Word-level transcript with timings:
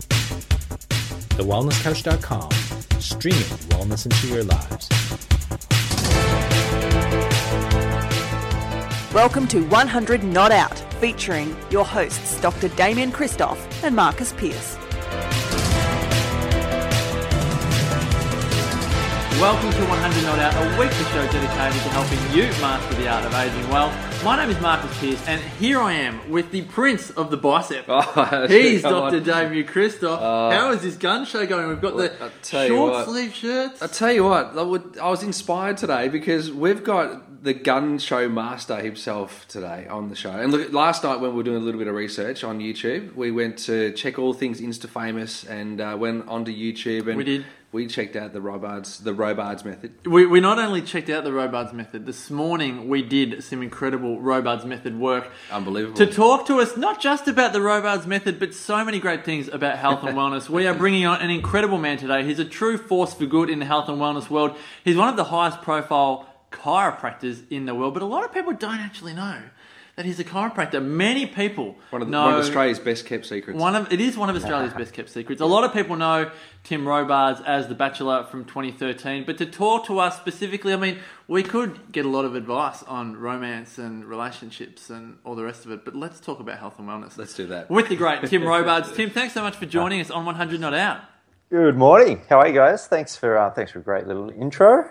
TheWellnessCouch.com, 0.00 2.50
streaming 3.00 3.40
wellness 3.70 4.04
into 4.04 4.28
your 4.28 4.44
lives. 4.44 4.90
Welcome 9.14 9.48
to 9.48 9.62
100 9.62 10.22
Not 10.24 10.52
Out, 10.52 10.78
featuring 11.00 11.56
your 11.70 11.86
hosts 11.86 12.38
Dr. 12.40 12.68
Damien 12.68 13.10
Christoph 13.10 13.58
and 13.82 13.96
Marcus 13.96 14.34
Pierce. 14.34 14.76
Welcome 19.40 19.70
to 19.70 19.84
100 19.84 20.22
Not 20.24 20.38
Out, 20.38 20.54
a 20.54 20.78
weekly 20.78 21.04
show 21.04 21.26
dedicated 21.32 21.82
to 21.82 21.88
helping 21.90 22.20
you 22.36 22.44
master 22.60 22.94
the 22.96 23.08
art 23.08 23.24
of 23.24 23.34
aging 23.34 23.68
well. 23.70 23.90
My 24.24 24.36
name 24.36 24.50
is 24.50 24.60
Marcus 24.60 24.98
Pierce, 24.98 25.24
and 25.28 25.40
here 25.60 25.80
I 25.80 25.92
am 25.92 26.30
with 26.30 26.50
the 26.50 26.62
prince 26.62 27.10
of 27.10 27.30
the 27.30 27.36
bicep. 27.36 27.84
Oh, 28.18 28.46
He's 28.48 28.82
Dr. 28.82 29.16
on. 29.18 29.22
Damien 29.22 29.66
Christoph. 29.66 30.18
Oh. 30.20 30.50
How 30.50 30.72
is 30.72 30.82
this 30.82 30.96
gun 30.96 31.24
show 31.24 31.46
going? 31.46 31.68
We've 31.68 31.80
got 31.80 31.96
the 31.96 32.12
I'll 32.20 32.30
tell 32.42 32.62
you 32.64 32.68
short 32.70 33.06
sleeve 33.06 33.34
shirts. 33.34 33.80
I 33.82 33.86
tell 33.86 34.12
you 34.12 34.24
what, 34.24 34.56
I, 34.58 34.62
would, 34.62 34.98
I 34.98 35.08
was 35.10 35.22
inspired 35.22 35.76
today 35.76 36.08
because 36.08 36.50
we've 36.50 36.82
got 36.82 37.44
the 37.44 37.54
gun 37.54 37.98
show 37.98 38.28
master 38.28 38.76
himself 38.80 39.46
today 39.46 39.86
on 39.88 40.08
the 40.08 40.16
show. 40.16 40.32
And 40.32 40.50
look, 40.50 40.72
last 40.72 41.04
night 41.04 41.20
when 41.20 41.30
we 41.30 41.36
were 41.36 41.42
doing 41.44 41.62
a 41.62 41.64
little 41.64 41.78
bit 41.78 41.86
of 41.86 41.94
research 41.94 42.42
on 42.42 42.58
YouTube, 42.58 43.14
we 43.14 43.30
went 43.30 43.58
to 43.60 43.92
check 43.92 44.18
all 44.18 44.32
things 44.32 44.60
Insta 44.60 44.88
famous 44.88 45.44
and 45.44 45.80
uh, 45.80 45.96
went 45.98 46.26
onto 46.26 46.52
YouTube 46.52 47.06
and 47.06 47.16
We 47.16 47.24
did. 47.24 47.44
We 47.76 47.86
checked 47.86 48.16
out 48.16 48.32
the 48.32 48.40
Robards, 48.40 49.00
the 49.00 49.12
Robards 49.12 49.62
method. 49.62 50.06
We, 50.06 50.24
we 50.24 50.40
not 50.40 50.58
only 50.58 50.80
checked 50.80 51.10
out 51.10 51.24
the 51.24 51.32
Robards 51.34 51.74
method, 51.74 52.06
this 52.06 52.30
morning 52.30 52.88
we 52.88 53.02
did 53.02 53.44
some 53.44 53.62
incredible 53.62 54.18
Robards 54.18 54.64
method 54.64 54.98
work. 54.98 55.30
Unbelievable. 55.52 55.98
To 55.98 56.06
talk 56.06 56.46
to 56.46 56.58
us, 56.62 56.78
not 56.78 57.02
just 57.02 57.28
about 57.28 57.52
the 57.52 57.60
Robards 57.60 58.06
method, 58.06 58.38
but 58.38 58.54
so 58.54 58.82
many 58.82 58.98
great 58.98 59.26
things 59.26 59.48
about 59.48 59.76
health 59.76 60.04
and 60.04 60.16
wellness. 60.16 60.48
We 60.48 60.66
are 60.66 60.72
bringing 60.72 61.04
on 61.04 61.20
an 61.20 61.28
incredible 61.28 61.76
man 61.76 61.98
today. 61.98 62.24
He's 62.24 62.38
a 62.38 62.46
true 62.46 62.78
force 62.78 63.12
for 63.12 63.26
good 63.26 63.50
in 63.50 63.58
the 63.58 63.66
health 63.66 63.90
and 63.90 63.98
wellness 63.98 64.30
world. 64.30 64.56
He's 64.82 64.96
one 64.96 65.10
of 65.10 65.16
the 65.16 65.24
highest 65.24 65.60
profile 65.60 66.26
chiropractors 66.50 67.42
in 67.50 67.66
the 67.66 67.74
world, 67.74 67.92
but 67.92 68.02
a 68.02 68.06
lot 68.06 68.24
of 68.24 68.32
people 68.32 68.54
don't 68.54 68.80
actually 68.80 69.12
know 69.12 69.42
that 69.96 70.04
he's 70.04 70.20
a 70.20 70.24
chiropractor. 70.24 70.84
Many 70.84 71.24
people 71.24 71.76
One 71.90 72.02
of, 72.02 72.08
the, 72.08 72.12
know 72.12 72.24
one 72.26 72.34
of 72.34 72.40
Australia's 72.40 72.78
best 72.78 73.06
kept 73.06 73.24
secrets. 73.24 73.58
one 73.58 73.74
of 73.74 73.90
it 73.90 73.98
is 73.98 74.16
one 74.16 74.28
of 74.28 74.36
Australia's 74.36 74.74
best 74.74 74.92
kept 74.92 75.08
secrets. 75.08 75.40
A 75.40 75.46
lot 75.46 75.64
of 75.64 75.72
people 75.72 75.96
know 75.96 76.30
Tim 76.64 76.86
Robards 76.86 77.40
as 77.46 77.68
the 77.68 77.74
Bachelor 77.74 78.24
from 78.24 78.44
2013, 78.44 79.24
but 79.24 79.38
to 79.38 79.46
talk 79.46 79.86
to 79.86 79.98
us 79.98 80.16
specifically, 80.18 80.74
I 80.74 80.76
mean, 80.76 80.98
we 81.28 81.42
could 81.42 81.92
get 81.92 82.04
a 82.04 82.10
lot 82.10 82.26
of 82.26 82.34
advice 82.34 82.82
on 82.82 83.16
romance 83.16 83.78
and 83.78 84.04
relationships 84.04 84.90
and 84.90 85.16
all 85.24 85.34
the 85.34 85.44
rest 85.44 85.64
of 85.64 85.70
it. 85.70 85.82
But 85.84 85.96
let's 85.96 86.20
talk 86.20 86.40
about 86.40 86.58
health 86.58 86.78
and 86.78 86.86
wellness. 86.86 87.16
Let's 87.16 87.32
do 87.34 87.46
that. 87.46 87.70
with 87.70 87.88
the 87.88 87.96
great 87.96 88.22
Tim 88.24 88.44
Robards. 88.46 88.92
Tim, 88.92 89.08
thanks 89.08 89.32
so 89.32 89.42
much 89.42 89.56
for 89.56 89.64
joining 89.66 90.02
us 90.02 90.10
on 90.10 90.26
100 90.26 90.60
Not 90.60 90.74
Out. 90.74 91.00
Good 91.48 91.76
morning. 91.76 92.20
How 92.28 92.40
are 92.40 92.48
you 92.48 92.52
guys? 92.54 92.86
Thanks 92.86 93.16
for 93.16 93.38
uh, 93.38 93.50
thanks 93.50 93.70
for 93.72 93.78
a 93.78 93.82
great 93.82 94.06
little 94.06 94.28
intro. 94.30 94.90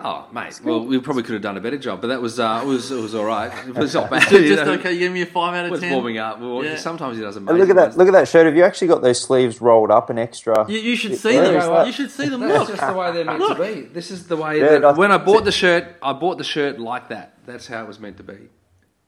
Oh, 0.00 0.26
mate. 0.32 0.60
Well, 0.62 0.84
we 0.84 0.98
probably 0.98 1.22
could 1.22 1.32
have 1.34 1.42
done 1.42 1.56
a 1.56 1.60
better 1.60 1.78
job, 1.78 2.00
but 2.00 2.08
that 2.08 2.20
was 2.20 2.38
uh, 2.40 2.60
it 2.62 2.66
was 2.66 2.90
it 2.90 3.00
was 3.00 3.14
all 3.14 3.24
right. 3.24 3.50
It 3.68 3.74
was 3.74 3.94
not 3.94 4.10
bad. 4.10 4.22
Just, 4.28 4.32
you 4.44 4.56
know. 4.56 4.72
okay. 4.72 4.92
You 4.92 4.98
give 4.98 5.12
me 5.12 5.22
a 5.22 5.26
five 5.26 5.54
out 5.54 5.64
of 5.66 5.70
was 5.70 5.80
ten. 5.80 5.92
warming 5.92 6.18
up. 6.18 6.40
Well, 6.40 6.64
Yeah. 6.64 6.76
Sometimes 6.76 7.16
he 7.16 7.22
does 7.22 7.36
And 7.36 7.48
amazing. 7.48 7.60
look 7.60 7.70
at 7.70 7.76
that! 7.76 7.82
ones. 7.88 7.96
Look 7.96 8.08
at 8.08 8.12
that 8.14 8.28
shirt. 8.28 8.46
Have 8.46 8.56
you 8.56 8.64
actually 8.64 8.88
got 8.88 9.02
those 9.02 9.20
sleeves 9.20 9.60
rolled 9.60 9.90
up 9.90 10.10
and 10.10 10.18
extra? 10.18 10.68
You, 10.68 10.78
you 10.78 10.96
should 10.96 11.16
see 11.16 11.36
them. 11.38 11.54
you? 11.54 11.86
You 11.86 11.92
should 11.92 12.10
see 12.10 12.28
them. 12.28 12.40
That's 12.40 12.68
Look. 12.68 12.76
just 12.78 12.86
the 12.92 12.98
way 12.98 13.12
they're 13.12 13.24
meant 13.24 13.56
to 13.56 13.62
be. 13.62 13.80
This 13.82 14.10
is 14.10 14.26
the 14.26 14.36
way. 14.36 14.58
Yeah, 14.58 14.64
that, 14.70 14.80
that's- 14.82 14.98
when 14.98 15.12
I 15.12 15.18
bought 15.18 15.44
the 15.44 15.52
shirt, 15.52 15.96
I 16.02 16.12
bought 16.12 16.38
the 16.38 16.44
shirt 16.44 16.78
like 16.78 17.08
that. 17.08 17.34
That's 17.46 17.66
how 17.66 17.82
it 17.82 17.88
was 17.88 18.00
meant 18.00 18.16
to 18.18 18.22
be. 18.24 18.48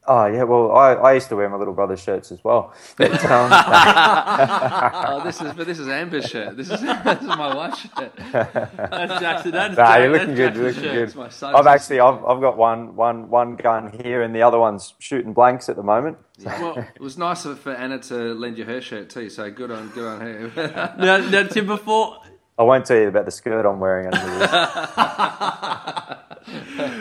Oh 0.09 0.27
yeah. 0.27 0.45
Well, 0.45 0.73
I, 0.73 0.93
I 0.95 1.13
used 1.15 1.29
to 1.31 1.37
wear 1.37 1.49
my 1.49 1.57
little 1.57 1.75
brother's 1.75 2.01
shirts 2.01 2.31
as 2.31 2.43
well. 2.45 2.73
But, 2.97 3.13
um, 3.31 3.51
Oh, 3.53 5.23
this 5.25 5.41
is 5.41 5.53
but 5.55 5.67
this 5.67 5.79
is 5.79 5.89
Amber's 5.89 6.27
shirt. 6.27 6.57
This 6.57 6.71
is 6.71 6.81
this 7.05 7.21
is 7.21 7.27
my 7.27 7.55
wife's 7.55 7.81
shirt. 7.81 8.13
That's 8.33 9.21
Jackson. 9.21 9.51
That's 9.53 9.77
nah, 9.77 9.97
you're 9.97 10.11
looking 10.13 10.35
good. 10.35 10.55
You're 10.55 10.65
looking 10.69 10.83
shirt. 10.83 10.93
good. 10.95 11.03
It's 11.09 11.15
my 11.15 11.29
son's. 11.29 11.57
I've 11.57 11.67
actually 11.67 12.01
I've, 12.01 12.25
I've 12.25 12.41
got 12.41 12.57
one 12.57 12.95
one 12.97 13.29
one 13.31 13.57
gun 13.57 13.91
here 14.03 14.23
and 14.23 14.35
the 14.35 14.43
other 14.43 14.59
one's 14.59 14.95
shooting 14.99 15.33
blanks 15.33 15.69
at 15.69 15.77
the 15.77 15.83
moment. 15.83 16.19
Well, 16.45 16.77
It 16.95 17.01
was 17.01 17.17
nice 17.17 17.45
of- 17.47 17.59
for 17.59 17.73
Anna 17.73 17.99
to 17.99 18.35
lend 18.35 18.59
you 18.59 18.65
her 18.67 18.81
shirt 18.81 19.09
too. 19.11 19.31
So 19.31 19.51
good 19.51 19.71
on 19.71 19.89
good 19.89 20.07
on 20.07 20.21
her. 20.21 20.95
now, 20.99 21.17
now, 21.17 21.43
Tim, 21.45 21.67
before 21.67 22.19
I 22.59 22.63
won't 22.63 22.87
tell 22.87 22.97
you 22.97 23.09
about 23.09 23.27
the 23.27 23.31
skirt 23.31 23.67
I'm 23.67 23.81
wearing 23.81 24.07
under 24.15 24.39
this. 24.39 24.51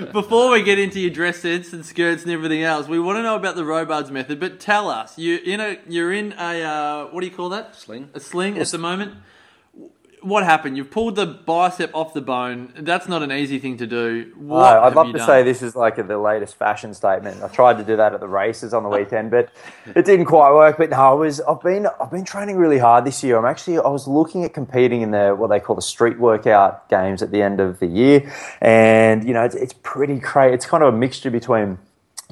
Before 0.11 0.51
we 0.51 0.63
get 0.63 0.79
into 0.79 0.99
your 0.99 1.11
dress 1.11 1.39
sense 1.39 1.71
and 1.71 1.85
skirts 1.85 2.23
and 2.23 2.31
everything 2.31 2.63
else, 2.63 2.89
we 2.89 2.99
want 2.99 3.19
to 3.19 3.23
know 3.23 3.35
about 3.35 3.55
the 3.55 3.63
Robards 3.63 4.11
method. 4.11 4.39
But 4.39 4.59
tell 4.59 4.89
us, 4.89 5.17
you 5.17 5.39
in 5.45 5.61
a 5.61 5.77
you're 5.87 6.11
in 6.11 6.33
a 6.33 6.61
uh, 6.61 7.05
what 7.05 7.21
do 7.21 7.27
you 7.27 7.33
call 7.33 7.47
that? 7.49 7.73
Sling. 7.75 8.09
A 8.13 8.19
sling 8.19 8.57
at 8.59 8.67
the 8.67 8.77
moment. 8.77 9.13
What 10.25 10.43
happened? 10.43 10.75
You've 10.75 10.89
pulled 10.89 11.15
the 11.17 11.27
bicep 11.27 11.91
off 11.93 12.15
the 12.15 12.21
bone. 12.21 12.73
That's 12.79 13.07
not 13.07 13.21
an 13.21 13.31
easy 13.31 13.59
thing 13.59 13.77
to 13.77 13.85
do. 13.85 14.31
What 14.35 14.75
Uh, 14.75 14.81
I'd 14.81 14.95
love 14.95 15.11
to 15.11 15.19
done? 15.19 15.27
say 15.27 15.43
this 15.43 15.61
is 15.61 15.75
like 15.75 15.97
the 15.97 16.17
latest 16.17 16.55
fashion 16.57 16.95
statement. 16.95 17.43
I 17.43 17.47
tried 17.47 17.77
to 17.77 17.83
do 17.83 17.95
that 17.97 18.11
at 18.15 18.21
the 18.21 18.27
races 18.27 18.73
on 18.73 18.81
the 18.81 18.89
weekend, 18.89 19.29
but 19.29 19.49
it 19.93 20.03
didn't 20.03 20.25
quite 20.25 20.51
work. 20.51 20.77
But 20.79 20.89
no, 20.89 20.97
I 20.97 21.13
was 21.13 21.41
I've 21.41 21.61
been 21.61 21.85
I've 22.01 22.09
been 22.09 22.25
training 22.25 22.57
really 22.57 22.79
hard 22.79 23.05
this 23.05 23.23
year. 23.23 23.37
I'm 23.37 23.45
actually 23.45 23.77
I 23.77 23.87
was 23.87 24.07
looking 24.07 24.43
at 24.43 24.51
competing 24.55 25.01
in 25.01 25.11
the 25.11 25.35
what 25.37 25.51
they 25.51 25.59
call 25.59 25.75
the 25.75 25.81
street 25.83 26.17
workout 26.17 26.89
games 26.89 27.21
at 27.21 27.29
the 27.29 27.43
end 27.43 27.59
of 27.59 27.77
the 27.79 27.85
year, 27.85 28.33
and 28.61 29.23
you 29.27 29.33
know 29.35 29.43
it's, 29.43 29.53
it's 29.53 29.73
pretty 29.83 30.19
crazy. 30.19 30.55
It's 30.55 30.65
kind 30.65 30.81
of 30.83 30.91
a 30.91 30.97
mixture 30.97 31.29
between 31.29 31.77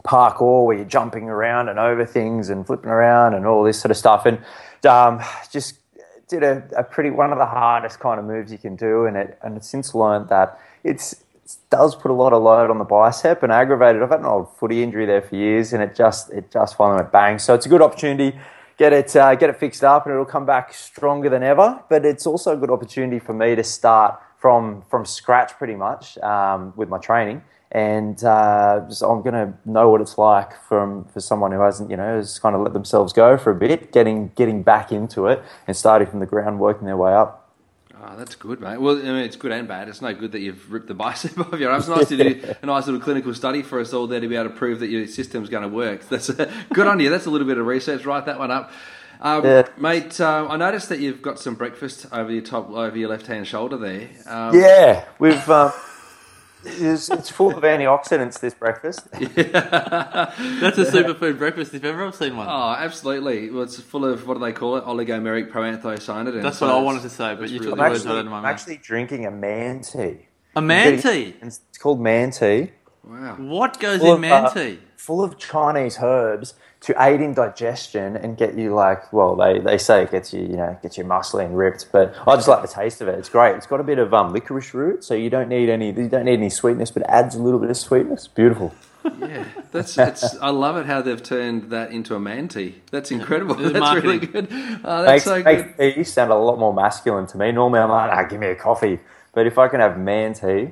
parkour 0.03 0.65
where 0.65 0.75
you're 0.75 0.85
jumping 0.85 1.29
around 1.29 1.69
and 1.69 1.77
over 1.77 2.05
things 2.07 2.49
and 2.49 2.65
flipping 2.65 2.89
around 2.89 3.35
and 3.35 3.45
all 3.45 3.63
this 3.63 3.79
sort 3.79 3.91
of 3.91 3.97
stuff, 3.97 4.25
and 4.25 4.39
um, 4.87 5.21
just 5.51 5.75
did 6.33 6.43
a, 6.43 6.63
a 6.77 6.83
pretty 6.83 7.09
one 7.09 7.31
of 7.31 7.37
the 7.37 7.45
hardest 7.45 7.99
kind 7.99 8.19
of 8.19 8.25
moves 8.25 8.51
you 8.51 8.57
can 8.57 8.75
do, 8.75 9.05
and 9.05 9.15
it 9.15 9.37
and 9.43 9.63
since 9.63 9.93
learned 9.93 10.29
that 10.29 10.59
it's 10.83 11.13
it 11.45 11.55
does 11.69 11.95
put 11.95 12.09
a 12.09 12.13
lot 12.13 12.33
of 12.33 12.41
load 12.41 12.69
on 12.69 12.77
the 12.77 12.85
bicep 12.85 13.43
and 13.43 13.51
aggravated. 13.51 14.01
I've 14.01 14.09
had 14.09 14.21
an 14.21 14.25
old 14.25 14.49
footy 14.57 14.81
injury 14.81 15.05
there 15.05 15.21
for 15.21 15.35
years, 15.35 15.73
and 15.73 15.83
it 15.83 15.95
just 15.95 16.31
it 16.31 16.51
just 16.51 16.75
finally 16.75 16.97
went 17.01 17.11
bang. 17.11 17.39
So 17.39 17.53
it's 17.53 17.65
a 17.65 17.69
good 17.69 17.81
opportunity. 17.81 18.37
Get 18.77 18.91
it 18.93 19.15
uh, 19.15 19.35
get 19.35 19.49
it 19.49 19.57
fixed 19.57 19.83
up, 19.83 20.05
and 20.05 20.13
it'll 20.13 20.25
come 20.25 20.45
back 20.45 20.73
stronger 20.73 21.29
than 21.29 21.43
ever. 21.43 21.83
But 21.89 22.05
it's 22.05 22.25
also 22.25 22.53
a 22.53 22.57
good 22.57 22.71
opportunity 22.71 23.19
for 23.19 23.33
me 23.33 23.55
to 23.55 23.63
start 23.63 24.19
from 24.37 24.83
from 24.89 25.05
scratch, 25.05 25.51
pretty 25.57 25.75
much, 25.75 26.17
um, 26.17 26.73
with 26.75 26.89
my 26.89 26.97
training. 26.97 27.43
And 27.73 28.23
uh, 28.23 28.87
so 28.91 29.09
I'm 29.11 29.23
going 29.23 29.33
to 29.33 29.53
know 29.65 29.89
what 29.89 29.99
it's 29.99 30.17
like 30.19 30.51
from 30.69 31.05
for 31.05 31.19
someone 31.19 31.51
who 31.51 31.59
hasn't, 31.61 31.89
you 31.89 31.97
know, 31.97 32.17
has 32.17 32.37
kind 32.37 32.55
of 32.55 32.61
let 32.61 32.73
themselves 32.73 33.13
go 33.13 33.35
for 33.35 33.49
a 33.49 33.55
bit, 33.55 33.91
getting 33.91 34.27
getting 34.35 34.61
back 34.61 34.91
into 34.91 35.25
it 35.25 35.41
and 35.67 35.75
starting 35.75 36.07
from 36.07 36.19
the 36.19 36.27
ground, 36.27 36.59
working 36.59 36.85
their 36.85 36.97
way 36.97 37.13
up. 37.13 37.39
Oh, 38.05 38.15
that's 38.17 38.35
good, 38.35 38.59
mate. 38.59 38.79
Well, 38.79 38.97
I 38.97 39.01
mean, 39.01 39.15
it's 39.17 39.37
good 39.37 39.51
and 39.53 39.67
bad. 39.67 39.87
It's 39.87 40.01
no 40.01 40.13
good 40.13 40.33
that 40.33 40.39
you've 40.41 40.71
ripped 40.71 40.87
the 40.87 40.93
bicep 40.93 41.35
off 41.53 41.59
your 41.59 41.71
arm. 41.71 41.79
It's 41.79 41.87
nice 41.87 42.09
to 42.09 42.17
do 42.17 42.53
a 42.61 42.65
nice 42.65 42.85
little 42.85 43.01
clinical 43.01 43.33
study 43.33 43.63
for 43.63 43.79
us 43.79 43.91
all 43.91 44.05
there 44.05 44.19
to 44.19 44.27
be 44.27 44.35
able 44.35 44.49
to 44.49 44.55
prove 44.55 44.81
that 44.81 44.89
your 44.89 45.07
system's 45.07 45.49
going 45.49 45.63
to 45.63 45.69
work. 45.69 46.07
That's 46.09 46.29
good 46.29 46.85
on 46.85 46.99
you. 46.99 47.09
That's 47.09 47.25
a 47.25 47.31
little 47.31 47.47
bit 47.47 47.57
of 47.57 47.65
research. 47.65 48.05
Write 48.05 48.25
that 48.27 48.37
one 48.37 48.51
up, 48.51 48.71
um, 49.21 49.43
Yeah. 49.45 49.67
mate. 49.77 50.19
Uh, 50.21 50.45
I 50.47 50.57
noticed 50.57 50.89
that 50.89 50.99
you've 50.99 51.21
got 51.23 51.39
some 51.39 51.55
breakfast 51.55 52.05
over 52.11 52.31
your 52.31 52.43
top, 52.43 52.69
over 52.69 52.95
your 52.95 53.09
left 53.09 53.25
hand 53.25 53.47
shoulder 53.47 53.77
there. 53.77 54.09
Um, 54.27 54.53
Yeah, 54.59 55.05
we've. 55.17 55.49
Um, 55.49 55.71
it's, 56.65 57.09
it's 57.09 57.29
full 57.29 57.55
of 57.55 57.63
antioxidants. 57.63 58.39
This 58.39 58.53
breakfast. 58.53 59.09
That's 59.11 60.77
a 60.77 60.85
superfood 60.85 61.37
breakfast 61.37 61.73
if 61.73 61.83
ever 61.83 62.05
I've 62.05 62.15
seen 62.15 62.35
one. 62.37 62.47
Oh, 62.49 62.75
absolutely. 62.77 63.49
Well, 63.49 63.63
it's 63.63 63.79
full 63.79 64.05
of 64.05 64.27
what 64.27 64.35
do 64.35 64.39
they 64.41 64.53
call 64.53 64.77
it? 64.77 64.85
Oligomeric 64.85 65.51
proanthocyanidins. 65.51 66.41
That's 66.43 66.57
So 66.59 66.67
what 66.67 66.75
I 66.75 66.81
wanted 66.81 67.01
to 67.03 67.09
say, 67.09 67.35
but 67.35 67.43
it's 67.43 67.51
you 67.53 67.59
really 67.59 67.71
took 67.71 67.79
I'm 67.79 67.85
the 67.85 67.89
words 67.91 68.05
actually, 68.05 68.19
out 68.19 68.25
of 68.25 68.31
my 68.31 68.37
I'm 68.37 68.43
mouth. 68.43 68.51
actually 68.51 68.77
drinking 68.77 69.25
a 69.25 69.31
man 69.31 69.81
tea. 69.81 70.27
A 70.55 70.61
man 70.61 71.01
tea. 71.01 71.35
It's 71.41 71.59
called 71.79 71.99
man 71.99 72.31
tea. 72.31 72.71
Wow. 73.03 73.35
What 73.37 73.79
goes 73.79 73.99
Full 73.99 74.09
in 74.09 74.13
of, 74.15 74.21
man 74.21 74.45
uh, 74.45 74.53
tea? 74.53 74.79
Full 75.03 75.21
of 75.21 75.37
Chinese 75.37 75.97
herbs 76.01 76.53
to 76.79 76.95
aid 76.97 77.19
in 77.19 77.33
digestion 77.33 78.15
and 78.15 78.37
get 78.37 78.57
you 78.57 78.73
like, 78.73 79.11
well, 79.11 79.35
they, 79.35 79.59
they 79.59 79.77
say 79.77 80.03
it 80.03 80.11
gets 80.11 80.33
you, 80.33 80.39
you 80.43 80.55
know, 80.55 80.79
gets 80.81 80.97
you 80.97 81.03
muscly 81.03 81.43
and 81.43 81.57
ripped, 81.57 81.91
but 81.91 82.15
I 82.25 82.37
just 82.37 82.47
like 82.47 82.61
the 82.61 82.69
taste 82.69 83.01
of 83.01 83.09
it. 83.09 83.19
It's 83.19 83.27
great. 83.27 83.57
It's 83.57 83.67
got 83.67 83.81
a 83.81 83.83
bit 83.83 83.99
of 83.99 84.13
um, 84.13 84.31
licorice 84.31 84.73
root, 84.73 85.03
so 85.03 85.13
you 85.13 85.29
don't 85.29 85.49
need 85.49 85.67
any, 85.67 85.87
you 85.87 86.07
don't 86.07 86.23
need 86.23 86.39
any 86.39 86.49
sweetness, 86.49 86.89
but 86.89 87.01
it 87.03 87.09
adds 87.09 87.35
a 87.35 87.41
little 87.41 87.59
bit 87.59 87.69
of 87.69 87.75
sweetness. 87.75 88.29
Beautiful. 88.29 88.73
Yeah, 89.19 89.43
that's 89.73 89.97
it's. 89.97 90.37
I 90.37 90.51
love 90.51 90.77
it 90.77 90.85
how 90.85 91.01
they've 91.01 91.21
turned 91.21 91.71
that 91.71 91.91
into 91.91 92.15
a 92.15 92.19
man 92.21 92.47
tea. 92.47 92.75
That's 92.89 93.11
incredible. 93.11 93.61
It's 93.61 93.73
That's 93.77 94.01
really 94.01 94.25
good. 94.25 94.47
Oh, 94.85 95.03
that's 95.03 95.05
makes, 95.05 95.23
so 95.25 95.43
good. 95.43 95.77
makes 95.77 95.95
tea 95.97 96.03
sound 96.05 96.31
a 96.31 96.35
lot 96.35 96.57
more 96.57 96.73
masculine 96.73 97.27
to 97.27 97.37
me. 97.37 97.51
Normally, 97.51 97.81
I'm 97.81 97.89
like, 97.89 98.09
ah, 98.09 98.23
give 98.23 98.39
me 98.39 98.47
a 98.47 98.55
coffee. 98.55 98.99
But 99.33 99.47
if 99.47 99.57
I 99.57 99.67
can 99.67 99.81
have 99.81 99.99
man 99.99 100.33
tea, 100.33 100.71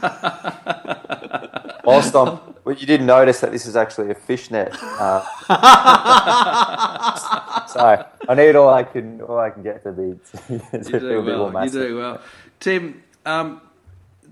whilst 1.84 2.14
I'm, 2.14 2.38
well, 2.68 2.76
you 2.76 2.86
didn't 2.86 3.06
notice 3.06 3.40
that 3.40 3.50
this 3.50 3.64
is 3.64 3.76
actually 3.76 4.10
a 4.10 4.14
fishnet. 4.14 4.76
Uh, 4.82 5.24
so 7.66 8.06
I 8.28 8.34
need 8.34 8.56
all 8.56 8.68
I 8.68 8.82
can, 8.82 9.22
all 9.22 9.38
I 9.38 9.48
can 9.48 9.62
get 9.62 9.82
to 9.84 9.92
be 9.92 10.18
to 10.32 10.52
You 10.52 10.60
do 11.00 11.18
a 11.18 11.22
bit 11.22 11.38
more 11.38 11.50
well. 11.50 11.64
You 11.64 11.70
do 11.70 11.96
well, 11.96 12.20
Tim. 12.60 13.02
Um, 13.24 13.62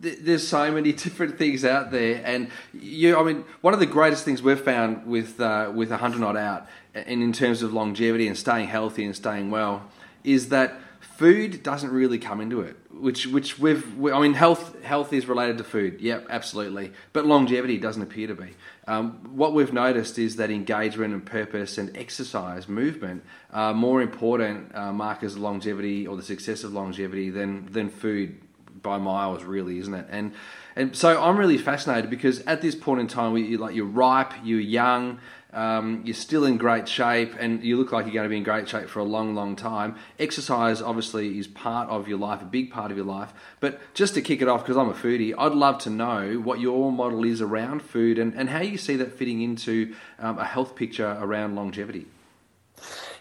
th- 0.03 0.19
there's 0.21 0.47
so 0.47 0.71
many 0.71 0.93
different 0.93 1.39
things 1.39 1.65
out 1.65 1.91
there, 1.91 2.21
and 2.27 2.51
you. 2.75 3.19
I 3.19 3.23
mean, 3.23 3.47
one 3.63 3.73
of 3.73 3.81
the 3.81 3.87
greatest 3.87 4.27
things 4.27 4.43
we've 4.43 4.61
found 4.61 5.07
with 5.07 5.41
uh, 5.41 5.73
with 5.75 5.91
a 5.91 5.97
hundred 5.97 6.21
not 6.21 6.37
out 6.37 6.67
and 6.95 7.23
in 7.23 7.33
terms 7.33 7.63
of 7.63 7.73
longevity 7.73 8.29
and 8.29 8.37
staying 8.37 8.69
healthy 8.69 9.07
and 9.07 9.17
staying 9.17 9.51
well, 9.51 9.85
is 10.25 10.51
that 10.51 10.79
food 11.17 11.63
doesn't 11.63 11.91
really 11.91 12.19
come 12.19 12.41
into 12.41 12.61
it. 12.61 12.77
Which 12.93 13.27
which 13.27 13.59
we've 13.59 13.97
we, 13.97 14.13
I 14.13 14.21
mean 14.21 14.35
health 14.35 14.83
health 14.83 15.13
is 15.13 15.27
related 15.27 15.59
to 15.59 15.65
food. 15.65 16.01
Yep, 16.01 16.27
absolutely. 16.31 16.93
But 17.13 17.27
longevity 17.27 17.79
doesn't 17.79 18.03
appear 18.03 18.27
to 18.29 18.35
be. 18.35 18.55
Um, 18.87 19.37
what 19.37 19.53
we've 19.53 19.73
noticed 19.73 20.19
is 20.19 20.37
that 20.37 20.51
engagement 20.51 21.13
and 21.13 21.25
purpose 21.25 21.79
and 21.79 21.97
exercise, 21.97 22.69
movement, 22.69 23.25
are 23.53 23.75
more 23.75 24.01
important 24.01 24.75
uh, 24.75 24.93
markers 24.93 25.35
of 25.35 25.41
longevity 25.41 26.07
or 26.07 26.17
the 26.17 26.23
success 26.23 26.65
of 26.65 26.73
longevity 26.73 27.31
than 27.31 27.67
than 27.73 27.91
food 27.91 28.41
by 28.83 28.99
miles, 28.99 29.43
really, 29.45 29.79
isn't 29.79 29.95
it? 29.95 30.07
And 30.11 30.33
and 30.77 30.95
so 30.95 31.23
I'm 31.23 31.39
really 31.39 31.59
fascinated 31.59 32.11
because 32.11 32.41
at 32.41 32.61
this 32.61 32.75
point 32.75 33.01
in 33.01 33.09
time, 33.09 33.33
we 33.33 33.43
you 33.43 33.59
like 33.59 33.75
you're 33.75 33.87
ripe, 33.87 34.33
you're 34.45 34.61
young, 34.61 35.21
um, 35.57 36.03
you're 36.05 36.15
still 36.15 36.45
in 36.45 36.59
great 36.59 36.87
shape, 36.87 37.35
and 37.39 37.65
you 37.65 37.79
look 37.79 37.91
like 37.91 38.05
you're 38.05 38.15
going 38.15 38.27
to 38.27 38.31
be 38.31 38.37
in 38.37 38.43
great 38.43 38.69
shape 38.69 38.89
for 38.89 39.01
a 39.01 39.05
long, 39.05 39.35
long 39.35 39.57
time. 39.57 39.97
Exercise 40.19 40.83
obviously 40.83 41.39
is 41.39 41.47
part 41.47 41.89
of 41.89 42.07
your 42.07 42.19
life, 42.19 42.43
a 42.43 42.45
big 42.45 42.71
part 42.71 42.91
of 42.91 42.97
your 42.97 43.07
life. 43.07 43.33
But 43.59 43.81
just 43.95 44.15
to 44.15 44.23
kick 44.23 44.43
it 44.43 44.49
off, 44.49 44.63
because 44.63 44.77
I'm 44.77 44.91
a 44.91 44.95
foodie, 44.95 45.35
I'd 45.37 45.53
love 45.53 45.79
to 45.79 45.91
know 45.91 46.35
what 46.35 46.61
your 46.61 46.93
model 46.93 47.25
is 47.25 47.41
around 47.41 47.83
food 47.83 48.19
and, 48.19 48.35
and 48.35 48.51
how 48.51 48.61
you 48.61 48.77
see 48.77 48.97
that 48.97 49.19
fitting 49.19 49.41
into 49.41 49.95
um, 50.19 50.39
a 50.39 50.45
health 50.45 50.77
picture 50.77 51.17
around 51.21 51.57
longevity. 51.57 52.07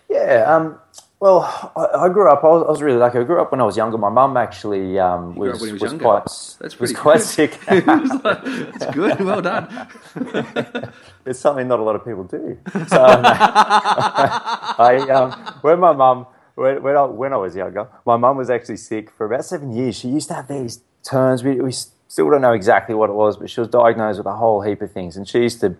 Yeah, 0.10 0.44
um, 0.46 0.78
well, 1.20 1.72
I, 1.76 2.06
I 2.06 2.10
grew 2.10 2.30
up. 2.30 2.44
I 2.44 2.48
was, 2.48 2.64
I 2.68 2.72
was, 2.72 2.82
really 2.82 2.98
lucky. 2.98 3.20
I 3.20 3.24
grew 3.24 3.42
up 3.42 3.52
when 3.52 3.62
I 3.62 3.64
was 3.64 3.78
younger. 3.78 3.98
My 3.98 4.10
mum 4.10 4.36
actually 4.36 5.00
um, 5.00 5.36
was, 5.36 5.62
was, 5.62 5.72
was 5.82 5.94
quite 5.94 6.24
That's 6.60 6.80
was 6.80 6.92
quite 6.94 7.18
good. 7.18 7.26
sick. 7.26 7.60
That's 7.66 8.94
good. 8.94 9.22
Well 9.22 9.42
done. 9.42 9.88
it's 11.26 11.40
something 11.40 11.68
not 11.68 11.80
a 11.80 11.84
lot 11.84 11.96
of 11.96 12.04
people 12.04 12.26
do. 12.26 12.58
So, 12.88 13.04
um, 13.04 13.22
I, 14.78 15.08
um, 15.10 15.32
when 15.62 15.80
my 15.80 15.94
mum, 15.94 16.28
when, 16.56 16.84
when, 16.84 16.98
I, 16.98 17.04
when 17.06 17.34
I 17.34 17.38
was 17.38 17.56
younger, 17.56 17.88
my 18.06 18.18
mum 18.18 18.38
was 18.38 18.50
actually 18.50 18.78
sick 18.78 19.10
for 19.10 19.26
about 19.26 19.46
seven 19.46 19.72
years. 19.72 19.96
She 19.98 20.10
used 20.10 20.28
to 20.28 20.34
have 20.34 20.50
these 20.50 20.82
turns. 21.04 21.44
We, 21.44 21.62
we 21.62 21.72
still 21.72 22.30
don't 22.30 22.42
know 22.42 22.54
exactly 22.54 22.94
what 22.94 23.10
it 23.10 23.14
was, 23.14 23.38
but 23.38 23.50
she 23.50 23.62
was 23.62 23.70
diagnosed 23.70 24.18
with 24.18 24.28
a 24.28 24.36
whole 24.36 24.62
heap 24.62 24.82
of 24.82 24.92
things, 24.92 25.16
and 25.16 25.28
she 25.28 25.40
used 25.40 25.62
to 25.62 25.78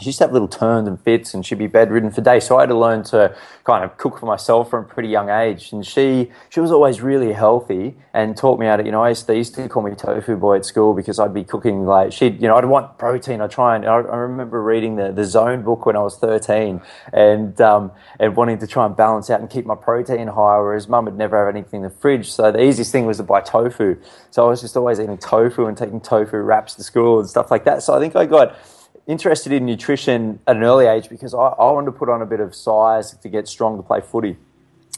she 0.00 0.06
used 0.06 0.18
to 0.18 0.24
have 0.24 0.32
little 0.32 0.48
turns 0.48 0.88
and 0.88 1.00
fits 1.00 1.34
and 1.34 1.46
she'd 1.46 1.58
be 1.58 1.66
bedridden 1.66 2.10
for 2.10 2.20
days. 2.20 2.44
So 2.44 2.56
I 2.56 2.62
had 2.62 2.68
to 2.70 2.78
learn 2.78 3.04
to 3.04 3.36
kind 3.62 3.84
of 3.84 3.96
cook 3.96 4.18
for 4.18 4.26
myself 4.26 4.70
from 4.70 4.84
a 4.84 4.88
pretty 4.88 5.08
young 5.08 5.30
age. 5.30 5.72
And 5.72 5.86
she 5.86 6.32
she 6.50 6.60
was 6.60 6.72
always 6.72 7.00
really 7.00 7.32
healthy 7.32 7.96
and 8.12 8.36
taught 8.36 8.58
me 8.58 8.66
how 8.66 8.76
to, 8.76 8.84
you 8.84 8.90
know, 8.90 9.02
I 9.02 9.10
used, 9.10 9.26
they 9.26 9.36
used 9.36 9.54
to 9.54 9.68
call 9.68 9.82
me 9.82 9.94
tofu 9.94 10.36
boy 10.36 10.56
at 10.56 10.64
school 10.64 10.94
because 10.94 11.18
I'd 11.18 11.32
be 11.32 11.44
cooking 11.44 11.86
like 11.86 12.12
she'd, 12.12 12.42
you 12.42 12.48
know, 12.48 12.56
I'd 12.56 12.64
want 12.64 12.98
protein. 12.98 13.40
I'd 13.40 13.50
try 13.50 13.76
and 13.76 13.84
I, 13.84 13.94
I 13.94 14.16
remember 14.16 14.62
reading 14.62 14.96
the, 14.96 15.12
the 15.12 15.24
zone 15.24 15.62
book 15.62 15.86
when 15.86 15.96
I 15.96 16.00
was 16.00 16.16
13 16.18 16.80
and, 17.12 17.60
um, 17.60 17.92
and 18.18 18.36
wanting 18.36 18.58
to 18.58 18.66
try 18.66 18.86
and 18.86 18.96
balance 18.96 19.30
out 19.30 19.40
and 19.40 19.48
keep 19.48 19.64
my 19.64 19.76
protein 19.76 20.26
high, 20.28 20.58
whereas 20.58 20.88
mum 20.88 21.04
would 21.04 21.16
never 21.16 21.44
have 21.44 21.54
anything 21.54 21.78
in 21.78 21.82
the 21.82 21.90
fridge. 21.90 22.32
So 22.32 22.50
the 22.50 22.62
easiest 22.62 22.90
thing 22.90 23.06
was 23.06 23.18
to 23.18 23.22
buy 23.22 23.40
tofu. 23.40 23.96
So 24.30 24.44
I 24.46 24.48
was 24.48 24.60
just 24.60 24.76
always 24.76 24.98
eating 24.98 25.18
tofu 25.18 25.66
and 25.66 25.76
taking 25.76 26.00
tofu 26.00 26.38
wraps 26.38 26.74
to 26.74 26.82
school 26.82 27.20
and 27.20 27.28
stuff 27.28 27.50
like 27.50 27.64
that. 27.64 27.82
So 27.82 27.94
I 27.94 28.00
think 28.00 28.16
I 28.16 28.26
got, 28.26 28.56
interested 29.06 29.52
in 29.52 29.66
nutrition 29.66 30.40
at 30.46 30.56
an 30.56 30.62
early 30.62 30.86
age 30.86 31.08
because 31.08 31.34
I, 31.34 31.38
I 31.38 31.70
wanted 31.70 31.86
to 31.86 31.92
put 31.92 32.08
on 32.08 32.22
a 32.22 32.26
bit 32.26 32.40
of 32.40 32.54
size 32.54 33.16
to 33.16 33.28
get 33.28 33.48
strong 33.48 33.76
to 33.76 33.82
play 33.82 34.00
footy. 34.00 34.36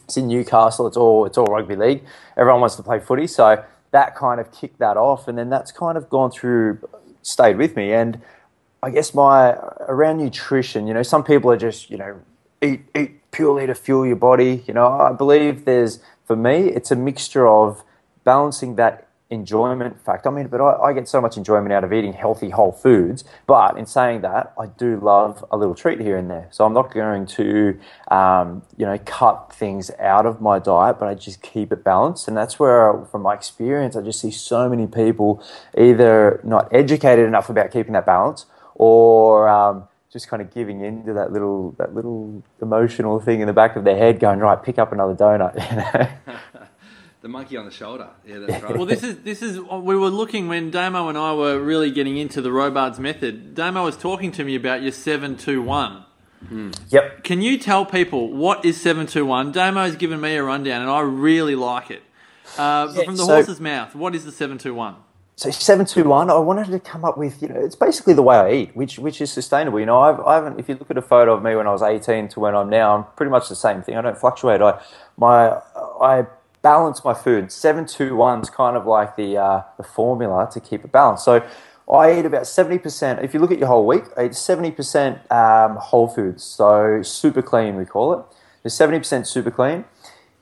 It's 0.05 0.17
in 0.17 0.29
Newcastle. 0.29 0.87
It's 0.87 0.97
all 0.97 1.27
it's 1.27 1.37
all 1.37 1.47
rugby 1.47 1.77
league. 1.77 2.05
Everyone 2.37 2.61
wants 2.61 2.77
to 2.77 2.83
play 2.83 3.01
footy, 3.01 3.27
so 3.27 3.65
that 3.91 4.15
kind 4.15 4.41
of 4.41 4.53
kicked 4.53 4.79
that 4.79 4.97
off, 4.97 5.27
and 5.27 5.37
then 5.37 5.51
that's 5.51 5.73
kind 5.73 5.99
of 5.99 6.09
gone 6.09 6.31
through, 6.31 6.79
stayed 7.23 7.57
with 7.57 7.75
me. 7.75 7.93
And 7.93 8.21
I 8.83 8.91
guess 8.91 9.15
my 9.15 9.51
around 9.89 10.19
nutrition, 10.19 10.87
you 10.87 10.95
know, 10.95 11.03
some 11.03 11.25
people 11.25 11.51
are 11.51 11.57
just 11.57 11.91
you 11.91 11.97
know 11.97 12.21
eat 12.63 12.83
eat 12.97 13.31
purely 13.33 13.67
to 13.67 13.75
fuel 13.75 14.07
your 14.07 14.17
body. 14.17 14.63
You 14.69 14.75
know, 14.75 14.87
I 14.87 15.13
believe 15.13 15.65
there's 15.65 15.99
for 16.25 16.37
me, 16.37 16.69
it's 16.69 16.91
a 16.91 16.97
mixture 16.97 17.47
of 17.47 17.83
balancing 18.25 18.77
that 18.77 19.06
enjoyment 19.31 20.01
factor. 20.05 20.29
I 20.29 20.33
mean, 20.33 20.47
but 20.47 20.61
I, 20.61 20.89
I, 20.89 20.93
get 20.93 21.09
so 21.09 21.21
much 21.21 21.37
enjoyment 21.37 21.73
out 21.73 21.83
of 21.83 21.93
eating 21.93 22.13
healthy 22.13 22.51
whole 22.51 22.71
foods. 22.71 23.25
But 23.47 23.77
in 23.77 23.85
saying 23.87 24.21
that, 24.21 24.55
I 24.59 24.67
do 24.67 25.01
love 25.01 25.45
a 25.51 25.57
little 25.57 25.75
treat 25.75 26.01
here 26.01 26.17
and 26.17 26.31
there. 26.31 26.49
So 26.53 26.65
I'm 26.65 26.73
not 26.73 26.95
going 26.95 27.27
to, 27.27 27.79
um, 28.09 28.63
you 28.77 28.87
know, 28.87 28.99
cut 29.05 29.53
things 29.53 29.91
out 29.99 30.27
of 30.27 30.41
my 30.41 30.59
diet, 30.61 30.99
but 31.01 31.09
I 31.09 31.15
just 31.15 31.43
keep 31.43 31.73
it 31.73 31.83
balanced. 31.83 32.29
And 32.29 32.37
that's 32.37 32.59
where, 32.61 33.05
from 33.11 33.23
my 33.23 33.35
experience, 33.35 33.97
I 33.97 34.03
just 34.03 34.21
see 34.21 34.31
so 34.31 34.69
many 34.69 34.87
people 34.87 35.43
either 35.77 36.41
not 36.45 36.73
educated 36.73 37.27
enough 37.27 37.51
about 37.51 37.73
keeping 37.73 37.95
that 37.95 38.07
balance 38.07 38.47
or 38.77 39.49
um, 39.49 39.89
just 40.13 40.29
kind 40.29 40.41
of 40.41 40.55
giving 40.55 40.83
in 40.83 41.05
to 41.05 41.13
that 41.15 41.33
little 41.33 41.73
that 41.79 41.95
little 41.95 42.43
emotional 42.63 43.19
thing 43.19 43.41
in 43.41 43.47
the 43.47 43.53
back 43.53 43.75
of 43.75 43.85
their 43.85 43.97
head, 43.97 44.21
going 44.21 44.39
right, 44.39 44.63
pick 44.63 44.79
up 44.79 44.93
another 44.93 45.15
donut. 45.15 45.55
You 45.71 45.77
know? 45.77 46.36
The 47.27 47.33
monkey 47.33 47.57
on 47.57 47.65
the 47.65 47.73
shoulder. 47.73 48.09
Yeah, 48.25 48.39
that's 48.39 48.63
right. 48.63 48.77
well, 48.77 48.87
this 48.87 49.03
is 49.03 49.19
this 49.19 49.43
is 49.43 49.59
we 49.59 49.97
were 49.97 50.11
looking 50.11 50.47
when 50.47 50.71
Damo 50.71 51.09
and 51.09 51.19
I 51.19 51.35
were 51.35 51.59
really 51.59 51.91
getting 51.91 52.17
into 52.17 52.41
the 52.41 52.53
Robards 52.53 53.01
method. 53.01 53.55
Damo 53.55 53.85
was 53.85 53.97
talking 53.97 54.31
to 54.33 54.45
me 54.45 54.55
about 54.55 54.83
your 54.83 54.93
seven 54.93 55.37
two 55.37 55.61
one. 55.61 56.05
Mm. 56.45 56.79
Yep. 56.91 57.25
Can 57.25 57.43
you 57.43 57.59
tell 57.59 57.85
people 57.85 58.31
what 58.33 58.65
is 58.65 58.81
seven 58.81 59.09
two 59.09 59.27
one? 59.27 59.51
Damo 59.51 59.83
has 59.83 59.97
given 59.97 60.21
me 60.21 60.37
a 60.37 60.43
rundown, 60.45 60.83
and 60.83 60.91
I 60.91 61.01
really 61.01 61.57
like 61.57 61.91
it. 61.91 62.05
Uh, 62.57 62.93
yeah, 62.95 63.05
from 63.05 63.17
the 63.17 63.25
so, 63.25 63.35
horse's 63.35 63.61
mouth, 63.61 63.97
what 63.97 64.15
is 64.15 64.25
the 64.25 64.33
seven 64.33 64.57
two 64.57 64.75
one? 64.75 64.95
So 65.35 65.51
seven 65.51 65.85
two 65.85 66.05
one. 66.05 66.31
I 66.31 66.39
wanted 66.39 66.69
to 66.69 66.79
come 66.79 67.05
up 67.05 67.19
with 67.19 67.43
you 67.43 67.49
know 67.49 67.61
it's 67.61 67.75
basically 67.75 68.15
the 68.15 68.23
way 68.23 68.37
I 68.37 68.53
eat, 68.53 68.77
which 68.77 69.01
which 69.01 69.21
is 69.21 69.33
sustainable. 69.33 69.81
You 69.81 69.87
know, 69.87 69.99
I've, 69.99 70.21
I 70.21 70.37
haven't. 70.37 70.61
If 70.61 70.69
you 70.69 70.77
look 70.77 70.93
at 70.93 70.97
a 70.97 71.03
photo 71.03 71.35
of 71.35 71.43
me 71.43 71.57
when 71.57 71.67
I 71.67 71.73
was 71.73 71.83
eighteen 71.83 72.29
to 72.29 72.41
when 72.41 72.55
I'm 72.55 72.71
now, 72.71 72.97
I'm 72.97 73.05
pretty 73.17 73.31
much 73.31 73.49
the 73.49 73.57
same 73.57 73.83
thing. 73.83 73.97
I 73.97 74.01
don't 74.03 74.17
fluctuate. 74.17 74.63
I 74.63 74.81
my 75.17 75.59
I 76.01 76.27
balance 76.67 77.05
my 77.05 77.15
food. 77.15 77.53
Seven 77.53 77.87
two 77.87 78.17
one 78.17 78.41
is 78.41 78.51
kind 78.51 78.77
of 78.77 78.85
like 78.97 79.11
the 79.23 79.31
uh, 79.49 79.63
the 79.77 79.87
formula 79.99 80.49
to 80.55 80.59
keep 80.69 80.81
it 80.85 80.91
balanced. 80.91 81.25
So 81.25 81.35
I 82.01 82.19
eat 82.19 82.27
about 82.33 82.47
seventy 82.59 82.79
percent. 82.87 83.15
If 83.27 83.31
you 83.33 83.39
look 83.43 83.53
at 83.57 83.61
your 83.63 83.69
whole 83.69 83.87
week, 83.87 84.05
I 84.19 84.21
eat 84.27 84.35
seventy 84.35 84.73
percent 84.73 85.15
um, 85.31 85.77
whole 85.77 86.09
foods. 86.09 86.43
So 86.43 87.03
super 87.03 87.43
clean, 87.51 87.77
we 87.77 87.85
call 87.85 88.09
it. 88.15 88.21
There's 88.63 88.75
seventy 88.75 88.99
percent 88.99 89.29
super 89.29 89.53
clean, 89.53 89.85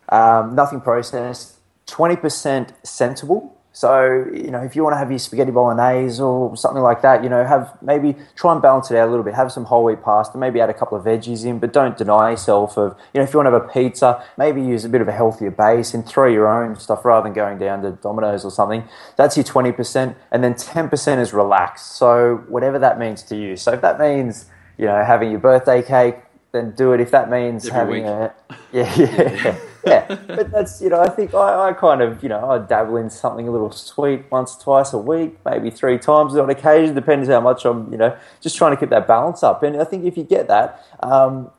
um, 0.09 0.55
nothing 0.55 0.81
processed. 0.81 1.59
Twenty 1.85 2.17
percent 2.17 2.73
sensible. 2.83 3.41
So, 3.75 4.25
you 4.33 4.53
know, 4.53 4.61
if 4.61 4.77
you 4.77 4.85
want 4.85 4.95
to 4.95 4.99
have 4.99 5.11
your 5.11 5.19
spaghetti 5.19 5.51
bolognese 5.51 6.23
or 6.23 6.57
something 6.57 6.81
like 6.81 7.03
that, 7.03 7.25
you 7.25 7.29
know, 7.29 7.45
have 7.45 7.77
maybe 7.83 8.15
try 8.37 8.53
and 8.53 8.63
balance 8.63 8.89
it 8.93 8.97
out 8.97 9.09
a 9.09 9.11
little 9.11 9.25
bit. 9.25 9.35
Have 9.35 9.51
some 9.51 9.65
whole 9.65 9.83
wheat 9.83 10.01
pasta, 10.01 10.39
maybe 10.39 10.61
add 10.61 10.71
a 10.71 10.75
couple 10.75 10.97
of 10.97 11.05
veggies 11.05 11.45
in, 11.45 11.59
but 11.59 11.73
don't 11.73 11.97
deny 11.97 12.31
yourself 12.31 12.79
of, 12.79 12.97
you 13.13 13.19
know, 13.19 13.25
if 13.25 13.35
you 13.35 13.39
want 13.41 13.49
to 13.49 13.51
have 13.51 13.63
a 13.65 13.69
pizza, 13.69 14.25
maybe 14.39 14.63
use 14.63 14.85
a 14.85 14.89
bit 14.89 15.01
of 15.01 15.09
a 15.09 15.13
healthier 15.13 15.51
base 15.51 15.93
and 15.93 16.07
throw 16.07 16.29
your 16.29 16.47
own 16.47 16.77
stuff 16.77 17.05
rather 17.05 17.25
than 17.25 17.33
going 17.33 17.59
down 17.59 17.83
to 17.83 17.91
Domino's 17.91 18.45
or 18.45 18.53
something. 18.53 18.85
That's 19.17 19.37
your 19.37 19.45
20%. 19.45 20.15
And 20.31 20.45
then 20.45 20.55
10% 20.55 21.19
is 21.19 21.33
relaxed. 21.33 21.97
So, 21.97 22.45
whatever 22.49 22.79
that 22.79 22.97
means 22.97 23.25
to 23.25 23.37
you. 23.37 23.57
So, 23.57 23.73
if 23.73 23.81
that 23.81 23.99
means, 23.99 24.47
you 24.79 24.87
know, 24.87 25.03
having 25.05 25.33
your 25.33 25.41
birthday 25.41 25.83
cake, 25.83 26.19
then 26.55 26.71
do 26.71 26.93
it. 26.93 27.01
If 27.01 27.11
that 27.11 27.31
means 27.31 27.69
Every 27.69 28.03
having 28.03 28.05
week. 28.05 28.13
a. 28.13 28.35
Yeah, 28.73 28.93
yeah. 28.97 29.59
yeah, 29.87 30.19
but 30.27 30.51
that's 30.51 30.83
you 30.83 30.89
know 30.89 31.01
I 31.01 31.09
think 31.09 31.33
I, 31.33 31.69
I 31.69 31.73
kind 31.75 32.03
of 32.03 32.23
you 32.25 32.29
know 32.29 32.51
I 32.51 32.59
dabble 32.59 32.97
in 32.97 33.09
something 33.09 33.47
a 33.47 33.53
little 33.53 33.71
sweet 33.71 34.25
once 34.31 34.57
twice 34.57 34.93
a 34.93 34.99
week, 34.99 35.39
maybe 35.45 35.71
three 35.71 35.97
times 35.99 36.35
on 36.35 36.51
occasion, 36.51 36.95
depends 36.95 37.29
how 37.29 37.41
much 37.41 37.65
I'm 37.65 37.93
you 37.93 37.99
know 37.99 38.17
just 38.41 38.57
trying 38.57 38.73
to 38.75 38.77
keep 38.81 38.91
that 38.91 39.07
balance 39.07 39.45
up. 39.45 39.63
And 39.63 39.81
I 39.81 39.85
think 39.85 40.05
if 40.07 40.17
you 40.17 40.25
get 40.25 40.49
that, 40.49 40.85
um, 41.01 41.51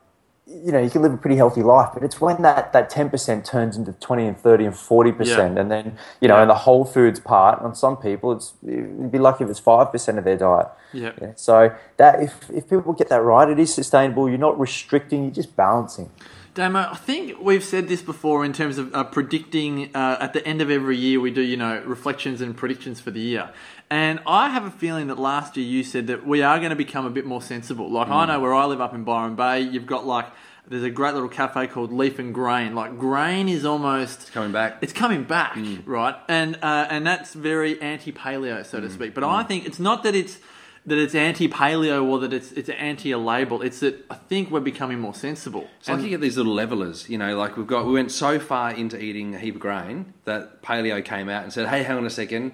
you 0.47 0.71
know 0.71 0.79
you 0.79 0.89
can 0.89 1.01
live 1.01 1.13
a 1.13 1.17
pretty 1.17 1.35
healthy 1.37 1.63
life. 1.63 1.89
But 1.93 2.03
it's 2.03 2.21
when 2.21 2.41
that 2.43 2.71
that 2.73 2.89
ten 2.89 3.09
percent 3.09 3.45
turns 3.45 3.77
into 3.77 3.93
twenty 3.93 4.27
and 4.27 4.37
thirty 4.37 4.65
and 4.65 4.75
forty 4.75 5.11
percent, 5.11 5.57
and 5.57 5.71
then 5.71 5.97
you 6.21 6.27
know 6.27 6.35
Yeah. 6.37 6.43
in 6.43 6.47
the 6.47 6.55
whole 6.55 6.85
foods 6.85 7.19
part 7.19 7.61
on 7.61 7.73
some 7.75 7.97
people 7.97 8.31
it's 8.31 8.53
you'd 8.63 9.11
be 9.11 9.17
lucky 9.19 9.43
if 9.43 9.49
it's 9.49 9.59
five 9.59 9.91
percent 9.91 10.17
of 10.17 10.23
their 10.23 10.37
diet. 10.37 10.67
Yeah. 10.93 11.11
Yeah, 11.21 11.31
So 11.35 11.73
that 11.97 12.21
if 12.21 12.49
if 12.51 12.69
people 12.69 12.93
get 12.93 13.09
that 13.09 13.21
right, 13.21 13.49
it 13.49 13.59
is 13.59 13.73
sustainable. 13.73 14.29
You're 14.29 14.37
not 14.37 14.59
restricting. 14.59 15.23
You're 15.23 15.31
just 15.33 15.55
balancing. 15.55 16.09
Damo, 16.55 16.87
I 16.89 16.95
think 16.95 17.37
we've 17.41 17.65
said 17.65 17.89
this 17.89 18.01
before 18.01 18.45
in 18.45 18.53
terms 18.53 18.77
of 18.77 18.95
uh, 18.95 19.03
predicting 19.03 19.93
uh, 19.93 20.17
at 20.21 20.31
the 20.31 20.47
end 20.47 20.61
of 20.61 20.71
every 20.71 20.95
year 20.95 21.19
we 21.19 21.29
do, 21.29 21.41
you 21.41 21.57
know, 21.57 21.83
reflections 21.85 22.39
and 22.39 22.55
predictions 22.55 23.01
for 23.01 23.11
the 23.11 23.19
year. 23.19 23.49
And 23.89 24.21
I 24.25 24.47
have 24.47 24.63
a 24.63 24.71
feeling 24.71 25.07
that 25.07 25.19
last 25.19 25.57
year 25.57 25.65
you 25.65 25.83
said 25.83 26.07
that 26.07 26.25
we 26.25 26.41
are 26.43 26.57
going 26.59 26.69
to 26.69 26.77
become 26.77 27.05
a 27.05 27.09
bit 27.09 27.25
more 27.25 27.41
sensible. 27.41 27.91
Like 27.91 28.07
I 28.07 28.25
know 28.25 28.39
where 28.39 28.53
I 28.53 28.63
live 28.67 28.79
up 28.79 28.93
in 28.93 29.03
Byron 29.03 29.35
Bay, 29.35 29.59
you've 29.59 29.85
got 29.85 30.05
like 30.07 30.27
there's 30.65 30.83
a 30.83 30.89
great 30.89 31.13
little 31.13 31.27
cafe 31.27 31.67
called 31.67 31.91
Leaf 31.91 32.19
and 32.19 32.33
Grain. 32.33 32.73
Like 32.73 32.97
grain 32.97 33.49
is 33.49 33.65
almost 33.65 34.31
Coming 34.31 34.53
back. 34.53 34.77
it's 34.79 34.93
coming 34.93 35.25
back, 35.25 35.57
right? 35.85 36.15
And 36.29 36.57
uh, 36.61 36.87
and 36.89 37.05
that's 37.05 37.33
very 37.33 37.81
anti-paleo, 37.81 38.65
so 38.65 38.79
to 38.79 38.89
speak. 38.89 39.13
But 39.13 39.25
I 39.25 39.43
think 39.43 39.65
it's 39.65 39.79
not 39.79 40.03
that 40.03 40.15
it's 40.15 40.39
that 40.87 40.97
it's 40.97 41.15
anti-paleo 41.15 42.03
or 42.05 42.19
that 42.19 42.31
it's 42.33 42.51
it's 42.51 42.69
anti 42.69 43.11
a 43.11 43.17
label. 43.17 43.61
It's 43.61 43.79
that 43.79 44.05
I 44.09 44.15
think 44.15 44.51
we're 44.51 44.59
becoming 44.59 44.99
more 44.99 45.13
sensible. 45.13 45.67
It's 45.79 45.87
like 45.87 45.95
And- 45.95 46.03
you 46.03 46.09
get 46.11 46.21
these 46.21 46.37
little 46.37 46.53
levelers, 46.53 47.09
you 47.09 47.17
know, 47.17 47.35
like 47.37 47.57
we've 47.57 47.67
got, 47.67 47.85
we 47.85 47.93
went 47.93 48.11
so 48.11 48.39
far 48.39 48.71
into 48.71 49.01
eating 49.01 49.33
a 49.35 49.39
heap 49.39 49.55
of 49.55 49.61
grain 49.61 50.13
that 50.25 50.61
paleo 50.61 51.03
came 51.03 51.27
out 51.29 51.43
and 51.43 51.51
said, 51.51 51.67
hey, 51.67 51.83
hang 51.83 51.97
on 51.97 52.05
a 52.05 52.09
second, 52.09 52.53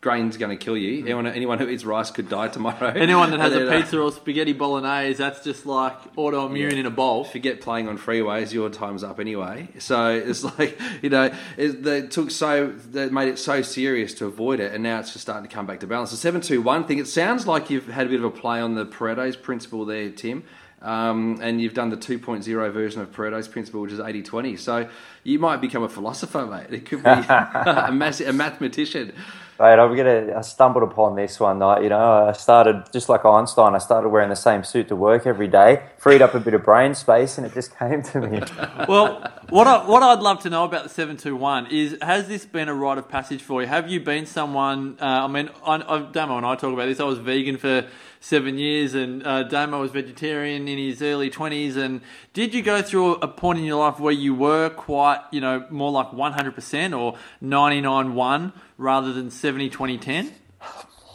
grain's 0.00 0.36
going 0.36 0.56
to 0.56 0.64
kill 0.64 0.76
you. 0.76 1.00
Anyone, 1.04 1.26
anyone 1.26 1.58
who 1.58 1.68
eats 1.68 1.84
rice 1.84 2.10
could 2.10 2.28
die 2.28 2.48
tomorrow. 2.48 2.88
Anyone 2.88 3.30
that 3.32 3.40
has 3.40 3.52
a 3.54 3.70
pizza 3.70 4.00
or 4.00 4.12
spaghetti 4.12 4.52
bolognese, 4.52 5.18
that's 5.18 5.42
just 5.42 5.66
like 5.66 6.14
autoimmune 6.14 6.74
in 6.74 6.86
a 6.86 6.90
bowl. 6.90 7.24
forget 7.24 7.60
playing 7.60 7.88
on 7.88 7.98
freeways, 7.98 8.52
your 8.52 8.70
time's 8.70 9.02
up 9.02 9.18
anyway. 9.18 9.68
So 9.78 10.10
it's 10.10 10.44
like 10.58 10.78
you 11.02 11.10
know, 11.10 11.34
it, 11.56 11.82
they 11.82 12.06
took 12.06 12.30
so 12.30 12.68
they 12.68 13.08
made 13.10 13.28
it 13.28 13.38
so 13.38 13.62
serious 13.62 14.14
to 14.14 14.26
avoid 14.26 14.60
it, 14.60 14.72
and 14.72 14.82
now 14.82 15.00
it's 15.00 15.12
just 15.12 15.22
starting 15.22 15.48
to 15.48 15.54
come 15.54 15.66
back 15.66 15.80
to 15.80 15.86
balance. 15.86 16.10
The 16.10 16.16
seven 16.16 16.40
two 16.40 16.62
one 16.62 16.84
thing. 16.84 16.98
It 16.98 17.08
sounds 17.08 17.46
like 17.46 17.70
you've 17.70 17.88
had 17.88 18.06
a 18.06 18.10
bit 18.10 18.20
of 18.20 18.24
a 18.24 18.30
play 18.30 18.60
on 18.60 18.74
the 18.74 18.86
Pareto's 18.86 19.36
principle 19.36 19.84
there, 19.84 20.10
Tim. 20.10 20.44
Um, 20.80 21.40
and 21.42 21.60
you've 21.60 21.74
done 21.74 21.90
the 21.90 21.96
2.0 21.96 22.72
version 22.72 23.00
of 23.00 23.10
Pareto's 23.10 23.48
principle, 23.48 23.80
which 23.80 23.90
is 23.90 23.98
80-20. 23.98 24.56
So 24.60 24.88
you 25.24 25.40
might 25.40 25.60
become 25.60 25.82
a 25.82 25.88
philosopher, 25.88 26.46
mate. 26.46 26.72
It 26.72 26.86
could 26.86 27.02
be 27.02 27.10
a, 27.10 27.90
massive, 27.92 28.28
a 28.28 28.32
mathematician. 28.32 29.12
Right, 29.58 29.76
I'm 29.76 29.96
gonna. 29.96 30.34
I 30.36 30.42
stumbled 30.42 30.84
upon 30.84 31.16
this 31.16 31.40
one 31.40 31.58
night. 31.58 31.82
You 31.82 31.88
know, 31.88 32.28
I 32.28 32.32
started 32.32 32.84
just 32.92 33.08
like 33.08 33.24
Einstein. 33.24 33.74
I 33.74 33.78
started 33.78 34.10
wearing 34.10 34.28
the 34.28 34.36
same 34.36 34.62
suit 34.62 34.86
to 34.86 34.94
work 34.94 35.26
every 35.26 35.48
day, 35.48 35.82
freed 35.96 36.22
up 36.22 36.32
a 36.34 36.38
bit 36.38 36.54
of 36.54 36.62
brain 36.62 36.94
space, 36.94 37.38
and 37.38 37.44
it 37.44 37.54
just 37.54 37.76
came 37.78 38.02
to 38.02 38.20
me. 38.20 38.40
Well, 38.88 39.20
what 39.50 39.66
I, 39.66 39.84
what 39.84 40.04
I'd 40.04 40.20
love 40.20 40.42
to 40.42 40.50
know 40.50 40.62
about 40.62 40.84
the 40.84 40.88
seven 40.88 41.16
two 41.16 41.34
one 41.34 41.66
is 41.72 41.96
has 42.02 42.28
this 42.28 42.46
been 42.46 42.68
a 42.68 42.74
rite 42.74 42.98
of 42.98 43.08
passage 43.08 43.42
for 43.42 43.60
you? 43.60 43.66
Have 43.66 43.88
you 43.88 43.98
been 43.98 44.26
someone? 44.26 44.96
Uh, 45.00 45.04
I 45.04 45.26
mean, 45.26 45.50
I, 45.66 45.74
I, 45.74 46.02
Damo 46.02 46.36
and 46.36 46.46
I 46.46 46.54
talk 46.54 46.72
about 46.72 46.86
this. 46.86 47.00
I 47.00 47.04
was 47.04 47.18
vegan 47.18 47.56
for 47.56 47.84
seven 48.20 48.58
years, 48.58 48.94
and 48.94 49.26
uh, 49.26 49.42
Damo 49.44 49.80
was 49.80 49.90
vegetarian 49.90 50.68
in 50.68 50.78
his 50.78 51.02
early 51.02 51.30
twenties. 51.30 51.76
And 51.76 52.00
did 52.32 52.54
you 52.54 52.62
go 52.62 52.82
through 52.82 53.14
a 53.16 53.28
point 53.28 53.58
in 53.58 53.64
your 53.64 53.78
life 53.78 54.00
where 54.00 54.12
you 54.12 54.34
were 54.34 54.70
quite, 54.70 55.20
you 55.30 55.40
know, 55.40 55.66
more 55.70 55.90
like 55.90 56.12
one 56.12 56.32
hundred 56.32 56.54
percent 56.54 56.94
or 56.94 57.16
ninety 57.40 57.80
nine 57.80 58.14
one 58.14 58.52
rather 58.76 59.12
than 59.12 59.30
70 59.30 59.70
20 59.70 59.98
10? 59.98 60.32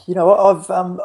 You 0.08 0.16
know, 0.16 0.34
I've 0.36 0.70
um, 0.70 1.02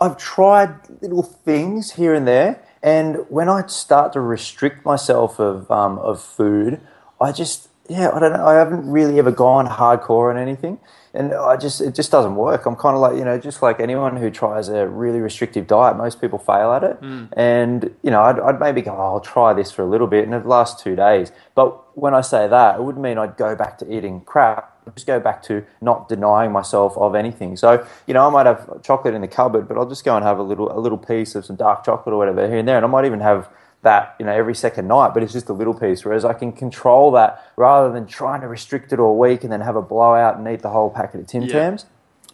I've 0.00 0.16
tried 0.16 0.76
little 1.02 1.22
things 1.22 1.92
here 1.92 2.14
and 2.14 2.26
there, 2.26 2.62
and 2.82 3.18
when 3.28 3.48
I 3.48 3.66
start 3.66 4.12
to 4.14 4.20
restrict 4.20 4.84
myself 4.84 5.38
of 5.38 5.70
um, 5.70 5.98
of 5.98 6.22
food, 6.22 6.80
I 7.20 7.32
just 7.32 7.68
yeah, 7.88 8.10
I 8.12 8.18
don't 8.18 8.32
know. 8.32 8.46
I 8.46 8.54
haven't 8.54 8.90
really 8.90 9.18
ever 9.18 9.30
gone 9.30 9.66
hardcore 9.66 10.30
on 10.30 10.38
anything, 10.38 10.78
and 11.14 11.32
I 11.32 11.56
just 11.56 11.80
it 11.80 11.94
just 11.94 12.10
doesn't 12.10 12.34
work. 12.34 12.66
I'm 12.66 12.74
kind 12.74 12.96
of 12.96 13.00
like 13.00 13.16
you 13.16 13.24
know, 13.24 13.38
just 13.38 13.62
like 13.62 13.78
anyone 13.78 14.16
who 14.16 14.30
tries 14.30 14.68
a 14.68 14.86
really 14.86 15.20
restrictive 15.20 15.68
diet, 15.68 15.96
most 15.96 16.20
people 16.20 16.38
fail 16.38 16.72
at 16.72 16.82
it. 16.82 17.00
Mm. 17.00 17.28
And 17.36 17.94
you 18.02 18.10
know, 18.10 18.20
I'd, 18.22 18.40
I'd 18.40 18.60
maybe 18.60 18.82
go, 18.82 18.90
oh, 18.90 19.14
I'll 19.14 19.20
try 19.20 19.52
this 19.54 19.70
for 19.70 19.82
a 19.82 19.86
little 19.86 20.08
bit, 20.08 20.24
and 20.24 20.34
it 20.34 20.44
lasts 20.44 20.82
two 20.82 20.96
days. 20.96 21.30
But 21.54 21.96
when 21.96 22.14
I 22.14 22.20
say 22.20 22.48
that, 22.48 22.76
it 22.76 22.82
wouldn't 22.82 23.02
mean 23.02 23.16
I'd 23.16 23.36
go 23.36 23.54
back 23.54 23.78
to 23.78 23.96
eating 23.96 24.22
crap. 24.22 24.76
I'd 24.86 24.96
just 24.96 25.06
go 25.06 25.20
back 25.20 25.40
to 25.44 25.64
not 25.80 26.08
denying 26.08 26.50
myself 26.50 26.98
of 26.98 27.14
anything. 27.14 27.56
So 27.56 27.86
you 28.08 28.14
know, 28.14 28.26
I 28.26 28.30
might 28.30 28.46
have 28.46 28.82
chocolate 28.82 29.14
in 29.14 29.20
the 29.20 29.28
cupboard, 29.28 29.68
but 29.68 29.78
I'll 29.78 29.88
just 29.88 30.04
go 30.04 30.16
and 30.16 30.24
have 30.24 30.38
a 30.38 30.42
little 30.42 30.76
a 30.76 30.80
little 30.80 30.98
piece 30.98 31.36
of 31.36 31.44
some 31.44 31.54
dark 31.54 31.84
chocolate 31.84 32.12
or 32.12 32.18
whatever 32.18 32.48
here 32.48 32.58
and 32.58 32.66
there, 32.66 32.76
and 32.76 32.84
I 32.84 32.88
might 32.88 33.04
even 33.04 33.20
have 33.20 33.48
that 33.84 34.16
you 34.18 34.26
know 34.26 34.32
every 34.32 34.54
second 34.54 34.88
night, 34.88 35.14
but 35.14 35.22
it's 35.22 35.32
just 35.32 35.48
a 35.48 35.52
little 35.52 35.74
piece. 35.74 36.04
Whereas 36.04 36.24
I 36.24 36.32
can 36.32 36.52
control 36.52 37.12
that 37.12 37.52
rather 37.56 37.92
than 37.92 38.06
trying 38.06 38.40
to 38.40 38.48
restrict 38.48 38.92
it 38.92 38.98
all 38.98 39.16
week 39.18 39.44
and 39.44 39.52
then 39.52 39.60
have 39.60 39.76
a 39.76 39.82
blowout 39.82 40.36
and 40.36 40.48
eat 40.48 40.62
the 40.62 40.70
whole 40.70 40.90
packet 40.90 41.20
of 41.20 41.26
Tim 41.26 41.44
Yeah. 41.44 41.52
Tams. 41.52 41.86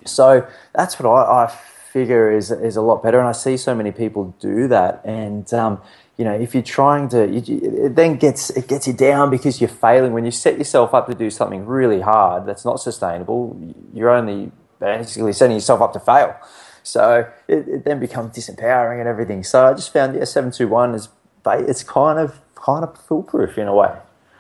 So 0.07 0.47
that's 0.75 0.99
what 0.99 1.09
I, 1.09 1.45
I 1.45 1.47
figure 1.93 2.31
is 2.31 2.51
is 2.51 2.77
a 2.77 2.83
lot 2.83 3.03
better, 3.03 3.19
and 3.19 3.29
I 3.29 3.33
see 3.33 3.57
so 3.57 3.75
many 3.75 3.93
people 3.93 4.35
do 4.41 4.67
that. 4.69 5.03
And 5.05 5.53
um, 5.53 5.81
you 6.17 6.25
know, 6.25 6.33
if 6.33 6.55
you're 6.55 6.63
trying 6.63 7.09
to, 7.11 7.27
you, 7.29 7.87
it 7.87 7.97
then 7.97 8.17
gets 8.17 8.51
it 8.51 8.69
gets 8.69 8.87
you 8.87 8.93
down 8.93 9.31
because 9.31 9.61
you're 9.61 9.69
failing. 9.69 10.13
When 10.13 10.25
you 10.25 10.31
set 10.31 10.59
yourself 10.59 10.95
up 10.95 11.07
to 11.09 11.15
do 11.15 11.31
something 11.31 11.67
really 11.67 12.01
hard 12.01 12.47
that's 12.47 12.65
not 12.65 12.81
sustainable, 12.81 13.59
you're 13.93 14.11
only 14.11 14.53
basically 14.79 15.33
setting 15.33 15.57
yourself 15.57 15.81
up 15.83 15.93
to 15.93 16.01
fail. 16.01 16.35
So 16.83 17.31
it, 17.47 17.69
it 17.69 17.85
then 17.85 18.01
becomes 18.01 18.35
disempowering 18.35 19.01
and 19.01 19.09
everything. 19.09 19.45
So 19.45 19.67
I 19.67 19.75
just 19.75 19.93
found 19.93 20.17
yeah, 20.17 20.25
seven 20.25 20.51
two 20.51 20.69
one 20.69 20.95
is 20.95 21.09
ba- 21.43 21.65
it's 21.69 21.83
kind 21.83 22.19
of 22.19 22.41
kind 22.55 22.85
of 22.85 22.97
foolproof 22.99 23.59
in 23.59 23.67
a 23.69 23.75
way. 23.75 23.95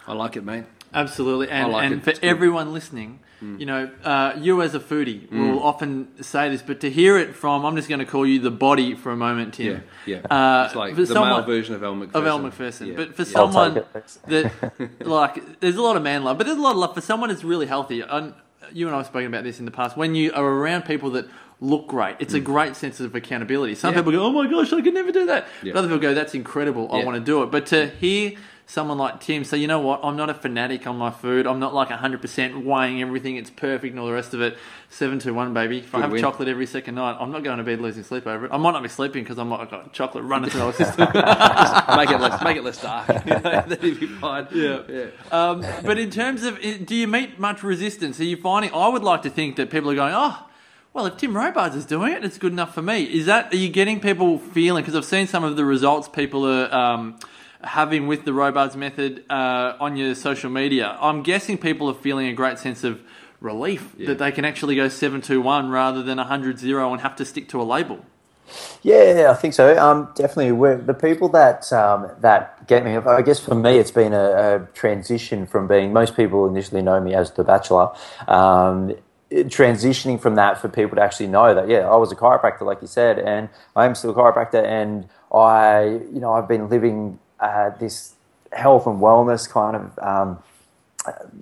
I 0.07 0.13
like 0.13 0.37
it, 0.37 0.45
mate. 0.45 0.65
Absolutely, 0.93 1.49
and, 1.49 1.71
like 1.73 1.91
and 1.93 2.03
for 2.03 2.11
It's 2.11 2.19
good. 2.19 2.27
Mm. 2.27 2.31
everyone 2.31 2.73
listening, 2.73 3.21
you 3.41 3.65
know, 3.65 3.89
uh, 4.05 4.35
you 4.39 4.61
as 4.61 4.75
a 4.75 4.81
foodie 4.81 5.31
will 5.31 5.63
often 5.63 6.09
say 6.23 6.51
this, 6.51 6.61
but 6.63 6.81
to 6.81 6.91
hear 6.91 7.17
it 7.17 7.35
from, 7.35 7.65
I'm 7.65 7.75
just 7.77 7.89
going 7.89 8.01
to 8.01 8.05
call 8.05 8.27
you 8.27 8.39
the 8.41 8.51
body 8.51 8.95
for 8.95 9.13
a 9.13 9.17
moment, 9.17 9.59
Yeah, 9.59 9.73
Tim. 9.75 9.83
yeah. 10.05 10.17
Uh, 10.29 10.65
it's 10.67 10.75
like 10.75 10.95
for 10.95 11.01
the 11.03 11.07
someone- 11.07 11.29
male 11.31 11.43
version 11.47 11.75
of 11.75 11.83
Elle 11.83 11.95
Macpherson. 11.95 12.21
of 12.21 12.27
Elle 12.27 12.39
Macpherson. 12.41 12.87
Yeah, 12.89 12.97
But 12.97 13.15
for 13.15 13.23
yeah. 13.23 13.29
Someone 13.29 13.83
that, 14.27 14.53
like, 15.07 15.61
there's 15.61 15.77
a 15.77 15.83
lot 15.83 15.97
of 15.97 16.03
man 16.03 16.25
love, 16.25 16.37
but 16.39 16.47
there's 16.47 16.59
a 16.59 16.61
lot 16.61 16.73
of 16.73 16.79
love 16.79 16.95
for 16.95 17.01
someone 17.01 17.31
that's 17.31 17.45
really 17.45 17.67
healthy. 17.67 18.01
And 18.03 18.35
you 18.73 18.87
and 18.87 18.95
I 18.95 18.99
have 18.99 19.07
spoken 19.07 19.29
about 19.29 19.45
this 19.45 19.59
in 19.59 19.65
the 19.65 19.71
past. 19.71 19.97
When 19.97 20.15
you 20.15 20.33
are 20.35 20.45
around 20.45 20.83
people 20.83 21.11
that 21.13 21.27
look 21.61 21.87
great, 21.89 22.17
it's 22.21 22.35
a 22.35 22.41
great 22.41 22.75
sense 22.77 23.01
of 23.01 23.15
accountability. 23.15 23.75
Some 23.75 23.93
Mm. 23.93 23.97
People 23.99 24.13
go, 24.13 24.23
"Oh 24.25 24.33
my 24.33 24.47
gosh, 24.47 24.73
I 24.73 24.81
could 24.81 24.95
never 24.95 25.13
do 25.13 25.27
that," 25.27 25.47
but 25.63 25.77
other 25.77 25.89
people 25.89 25.99
go, 26.01 26.15
"That's 26.15 26.35
incredible. 26.35 26.89
I 26.93 27.05
want 27.05 27.17
to 27.17 27.21
do 27.25 27.43
it." 27.43 27.51
But 27.51 27.67
to 27.67 27.87
hear 27.89 28.33
someone 28.67 28.97
like 28.99 29.21
Tim 29.21 29.43
say, 29.43 29.59
"You 29.59 29.67
know 29.67 29.81
what? 29.81 30.01
I'm 30.05 30.17
not 30.17 30.31
a 30.31 30.35
fanatic 30.35 30.87
on 30.87 30.97
my 30.97 31.11
food. 31.11 31.45
I'm 31.47 31.59
not 31.59 31.75
like 31.75 31.91
100% 31.91 32.65
weighing 32.65 33.03
everything. 33.03 33.35
It's 33.37 33.51
perfect 33.51 33.91
and 33.91 33.99
all 34.01 34.07
the 34.07 34.13
rest 34.13 34.33
of 34.33 34.41
it." 34.41 34.57
Seven 34.89 35.19
to 35.21 35.33
one, 35.33 35.53
baby. 35.53 35.79
If 35.79 35.95
I 35.95 35.99
Good 35.99 36.03
have 36.03 36.13
win. 36.13 36.21
chocolate 36.23 36.49
every 36.49 36.67
second 36.67 36.95
night, 36.95 37.17
I'm 37.21 37.31
not 37.31 37.43
going 37.45 37.59
to 37.59 37.65
bed 37.65 37.81
losing 37.81 38.05
sleep 38.05 38.27
over 38.27 38.47
it. 38.47 38.53
I 38.53 38.57
might 38.57 38.71
not 38.73 38.83
be 38.83 38.89
sleeping 38.89 39.23
because 39.25 39.39
I 39.39 39.43
might 39.45 39.61
have 39.61 39.71
got 39.71 39.93
chocolate 39.93 40.25
running 40.25 40.51
through 40.51 40.65
my 40.65 40.73
system. 40.73 41.09
make 41.15 42.11
it 42.11 42.21
less, 42.21 42.43
make 42.43 42.57
it 42.57 42.65
less 42.65 42.81
dark. 42.81 43.07
That'd 43.25 43.81
be 43.81 43.95
fine. 44.07 44.47
Yeah. 44.53 44.79
yeah. 44.89 45.07
Um, 45.31 45.65
but 45.85 45.99
in 45.99 46.11
terms 46.11 46.43
of, 46.45 46.59
do 46.61 46.95
you 46.95 47.07
meet 47.07 47.39
much 47.39 47.63
resistance? 47.63 48.19
Are 48.21 48.25
you 48.25 48.37
finding? 48.37 48.73
I 48.73 48.89
would 48.89 49.03
like 49.03 49.23
to 49.23 49.31
think 49.31 49.57
that 49.57 49.69
people 49.71 49.91
are 49.91 49.95
going, 49.97 50.15
oh, 50.17 50.37
well, 50.93 51.07
if 51.07 51.17
Tim 51.17 51.37
Robards 51.37 51.77
is 51.77 51.87
doing 51.87 52.13
it, 52.13 52.25
it's 52.25 52.39
good 52.39 52.53
enough 52.53 52.75
for 52.75 52.83
me. 52.83 53.05
Is 53.05 53.27
that? 53.27 53.53
Are 53.53 53.57
you 53.57 53.69
getting 53.69 54.01
people 54.01 54.39
feeling? 54.39 54.83
Because 54.83 54.97
I've 54.97 55.05
seen 55.05 55.27
some 55.27 55.45
of 55.45 55.57
the 55.57 55.65
results 55.65 56.09
people 56.09 56.47
are 56.47 56.73
um, 56.75 57.19
having 57.63 58.07
with 58.07 58.25
the 58.25 58.33
Robards 58.33 58.77
method 58.77 59.25
uh, 59.31 59.77
on 59.79 59.97
your 59.97 60.15
social 60.15 60.51
media. 60.51 60.97
I'm 61.01 61.23
guessing 61.23 61.59
people 61.59 61.89
are 61.89 61.95
feeling 61.95 62.27
a 62.27 62.33
great 62.33 62.59
sense 62.59 62.83
of 62.83 63.01
relief 63.41 63.97
that 63.99 64.19
they 64.19 64.31
can 64.33 64.45
actually 64.45 64.77
go 64.77 64.89
seven 64.89 65.21
two 65.21 65.41
one 65.41 65.71
rather 65.71 66.03
than 66.03 66.19
hundred 66.19 66.59
zero 66.59 66.93
and 66.93 67.01
have 67.03 67.17
to 67.17 67.25
stick 67.25 67.49
to 67.51 67.63
a 67.63 67.65
label. 67.65 68.05
Yeah, 68.83 69.29
I 69.31 69.35
think 69.35 69.55
so. 69.55 69.79
Um, 69.79 70.09
definitely, 70.17 70.51
we're, 70.53 70.77
the 70.77 70.95
people 70.95 71.29
that 71.31 71.73
um, 71.73 72.11
that 72.21 72.67
get 72.67 72.85
me. 72.85 72.97
I 72.97 73.23
guess 73.23 73.39
for 73.39 73.55
me, 73.55 73.79
it's 73.79 73.93
been 73.93 74.13
a, 74.13 74.57
a 74.57 74.69
transition 74.75 75.47
from 75.47 75.69
being. 75.69 75.93
Most 75.93 76.17
people 76.17 76.49
initially 76.49 76.83
know 76.83 77.01
me 77.01 77.15
as 77.15 77.31
the 77.31 77.45
Bachelor. 77.45 77.93
Um, 78.27 78.97
transitioning 79.31 80.21
from 80.21 80.35
that 80.35 80.61
for 80.61 80.69
people 80.69 80.97
to 80.97 81.03
actually 81.03 81.29
know 81.29 81.55
that 81.55 81.69
yeah, 81.69 81.89
I 81.89 81.97
was 81.97 82.11
a 82.13 82.17
chiropractor, 82.17 82.63
like 82.63 82.81
you 82.83 82.89
said, 82.89 83.19
and 83.19 83.49
I 83.77 83.87
am 83.87 83.95
still 83.95 84.11
a 84.11 84.15
chiropractor, 84.15 84.65
and 84.65 85.09
I, 85.33 85.85
you 86.13 86.21
know, 86.21 86.33
I've 86.33 86.49
been 86.49 86.69
living 86.69 87.19
uh, 87.39 87.71
this 87.79 88.15
health 88.53 88.87
and 88.87 89.01
wellness 89.01 89.49
kind 89.49 89.77
of, 89.77 89.99
um, 90.01 90.43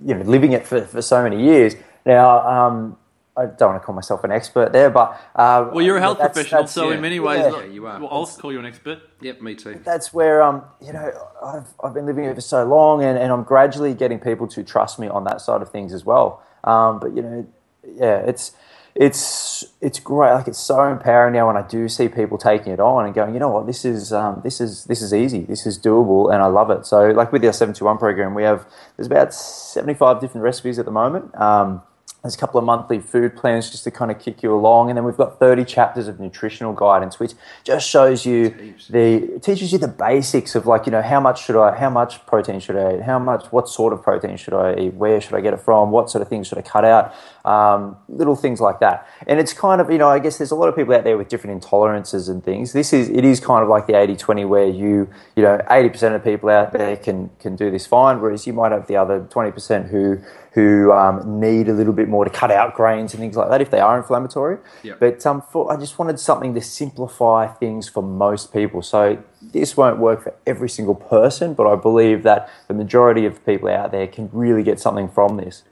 you 0.05 0.13
know, 0.13 0.21
living 0.23 0.51
it 0.51 0.65
for, 0.67 0.81
for 0.85 1.01
so 1.01 1.23
many 1.23 1.41
years. 1.43 1.75
Now, 2.05 2.47
um, 2.47 2.97
I 3.35 3.45
don't 3.45 3.71
want 3.71 3.81
to 3.81 3.85
call 3.85 3.95
myself 3.95 4.23
an 4.23 4.31
expert 4.31 4.71
there, 4.73 4.89
but 4.89 5.19
uh, 5.35 5.69
Well, 5.73 5.83
you're 5.83 5.97
a 5.97 6.01
health 6.01 6.17
that's- 6.17 6.33
professional, 6.35 6.61
that's- 6.61 6.73
so 6.73 6.89
yeah. 6.89 6.95
in 6.95 7.01
many 7.01 7.19
ways, 7.19 7.39
Yeah. 7.39 7.59
Yeah, 7.61 7.65
you 7.65 7.85
are. 7.87 7.93
I'll 8.03 8.25
call 8.27 8.51
you 8.51 8.59
an 8.59 8.65
expert. 8.65 8.99
Yep, 9.21 9.41
me 9.41 9.55
too. 9.55 9.79
that's 9.83 10.13
where 10.13 10.41
um 10.41 10.63
you 10.81 10.93
know 10.93 11.11
I've 11.43 11.67
I've 11.83 11.93
been 11.93 12.05
living 12.05 12.25
it 12.25 12.35
for 12.35 12.41
so 12.41 12.63
long 12.65 13.03
and, 13.03 13.17
and 13.17 13.31
I'm 13.33 13.43
gradually 13.43 13.93
getting 13.93 14.19
people 14.19 14.47
to 14.47 14.63
trust 14.63 14.99
me 14.99 15.07
on 15.07 15.23
that 15.25 15.41
side 15.41 15.61
of 15.61 15.69
things 15.71 15.93
as 15.93 16.05
well. 16.05 16.43
Um, 16.63 16.99
but 16.99 17.15
you 17.15 17.21
know, 17.21 17.47
yeah, 17.85 18.17
it's 18.19 18.53
it's 18.95 19.65
it's 19.81 19.99
great. 19.99 20.33
Like 20.33 20.47
it's 20.47 20.59
so 20.59 20.83
empowering 20.83 21.33
now 21.33 21.47
when 21.47 21.57
I 21.57 21.65
do 21.67 21.87
see 21.87 22.09
people 22.09 22.37
taking 22.37 22.73
it 22.73 22.79
on 22.79 23.05
and 23.05 23.13
going, 23.13 23.33
you 23.33 23.39
know 23.39 23.49
what, 23.49 23.67
this 23.67 23.85
is 23.85 24.11
um, 24.11 24.41
this 24.43 24.59
is 24.59 24.85
this 24.85 25.01
is 25.01 25.13
easy, 25.13 25.41
this 25.41 25.65
is 25.65 25.79
doable, 25.79 26.33
and 26.33 26.41
I 26.41 26.47
love 26.47 26.69
it. 26.69 26.85
So 26.85 27.11
like 27.11 27.31
with 27.31 27.43
our 27.45 27.53
seven 27.53 27.73
two 27.73 27.85
one 27.85 27.97
program, 27.97 28.33
we 28.33 28.43
have 28.43 28.65
there's 28.95 29.07
about 29.07 29.33
seventy 29.33 29.93
five 29.93 30.19
different 30.19 30.43
recipes 30.43 30.79
at 30.79 30.85
the 30.85 30.91
moment. 30.91 31.33
Um, 31.39 31.81
there's 32.21 32.35
a 32.35 32.37
couple 32.37 32.59
of 32.59 32.65
monthly 32.65 32.99
food 32.99 33.35
plans 33.35 33.69
just 33.69 33.85
to 33.85 33.91
kind 33.91 34.11
of 34.11 34.19
kick 34.19 34.43
you 34.43 34.53
along, 34.53 34.89
and 34.89 34.97
then 34.97 35.05
we've 35.05 35.15
got 35.15 35.39
30 35.39 35.63
chapters 35.63 36.09
of 36.09 36.19
nutritional 36.19 36.73
guidance, 36.73 37.17
which 37.17 37.31
just 37.63 37.89
shows 37.89 38.25
you 38.25 38.75
the 38.89 39.39
teaches 39.41 39.71
you 39.71 39.77
the 39.77 39.87
basics 39.87 40.53
of 40.53 40.65
like 40.65 40.85
you 40.85 40.91
know 40.91 41.01
how 41.01 41.21
much 41.21 41.45
should 41.45 41.55
I, 41.55 41.77
how 41.77 41.89
much 41.89 42.25
protein 42.25 42.59
should 42.59 42.75
I 42.75 42.95
eat, 42.95 43.01
how 43.03 43.19
much, 43.19 43.45
what 43.53 43.69
sort 43.69 43.93
of 43.93 44.03
protein 44.03 44.35
should 44.35 44.53
I 44.53 44.75
eat, 44.75 44.93
where 44.95 45.21
should 45.21 45.33
I 45.33 45.39
get 45.39 45.53
it 45.53 45.61
from, 45.61 45.91
what 45.91 46.09
sort 46.09 46.21
of 46.21 46.27
things 46.27 46.47
should 46.47 46.57
I 46.57 46.61
cut 46.61 46.83
out, 46.83 47.13
um, 47.45 47.95
little 48.09 48.35
things 48.35 48.59
like 48.59 48.81
that. 48.81 49.07
And 49.25 49.39
it's 49.39 49.53
kind 49.53 49.79
of 49.79 49.89
you 49.89 49.97
know 49.97 50.09
I 50.09 50.19
guess 50.19 50.37
there's 50.37 50.51
a 50.51 50.55
lot 50.55 50.67
of 50.67 50.75
people 50.75 50.93
out 50.93 51.05
there 51.05 51.17
with 51.17 51.29
different 51.29 51.63
intolerances 51.63 52.27
and 52.27 52.43
things. 52.43 52.73
This 52.73 52.91
is 52.91 53.07
it 53.07 53.23
is 53.23 53.39
kind 53.39 53.63
of 53.63 53.69
like 53.69 53.87
the 53.87 53.93
80-20 53.93 54.45
where 54.45 54.67
you 54.67 55.09
you 55.37 55.43
know 55.43 55.57
80% 55.69 56.15
of 56.15 56.23
people 56.25 56.49
out 56.49 56.73
there 56.73 56.97
can 56.97 57.29
can 57.39 57.55
do 57.55 57.71
this 57.71 57.87
fine, 57.87 58.19
whereas 58.19 58.45
you 58.45 58.51
might 58.51 58.73
have 58.73 58.87
the 58.87 58.97
other 58.97 59.21
20% 59.21 59.89
who 59.89 60.19
who 60.53 60.91
um, 60.91 61.39
need 61.39 61.69
a 61.69 61.73
little 61.73 61.93
bit 61.93 62.07
more 62.07 62.25
to 62.25 62.31
cut 62.31 62.49
out 62.51 62.73
grains 62.73 63.13
and 63.13 63.21
things 63.21 63.35
like 63.35 63.49
that 63.49 63.61
if 63.61 63.69
they 63.69 63.79
are 63.79 63.97
inflammatory. 63.97 64.57
Yep. 64.83 64.99
But 64.99 65.25
um, 65.25 65.41
for, 65.41 65.71
I 65.71 65.77
just 65.77 65.99
wanted 65.99 66.19
something 66.19 66.55
to 66.55 66.61
simplify 66.61 67.47
things 67.47 67.87
for 67.87 68.01
most 68.01 68.51
people. 68.51 68.81
So 68.81 69.21
this 69.41 69.77
won't 69.77 69.99
work 69.99 70.23
for 70.23 70.33
every 70.47 70.69
single 70.69 70.95
person, 70.95 71.53
but 71.53 71.67
I 71.67 71.75
believe 71.75 72.23
that 72.23 72.49
the 72.67 72.73
majority 72.73 73.25
of 73.25 73.45
people 73.45 73.69
out 73.69 73.91
there 73.91 74.07
can 74.07 74.29
really 74.33 74.63
get 74.63 74.79
something 74.79 75.07
from 75.07 75.37
this. 75.37 75.63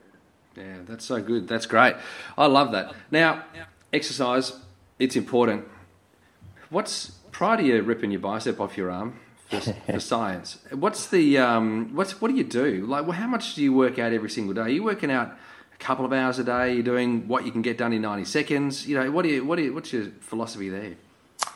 Yeah, 0.56 0.78
that's 0.86 1.04
so 1.04 1.20
good. 1.20 1.48
That's 1.48 1.66
great. 1.66 1.94
I 2.36 2.46
love 2.46 2.72
that. 2.72 2.94
Now, 3.10 3.44
exercise, 3.92 4.52
it's 4.98 5.16
important. 5.16 5.66
What's 6.70 7.12
prior 7.32 7.56
to 7.56 7.62
you 7.62 7.82
ripping 7.82 8.10
your 8.10 8.20
bicep 8.20 8.60
off 8.60 8.76
your 8.76 8.90
arm 8.90 9.18
for, 9.48 9.60
for 9.60 10.00
science? 10.12 10.58
What's 10.70 11.06
the 11.06 11.38
um, 11.38 11.94
what's 11.94 12.20
what 12.20 12.30
do 12.30 12.36
you 12.36 12.44
do? 12.44 12.86
Like, 12.86 13.04
well, 13.04 13.12
how 13.12 13.26
much 13.26 13.54
do 13.54 13.62
you 13.62 13.72
work 13.72 13.98
out 13.98 14.12
every 14.12 14.30
single 14.30 14.54
day? 14.54 14.62
Are 14.62 14.68
you 14.68 14.82
working 14.82 15.10
out 15.10 15.36
a 15.72 15.76
couple 15.78 16.04
of 16.04 16.12
hours 16.12 16.38
a 16.38 16.44
day? 16.44 16.74
You're 16.74 16.82
doing 16.82 17.28
what 17.28 17.44
you 17.46 17.52
can 17.52 17.62
get 17.62 17.78
done 17.78 17.92
in 17.92 18.02
ninety 18.02 18.24
seconds. 18.24 18.86
You 18.86 18.98
know, 18.98 19.10
what 19.10 19.22
do 19.22 19.28
you 19.28 19.44
what 19.44 19.56
do 19.56 19.62
you, 19.62 19.74
what's 19.74 19.92
your 19.92 20.06
philosophy 20.20 20.68
there? 20.68 20.94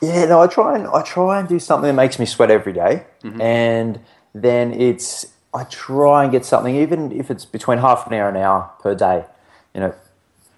Yeah, 0.00 0.24
no, 0.26 0.40
I 0.40 0.46
try 0.46 0.78
and 0.78 0.86
I 0.86 1.02
try 1.02 1.38
and 1.38 1.48
do 1.48 1.58
something 1.58 1.88
that 1.88 1.94
makes 1.94 2.18
me 2.18 2.26
sweat 2.26 2.50
every 2.50 2.72
day. 2.72 3.04
and 3.40 4.00
then 4.34 4.72
it's 4.72 5.26
I 5.54 5.64
try 5.64 6.22
and 6.22 6.32
get 6.32 6.44
something, 6.44 6.74
even 6.74 7.12
if 7.12 7.30
it's 7.30 7.44
between 7.44 7.78
half 7.78 8.06
an 8.06 8.14
hour 8.14 8.28
and 8.28 8.36
an 8.36 8.42
hour 8.42 8.70
per 8.80 8.94
day. 8.94 9.24
You 9.74 9.80
know, 9.80 9.94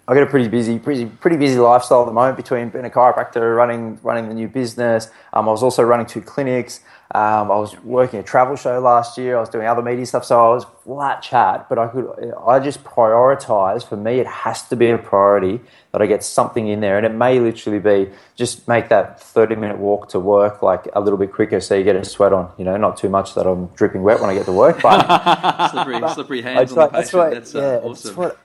I 0.06 0.12
got 0.14 0.23
a 0.25 0.26
pretty 0.26 0.49
busy, 0.49 0.78
pretty 0.78 1.06
pretty 1.06 1.37
busy 1.38 1.58
lifestyle 1.58 2.02
at 2.02 2.06
the 2.06 2.12
moment 2.12 2.37
between 2.37 2.68
being 2.68 2.84
a 2.84 2.90
chiropractor, 2.90 3.56
running 3.56 3.99
running 4.02 4.28
the 4.28 4.34
new 4.34 4.49
business. 4.49 5.11
Um, 5.32 5.49
I 5.49 5.52
was 5.52 5.62
also 5.62 5.82
running 5.82 6.06
two 6.06 6.20
clinics. 6.20 6.80
Um, 7.14 7.50
I 7.52 7.56
was 7.56 7.78
working 7.84 8.18
a 8.18 8.23
travel 8.23 8.56
show 8.56 8.80
last 8.80 9.16
year. 9.16 9.37
I 9.37 9.40
was 9.40 9.49
doing 9.49 9.66
other 9.66 9.82
media 9.82 10.04
stuff, 10.04 10.25
so 10.25 10.44
I 10.44 10.49
was 10.54 10.66
flat 10.82 11.23
chat. 11.23 11.68
But 11.68 11.78
I 11.78 11.87
could, 11.87 12.11
I 12.46 12.58
just 12.58 12.82
prioritize. 12.84 13.87
For 13.88 13.96
me, 13.96 14.18
it 14.18 14.26
has 14.26 14.66
to 14.68 14.76
be 14.76 14.90
a 14.90 14.99
priority 14.99 15.61
that 15.92 16.02
I 16.02 16.06
get 16.06 16.25
something 16.25 16.66
in 16.68 16.80
there, 16.80 16.96
and 16.99 17.06
it 17.06 17.14
may 17.14 17.38
literally 17.40 17.78
be 17.78 18.11
just 18.37 18.66
make 18.68 18.88
that 18.90 19.20
thirty 19.23 19.54
minute 19.54 19.78
walk 19.78 20.08
to 20.11 20.18
work 20.20 20.61
like 20.62 20.87
a 20.94 21.00
little 21.00 21.18
bit 21.18 21.32
quicker, 21.32 21.61
so 21.61 21.75
you 21.76 21.84
get 21.84 21.96
a 21.96 22.04
sweat 22.04 22.32
on. 22.32 22.50
You 22.58 22.64
know, 22.64 22.76
not 22.76 22.96
too 22.99 23.08
much 23.08 23.34
that 23.37 23.46
I'm 23.46 23.66
dripping 23.68 24.02
wet 24.02 24.20
when 24.20 24.28
I 24.28 24.34
get 24.34 24.44
to 24.46 24.52
work, 24.52 24.82
but 24.82 25.70
Slippery, 25.70 26.00
slippery 26.14 26.42
hands 26.42 26.73
on 26.73 26.76
try- 26.76 26.87
the 26.88 26.92
patient. 27.04 27.14
what- 27.14 27.30
That's, 27.32 27.54
uh, 27.54 27.58
yeah, 27.61 27.88
awesome. 27.88 28.08
it's 28.11 28.16
what 28.18 28.38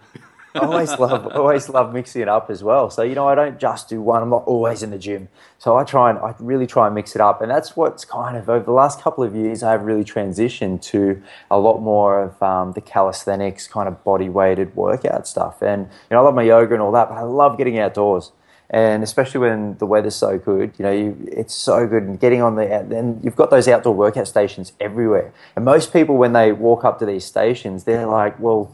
I 0.61 0.65
always 0.65 0.99
love. 0.99 1.27
Always 1.35 1.69
love 1.69 1.93
mixing 1.93 2.21
it 2.21 2.27
up 2.27 2.49
as 2.49 2.63
well. 2.63 2.89
So 2.89 3.03
you 3.03 3.15
know, 3.15 3.27
I 3.27 3.35
don't 3.35 3.59
just 3.59 3.89
do 3.89 4.01
one. 4.01 4.21
I'm 4.21 4.29
not 4.29 4.43
always 4.45 4.83
in 4.83 4.91
the 4.91 4.97
gym. 4.97 5.29
So 5.57 5.77
I 5.77 5.83
try 5.83 6.09
and 6.09 6.19
I 6.19 6.33
really 6.39 6.67
try 6.67 6.85
and 6.87 6.95
mix 6.95 7.15
it 7.15 7.21
up, 7.21 7.41
and 7.41 7.49
that's 7.49 7.75
what's 7.75 8.05
kind 8.05 8.37
of 8.37 8.49
over 8.49 8.65
the 8.65 8.71
last 8.71 9.01
couple 9.01 9.23
of 9.23 9.35
years 9.35 9.63
I've 9.63 9.83
really 9.83 10.03
transitioned 10.03 10.81
to 10.83 11.21
a 11.49 11.59
lot 11.59 11.81
more 11.81 12.23
of 12.23 12.41
um, 12.43 12.73
the 12.73 12.81
calisthenics 12.81 13.67
kind 13.67 13.87
of 13.87 14.03
body 14.03 14.29
weighted 14.29 14.75
workout 14.75 15.27
stuff. 15.27 15.61
And 15.61 15.83
you 15.83 16.15
know, 16.15 16.19
I 16.19 16.21
love 16.21 16.35
my 16.35 16.43
yoga 16.43 16.73
and 16.73 16.81
all 16.81 16.91
that, 16.93 17.09
but 17.09 17.15
I 17.15 17.23
love 17.23 17.57
getting 17.57 17.79
outdoors. 17.79 18.31
And 18.71 19.01
especially 19.03 19.39
when 19.39 19.77
the 19.79 19.87
weather's 19.87 20.15
so 20.15 20.37
good, 20.37 20.73
you 20.77 20.83
know, 20.83 20.91
you, 20.91 21.17
it's 21.31 21.55
so 21.55 21.87
good. 21.87 22.03
And 22.03 22.19
getting 22.19 22.41
on 22.43 22.55
the, 22.55 22.71
and 22.71 23.23
you've 23.23 23.35
got 23.35 23.49
those 23.49 23.67
outdoor 23.67 23.95
workout 23.95 24.27
stations 24.27 24.73
everywhere. 24.79 25.33
And 25.55 25.65
most 25.65 25.91
people, 25.91 26.17
when 26.17 26.33
they 26.33 26.51
walk 26.51 26.85
up 26.85 26.99
to 26.99 27.05
these 27.05 27.25
stations, 27.25 27.85
they're 27.85 28.05
like, 28.05 28.39
well, 28.39 28.71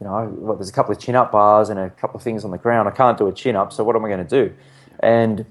you 0.00 0.06
know, 0.06 0.32
well, 0.38 0.56
there's 0.56 0.68
a 0.68 0.72
couple 0.72 0.92
of 0.92 1.00
chin 1.00 1.14
up 1.14 1.32
bars 1.32 1.68
and 1.70 1.78
a 1.78 1.90
couple 1.90 2.18
of 2.18 2.22
things 2.22 2.44
on 2.44 2.50
the 2.50 2.58
ground. 2.58 2.88
I 2.88 2.92
can't 2.92 3.16
do 3.16 3.28
a 3.28 3.32
chin 3.32 3.56
up, 3.56 3.72
so 3.72 3.82
what 3.84 3.96
am 3.96 4.04
I 4.04 4.08
going 4.08 4.26
to 4.26 4.48
do? 4.48 4.54
And 5.00 5.46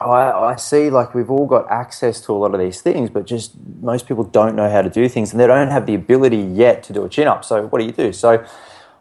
I, 0.00 0.30
I 0.30 0.56
see 0.56 0.88
like 0.88 1.14
we've 1.14 1.30
all 1.30 1.46
got 1.46 1.70
access 1.70 2.20
to 2.22 2.32
a 2.32 2.38
lot 2.38 2.54
of 2.54 2.60
these 2.60 2.80
things, 2.80 3.10
but 3.10 3.26
just 3.26 3.52
most 3.82 4.06
people 4.08 4.24
don't 4.24 4.56
know 4.56 4.70
how 4.70 4.80
to 4.80 4.88
do 4.88 5.08
things 5.08 5.32
and 5.32 5.40
they 5.40 5.46
don't 5.46 5.68
have 5.68 5.84
the 5.86 5.94
ability 5.94 6.38
yet 6.38 6.82
to 6.84 6.92
do 6.94 7.04
a 7.04 7.08
chin 7.08 7.28
up. 7.28 7.44
So 7.44 7.66
what 7.66 7.80
do 7.80 7.84
you 7.84 7.92
do? 7.92 8.12
So 8.12 8.44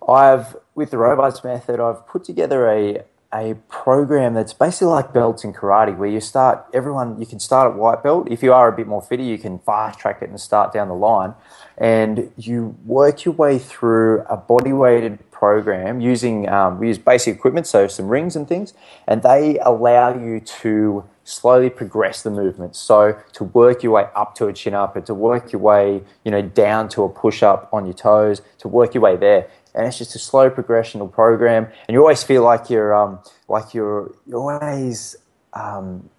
I've, 0.08 0.58
with 0.76 0.92
the 0.92 0.98
Robards 0.98 1.44
method, 1.44 1.80
I've 1.80 2.06
put 2.06 2.26
together 2.26 2.70
a, 2.70 3.04
a 3.34 3.54
program 3.68 4.34
that's 4.34 4.54
basically 4.54 4.88
like 4.88 5.14
belts 5.14 5.44
in 5.44 5.54
karate 5.54 5.96
where 5.96 6.10
you 6.10 6.20
start, 6.20 6.66
everyone, 6.74 7.20
you 7.20 7.28
can 7.28 7.40
start 7.40 7.72
at 7.72 7.78
white 7.78 8.02
belt. 8.02 8.28
If 8.32 8.42
you 8.42 8.54
are 8.54 8.68
a 8.68 8.76
bit 8.76 8.88
more 8.88 9.02
fitter, 9.02 9.22
you 9.22 9.38
can 9.38 9.60
fast 9.60 10.00
track 10.00 10.22
it 10.22 10.30
and 10.30 10.42
start 10.42 10.74
down 10.74 10.88
the 10.88 10.96
line. 10.96 11.36
And 11.78 12.32
you 12.38 12.76
work 12.86 13.26
your 13.26 13.36
way 13.36 13.60
through 13.60 14.22
a 14.24 14.36
body 14.36 14.74
weighted 14.74 15.30
program 15.32 16.02
using, 16.02 16.50
um, 16.50 16.80
we 16.80 16.88
use 16.88 16.98
basic 16.98 17.36
equipment, 17.36 17.68
so 17.68 17.88
some 17.88 18.10
rings 18.10 18.36
and 18.36 18.48
things, 18.48 18.74
and 19.08 19.22
they 19.24 19.58
allow 19.60 20.14
you 20.14 20.40
to 20.40 21.06
slowly 21.24 21.70
progress 21.70 22.24
the 22.24 22.32
movement. 22.32 22.76
So 22.76 23.18
to 23.34 23.44
work 23.46 23.84
your 23.84 23.94
way 23.94 24.08
up 24.16 24.36
to 24.36 24.48
a 24.48 24.54
chin 24.54 24.74
up, 24.74 24.96
and 24.98 25.06
to 25.06 25.14
work 25.14 25.54
your 25.54 25.62
way, 25.62 26.04
you 26.26 26.32
know, 26.32 26.42
down 26.42 26.90
to 26.90 27.04
a 27.04 27.10
push 27.10 27.44
up 27.44 27.70
on 27.72 27.86
your 27.86 27.94
toes, 27.94 28.42
to 28.58 28.68
work 28.68 28.94
your 28.94 29.04
way 29.04 29.16
there. 29.16 29.48
And 29.80 29.88
it's 29.88 29.98
just 29.98 30.14
a 30.14 30.20
slow 30.20 30.50
progressional 30.50 31.10
program, 31.10 31.68
and 31.88 31.94
you 31.94 32.02
always 32.02 32.22
feel 32.22 32.44
like 32.44 32.70
you're, 32.70 32.94
um, 32.94 33.20
like 33.48 33.74
you're, 33.74 34.14
you're 34.28 34.38
always 34.38 35.16
um, 35.54 36.10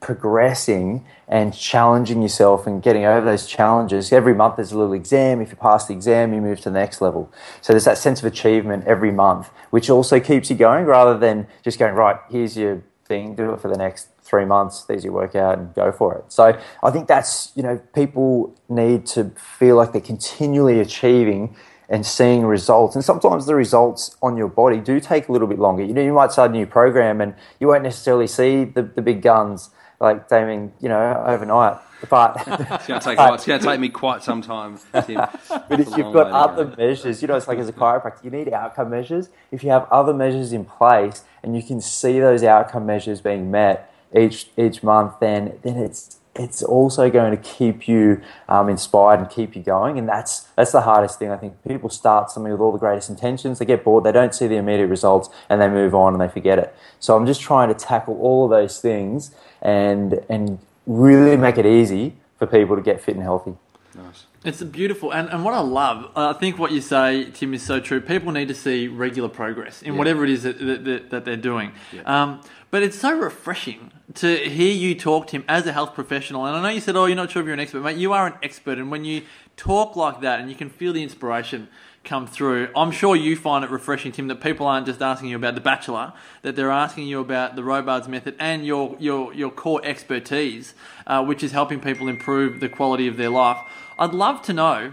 progressing 0.00 1.06
and 1.26 1.54
challenging 1.54 2.20
yourself 2.20 2.66
and 2.66 2.82
getting 2.82 3.06
over 3.06 3.24
those 3.24 3.46
challenges. 3.46 4.12
Every 4.12 4.34
month 4.34 4.56
there's 4.56 4.72
a 4.72 4.78
little 4.78 4.92
exam. 4.92 5.40
If 5.40 5.50
you 5.50 5.56
pass 5.56 5.86
the 5.86 5.94
exam, 5.94 6.34
you 6.34 6.42
move 6.42 6.58
to 6.58 6.64
the 6.64 6.78
next 6.78 7.00
level. 7.00 7.32
So 7.62 7.72
there's 7.72 7.86
that 7.86 7.96
sense 7.96 8.18
of 8.20 8.26
achievement 8.26 8.84
every 8.86 9.10
month, 9.10 9.48
which 9.70 9.88
also 9.88 10.20
keeps 10.20 10.50
you 10.50 10.56
going 10.56 10.84
rather 10.84 11.16
than 11.16 11.46
just 11.64 11.78
going, 11.78 11.94
right, 11.94 12.16
here's 12.28 12.58
your 12.58 12.82
thing, 13.06 13.34
do 13.34 13.54
it 13.54 13.60
for 13.60 13.68
the 13.68 13.78
next 13.78 14.08
three 14.22 14.44
months, 14.44 14.82
there's 14.84 15.04
your 15.04 15.12
workout 15.12 15.58
and 15.58 15.74
go 15.74 15.92
for 15.92 16.14
it. 16.16 16.24
So 16.28 16.58
I 16.82 16.90
think 16.90 17.08
that's, 17.08 17.52
you 17.54 17.62
know, 17.62 17.80
people 17.94 18.54
need 18.68 19.06
to 19.06 19.30
feel 19.58 19.76
like 19.76 19.92
they're 19.92 20.00
continually 20.00 20.80
achieving 20.80 21.56
and 21.88 22.06
seeing 22.06 22.44
results. 22.44 22.94
And 22.94 23.04
sometimes 23.04 23.46
the 23.46 23.54
results 23.54 24.16
on 24.22 24.36
your 24.36 24.48
body 24.48 24.78
do 24.78 25.00
take 25.00 25.28
a 25.28 25.32
little 25.32 25.48
bit 25.48 25.58
longer. 25.58 25.84
You 25.84 25.92
know, 25.92 26.02
you 26.02 26.12
might 26.12 26.32
start 26.32 26.50
a 26.50 26.54
new 26.54 26.66
program 26.66 27.20
and 27.20 27.34
you 27.60 27.68
won't 27.68 27.82
necessarily 27.82 28.26
see 28.26 28.64
the, 28.64 28.82
the 28.82 29.02
big 29.02 29.22
guns 29.22 29.70
like 30.00 30.28
Damien, 30.28 30.72
you 30.80 30.88
know, 30.88 31.22
overnight. 31.26 31.78
But 32.10 32.36
It's 32.46 32.86
going 32.86 33.00
to 33.00 33.04
take. 33.04 33.18
It's 33.20 33.46
going 33.46 33.60
to 33.60 33.66
take 33.66 33.80
me 33.80 33.88
quite 33.88 34.22
some 34.22 34.42
time. 34.42 34.78
Tim. 35.04 35.16
But 35.48 35.80
if 35.80 35.96
you've 35.96 36.12
got 36.12 36.30
other 36.30 36.74
measures, 36.76 37.22
you 37.22 37.28
know, 37.28 37.36
it's 37.36 37.46
like 37.46 37.58
as 37.58 37.68
a 37.68 37.72
chiropractor, 37.72 38.24
you 38.24 38.30
need 38.30 38.52
outcome 38.52 38.90
measures. 38.90 39.28
If 39.50 39.62
you 39.62 39.70
have 39.70 39.86
other 39.90 40.12
measures 40.12 40.52
in 40.52 40.64
place 40.64 41.22
and 41.42 41.56
you 41.56 41.62
can 41.62 41.80
see 41.80 42.18
those 42.18 42.42
outcome 42.42 42.86
measures 42.86 43.20
being 43.20 43.50
met 43.50 43.92
each 44.16 44.48
each 44.56 44.82
month, 44.82 45.14
then 45.20 45.58
then 45.62 45.76
it's 45.76 46.18
it's 46.34 46.62
also 46.62 47.10
going 47.10 47.30
to 47.30 47.42
keep 47.42 47.86
you 47.86 48.22
um, 48.48 48.68
inspired 48.68 49.20
and 49.20 49.28
keep 49.28 49.54
you 49.54 49.62
going. 49.62 49.98
And 49.98 50.08
that's 50.08 50.48
that's 50.56 50.72
the 50.72 50.80
hardest 50.80 51.18
thing. 51.18 51.30
I 51.30 51.36
think 51.36 51.62
people 51.66 51.90
start 51.90 52.30
something 52.30 52.50
with 52.50 52.60
all 52.60 52.72
the 52.72 52.78
greatest 52.78 53.10
intentions, 53.10 53.58
they 53.58 53.64
get 53.64 53.84
bored, 53.84 54.04
they 54.04 54.12
don't 54.12 54.34
see 54.34 54.46
the 54.46 54.56
immediate 54.56 54.86
results, 54.88 55.28
and 55.48 55.60
they 55.60 55.68
move 55.68 55.94
on 55.94 56.14
and 56.14 56.20
they 56.22 56.28
forget 56.28 56.58
it. 56.58 56.74
So 57.00 57.16
I'm 57.16 57.26
just 57.26 57.40
trying 57.40 57.68
to 57.68 57.74
tackle 57.74 58.18
all 58.20 58.44
of 58.44 58.50
those 58.50 58.80
things 58.80 59.34
and 59.60 60.20
and 60.28 60.58
really 60.86 61.36
make 61.36 61.58
it 61.58 61.66
easy 61.66 62.14
for 62.38 62.46
people 62.46 62.76
to 62.76 62.82
get 62.82 63.00
fit 63.02 63.14
and 63.14 63.22
healthy. 63.22 63.54
Nice. 63.94 64.24
It's 64.44 64.60
beautiful, 64.62 65.12
and, 65.12 65.28
and 65.28 65.44
what 65.44 65.54
I 65.54 65.60
love, 65.60 66.10
I 66.16 66.32
think 66.32 66.58
what 66.58 66.72
you 66.72 66.80
say, 66.80 67.30
Tim, 67.30 67.54
is 67.54 67.62
so 67.62 67.78
true. 67.78 68.00
People 68.00 68.32
need 68.32 68.48
to 68.48 68.54
see 68.54 68.88
regular 68.88 69.28
progress 69.28 69.82
in 69.82 69.92
Yeah. 69.92 69.98
whatever 69.98 70.24
it 70.24 70.30
is 70.30 70.42
that, 70.42 70.58
that, 70.58 70.84
that, 70.84 71.10
that 71.10 71.24
they're 71.24 71.36
doing. 71.36 71.70
Um, 72.04 72.40
but 72.72 72.82
it's 72.82 72.98
so 72.98 73.14
refreshing 73.14 73.92
to 74.14 74.34
hear 74.48 74.72
you 74.72 74.94
talk, 74.94 75.26
to 75.26 75.36
him 75.36 75.44
as 75.46 75.66
a 75.66 75.72
health 75.72 75.94
professional. 75.94 76.46
And 76.46 76.56
I 76.56 76.62
know 76.62 76.70
you 76.70 76.80
said, 76.80 76.96
oh, 76.96 77.04
you're 77.04 77.14
not 77.14 77.30
sure 77.30 77.42
if 77.42 77.46
you're 77.46 77.52
an 77.52 77.60
expert, 77.60 77.82
mate. 77.82 77.98
You 77.98 78.14
are 78.14 78.26
an 78.26 78.32
expert, 78.42 78.78
and 78.78 78.90
when 78.90 79.04
you 79.04 79.24
talk 79.58 79.94
like 79.94 80.22
that 80.22 80.40
and 80.40 80.48
you 80.48 80.56
can 80.56 80.70
feel 80.70 80.94
the 80.94 81.02
inspiration 81.02 81.68
come 82.02 82.26
through, 82.26 82.70
I'm 82.74 82.90
sure 82.90 83.14
you 83.14 83.36
find 83.36 83.62
it 83.62 83.70
refreshing, 83.70 84.10
Tim, 84.10 84.26
that 84.28 84.40
people 84.40 84.66
aren't 84.66 84.86
just 84.86 85.02
asking 85.02 85.28
you 85.28 85.36
about 85.36 85.54
The 85.54 85.60
Bachelor, 85.60 86.14
that 86.40 86.56
they're 86.56 86.70
asking 86.70 87.08
you 87.08 87.20
about 87.20 87.56
the 87.56 87.62
Robards 87.62 88.08
method 88.08 88.36
and 88.38 88.64
your, 88.64 88.96
your, 88.98 89.34
your 89.34 89.50
core 89.50 89.82
expertise, 89.84 90.72
uh, 91.06 91.22
which 91.22 91.42
is 91.42 91.52
helping 91.52 91.78
people 91.78 92.08
improve 92.08 92.60
the 92.60 92.70
quality 92.70 93.06
of 93.06 93.18
their 93.18 93.28
life. 93.28 93.58
I'd 93.98 94.14
love 94.14 94.40
to 94.42 94.54
know 94.54 94.92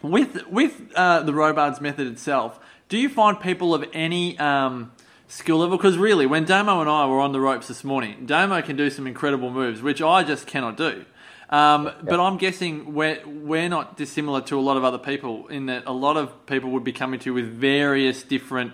with 0.00 0.46
with 0.46 0.92
uh, 0.94 1.22
the 1.24 1.34
Robards 1.34 1.80
method 1.80 2.06
itself, 2.06 2.60
do 2.88 2.96
you 2.96 3.08
find 3.08 3.38
people 3.40 3.74
of 3.74 3.84
any 3.92 4.38
um, 4.38 4.92
skill 5.30 5.58
level? 5.58 5.76
Because 5.76 5.96
really, 5.96 6.26
when 6.26 6.44
Damo 6.44 6.80
and 6.80 6.90
I 6.90 7.06
were 7.06 7.20
on 7.20 7.32
the 7.32 7.40
ropes 7.40 7.68
this 7.68 7.84
morning, 7.84 8.26
Damo 8.26 8.60
can 8.62 8.76
do 8.76 8.90
some 8.90 9.06
incredible 9.06 9.50
moves, 9.50 9.80
which 9.80 10.02
I 10.02 10.24
just 10.24 10.46
cannot 10.46 10.76
do. 10.76 11.04
Um, 11.48 11.90
But 12.02 12.20
I'm 12.20 12.36
guessing 12.36 12.94
we're 12.94 13.20
we're 13.26 13.68
not 13.68 13.96
dissimilar 13.96 14.40
to 14.42 14.58
a 14.58 14.62
lot 14.62 14.76
of 14.76 14.84
other 14.84 14.98
people 14.98 15.48
in 15.48 15.66
that 15.66 15.84
a 15.86 15.92
lot 15.92 16.16
of 16.16 16.46
people 16.46 16.70
would 16.70 16.84
be 16.84 16.92
coming 16.92 17.18
to 17.20 17.30
you 17.30 17.34
with 17.34 17.48
various 17.60 18.22
different 18.22 18.72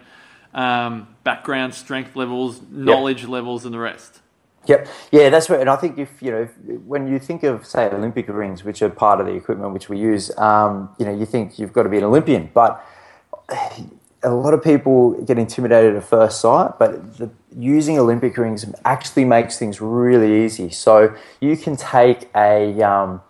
um, 0.53 1.09
background, 1.25 1.75
strength 1.75 2.17
levels, 2.17 2.61
knowledge 2.71 3.25
levels, 3.25 3.65
and 3.65 3.73
the 3.73 3.79
rest. 3.79 4.21
Yep. 4.67 4.89
Yeah, 5.13 5.31
that's 5.31 5.49
right. 5.49 5.61
And 5.61 5.71
I 5.71 5.77
think 5.77 5.97
if 5.99 6.21
you 6.21 6.31
know, 6.31 6.43
if, 6.43 6.81
when 6.83 7.07
you 7.07 7.19
think 7.19 7.45
of 7.45 7.65
say 7.65 7.89
Olympic 7.89 8.29
rings, 8.29 8.65
which 8.65 8.83
are 8.83 8.91
part 8.91 9.21
of 9.21 9.27
the 9.27 9.33
equipment 9.33 9.73
which 9.73 9.89
we 9.89 9.99
use, 9.99 10.37
um, 10.39 10.91
you 10.99 11.07
know, 11.07 11.15
you 11.15 11.25
think 11.25 11.59
you've 11.59 11.73
got 11.73 11.85
to 11.85 11.89
be 11.89 11.99
an 11.99 12.05
Olympian, 12.05 12.51
but 12.53 12.85
a 14.27 14.35
lot 14.35 14.53
of 14.53 14.63
people 14.63 15.13
get 15.23 15.39
intimidated 15.39 15.95
at 15.97 16.05
first 16.05 16.41
sight. 16.41 16.73
But 16.79 17.17
the, 17.17 17.31
using 17.57 17.99
Olympic 17.99 18.37
rings 18.37 18.67
actually 18.85 19.25
makes 19.25 19.59
things 19.59 19.81
really 19.81 20.45
easy. 20.45 20.71
So 20.71 21.15
you 21.41 21.57
can 21.57 21.77
take 21.77 22.29
a 22.35 22.83
um, 22.83 23.23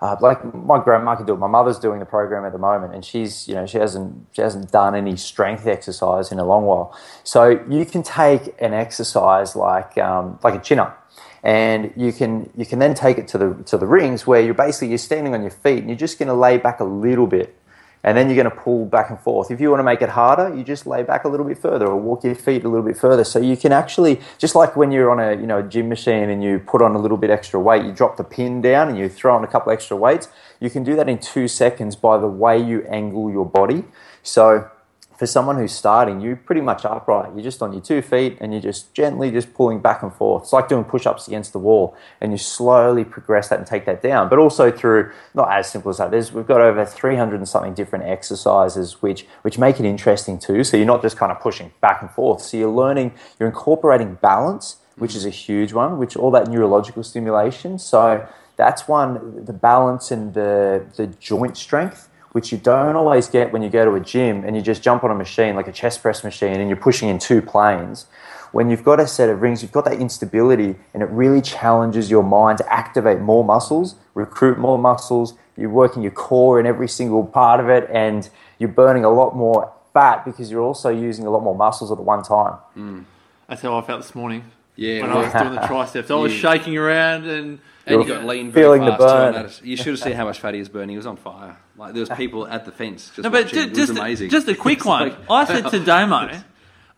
uh, 0.00 0.16
like 0.20 0.54
my 0.54 0.82
grandma 0.84 1.16
can 1.16 1.24
do 1.24 1.32
it. 1.32 1.38
My 1.38 1.46
mother's 1.46 1.78
doing 1.78 1.98
the 1.98 2.04
program 2.04 2.44
at 2.44 2.52
the 2.52 2.58
moment, 2.58 2.94
and 2.94 3.02
she's 3.02 3.48
you 3.48 3.54
know 3.54 3.66
she 3.66 3.78
hasn't 3.78 4.26
she 4.32 4.42
hasn't 4.42 4.70
done 4.70 4.94
any 4.94 5.16
strength 5.16 5.66
exercise 5.66 6.30
in 6.30 6.38
a 6.38 6.44
long 6.44 6.64
while. 6.66 6.94
So 7.24 7.64
you 7.70 7.86
can 7.86 8.02
take 8.02 8.54
an 8.60 8.74
exercise 8.74 9.56
like 9.56 9.96
um, 9.96 10.38
like 10.44 10.54
a 10.54 10.60
chin 10.60 10.78
up, 10.78 11.10
and 11.42 11.90
you 11.96 12.12
can 12.12 12.50
you 12.54 12.66
can 12.66 12.80
then 12.80 12.94
take 12.94 13.16
it 13.16 13.28
to 13.28 13.38
the 13.38 13.54
to 13.64 13.78
the 13.78 13.86
rings 13.86 14.26
where 14.26 14.42
you're 14.42 14.52
basically 14.52 14.88
you're 14.88 14.98
standing 14.98 15.32
on 15.32 15.40
your 15.40 15.50
feet 15.50 15.78
and 15.78 15.88
you're 15.88 15.96
just 15.96 16.18
going 16.18 16.28
to 16.28 16.34
lay 16.34 16.58
back 16.58 16.80
a 16.80 16.84
little 16.84 17.26
bit. 17.26 17.56
And 18.04 18.16
then 18.16 18.28
you're 18.28 18.36
going 18.36 18.54
to 18.54 18.62
pull 18.62 18.84
back 18.84 19.08
and 19.08 19.18
forth. 19.18 19.50
If 19.50 19.60
you 19.60 19.70
want 19.70 19.80
to 19.80 19.84
make 19.84 20.02
it 20.02 20.10
harder, 20.10 20.54
you 20.54 20.62
just 20.62 20.86
lay 20.86 21.02
back 21.02 21.24
a 21.24 21.28
little 21.28 21.46
bit 21.46 21.56
further 21.56 21.86
or 21.86 21.96
walk 21.96 22.22
your 22.22 22.34
feet 22.34 22.62
a 22.64 22.68
little 22.68 22.86
bit 22.86 22.98
further. 22.98 23.24
So 23.24 23.38
you 23.38 23.56
can 23.56 23.72
actually, 23.72 24.20
just 24.36 24.54
like 24.54 24.76
when 24.76 24.92
you're 24.92 25.10
on 25.10 25.18
a 25.18 25.40
you 25.40 25.46
know 25.46 25.62
gym 25.62 25.88
machine 25.88 26.28
and 26.28 26.44
you 26.44 26.58
put 26.58 26.82
on 26.82 26.94
a 26.94 26.98
little 26.98 27.16
bit 27.16 27.30
extra 27.30 27.58
weight, 27.58 27.82
you 27.82 27.92
drop 27.92 28.18
the 28.18 28.24
pin 28.24 28.60
down 28.60 28.90
and 28.90 28.98
you 28.98 29.08
throw 29.08 29.34
on 29.34 29.42
a 29.42 29.46
couple 29.46 29.72
extra 29.72 29.96
weights. 29.96 30.28
You 30.60 30.68
can 30.68 30.84
do 30.84 30.94
that 30.96 31.08
in 31.08 31.18
two 31.18 31.48
seconds 31.48 31.96
by 31.96 32.18
the 32.18 32.28
way 32.28 32.62
you 32.62 32.82
angle 32.82 33.30
your 33.30 33.46
body. 33.46 33.84
So 34.22 34.70
for 35.16 35.26
someone 35.26 35.56
who's 35.56 35.72
starting, 35.72 36.20
you're 36.20 36.36
pretty 36.36 36.60
much 36.60 36.84
upright. 36.84 37.32
You're 37.34 37.44
just 37.44 37.62
on 37.62 37.72
your 37.72 37.82
two 37.82 38.02
feet 38.02 38.36
and 38.40 38.52
you're 38.52 38.62
just 38.62 38.92
gently 38.94 39.30
just 39.30 39.54
pulling 39.54 39.80
back 39.80 40.02
and 40.02 40.12
forth. 40.12 40.44
It's 40.44 40.52
like 40.52 40.68
doing 40.68 40.84
push-ups 40.84 41.28
against 41.28 41.52
the 41.52 41.58
wall, 41.58 41.96
and 42.20 42.32
you 42.32 42.38
slowly 42.38 43.04
progress 43.04 43.48
that 43.48 43.58
and 43.58 43.66
take 43.66 43.84
that 43.86 44.02
down. 44.02 44.28
But 44.28 44.38
also 44.38 44.70
through 44.70 45.12
not 45.34 45.52
as 45.52 45.70
simple 45.70 45.90
as 45.90 45.98
that. 45.98 46.10
There's 46.10 46.32
we've 46.32 46.46
got 46.46 46.60
over 46.60 46.84
300 46.84 47.36
and 47.36 47.48
something 47.48 47.74
different 47.74 48.06
exercises 48.06 49.02
which 49.02 49.26
which 49.42 49.58
make 49.58 49.78
it 49.78 49.86
interesting 49.86 50.38
too. 50.38 50.64
So 50.64 50.76
you're 50.76 50.86
not 50.86 51.02
just 51.02 51.16
kind 51.16 51.30
of 51.30 51.40
pushing 51.40 51.72
back 51.80 52.02
and 52.02 52.10
forth. 52.10 52.42
So 52.42 52.56
you're 52.56 52.68
learning, 52.68 53.14
you're 53.38 53.48
incorporating 53.48 54.14
balance, 54.16 54.76
which 54.96 55.12
mm-hmm. 55.12 55.18
is 55.18 55.26
a 55.26 55.30
huge 55.30 55.72
one. 55.72 55.98
Which 55.98 56.16
all 56.16 56.30
that 56.32 56.48
neurological 56.48 57.04
stimulation. 57.04 57.78
So 57.78 58.26
that's 58.56 58.88
one 58.88 59.44
the 59.44 59.52
balance 59.52 60.10
and 60.10 60.34
the 60.34 60.84
the 60.96 61.06
joint 61.06 61.56
strength 61.56 62.08
which 62.34 62.50
you 62.50 62.58
don't 62.58 62.96
always 62.96 63.28
get 63.28 63.52
when 63.52 63.62
you 63.62 63.70
go 63.70 63.84
to 63.84 63.92
a 63.94 64.00
gym 64.00 64.42
and 64.42 64.56
you 64.56 64.60
just 64.60 64.82
jump 64.82 65.04
on 65.04 65.10
a 65.12 65.14
machine 65.14 65.54
like 65.54 65.68
a 65.68 65.72
chest 65.72 66.02
press 66.02 66.24
machine 66.24 66.58
and 66.58 66.68
you're 66.68 66.76
pushing 66.76 67.08
in 67.08 67.16
two 67.16 67.40
planes. 67.40 68.06
When 68.50 68.70
you've 68.70 68.82
got 68.82 68.98
a 68.98 69.06
set 69.06 69.28
of 69.28 69.40
rings, 69.40 69.62
you've 69.62 69.70
got 69.70 69.84
that 69.84 70.00
instability 70.00 70.74
and 70.92 71.00
it 71.04 71.08
really 71.10 71.40
challenges 71.40 72.10
your 72.10 72.24
mind 72.24 72.58
to 72.58 72.72
activate 72.72 73.20
more 73.20 73.44
muscles, 73.44 73.94
recruit 74.14 74.58
more 74.58 74.76
muscles. 74.80 75.34
You're 75.56 75.70
working 75.70 76.02
your 76.02 76.10
core 76.10 76.58
in 76.58 76.66
every 76.66 76.88
single 76.88 77.24
part 77.24 77.60
of 77.60 77.68
it 77.68 77.88
and 77.92 78.28
you're 78.58 78.68
burning 78.68 79.04
a 79.04 79.10
lot 79.10 79.36
more 79.36 79.72
fat 79.92 80.24
because 80.24 80.50
you're 80.50 80.62
also 80.62 80.88
using 80.88 81.26
a 81.26 81.30
lot 81.30 81.44
more 81.44 81.54
muscles 81.54 81.92
at 81.92 81.98
the 81.98 82.02
one 82.02 82.24
time. 82.24 82.58
Mm. 82.76 83.04
That's 83.48 83.62
how 83.62 83.78
I 83.78 83.82
felt 83.82 84.02
this 84.02 84.16
morning. 84.16 84.50
Yeah, 84.74 85.02
when 85.02 85.12
I 85.12 85.18
was 85.22 85.32
doing 85.32 85.54
the 85.54 85.64
triceps, 85.68 86.10
I 86.10 86.14
was 86.16 86.32
Yeah. 86.42 86.50
shaking 86.52 86.76
around 86.76 87.26
and 87.28 87.60
And 87.86 88.00
you 88.00 88.06
You're 88.06 88.16
got 88.18 88.26
lean 88.26 88.50
very 88.50 88.64
feeling 88.64 88.84
the 88.84 88.92
fast. 88.96 89.00
too, 89.00 89.06
burn. 89.06 89.34
and 89.34 89.60
You 89.62 89.76
should 89.76 89.86
have 89.88 89.98
seen 89.98 90.12
how 90.14 90.24
much 90.24 90.38
fat 90.40 90.54
he 90.54 90.60
was 90.60 90.68
burning. 90.70 90.90
He 90.90 90.96
was 90.96 91.06
on 91.06 91.16
fire. 91.16 91.56
Like 91.76 91.92
there 91.92 92.00
was 92.00 92.08
people 92.10 92.46
at 92.46 92.64
the 92.64 92.72
fence 92.72 93.08
just 93.14 93.18
No, 93.24 93.30
but 93.30 93.44
watching. 93.44 93.58
ju- 93.58 93.64
it 93.64 93.68
was 93.70 93.78
just, 93.78 93.90
amazing. 93.98 94.30
just 94.30 94.48
a 94.48 94.54
quick 94.54 94.84
one. 94.94 95.08
like- 95.10 95.18
I 95.30 95.44
said 95.44 95.68
to 95.70 95.80
Damo 95.84 96.30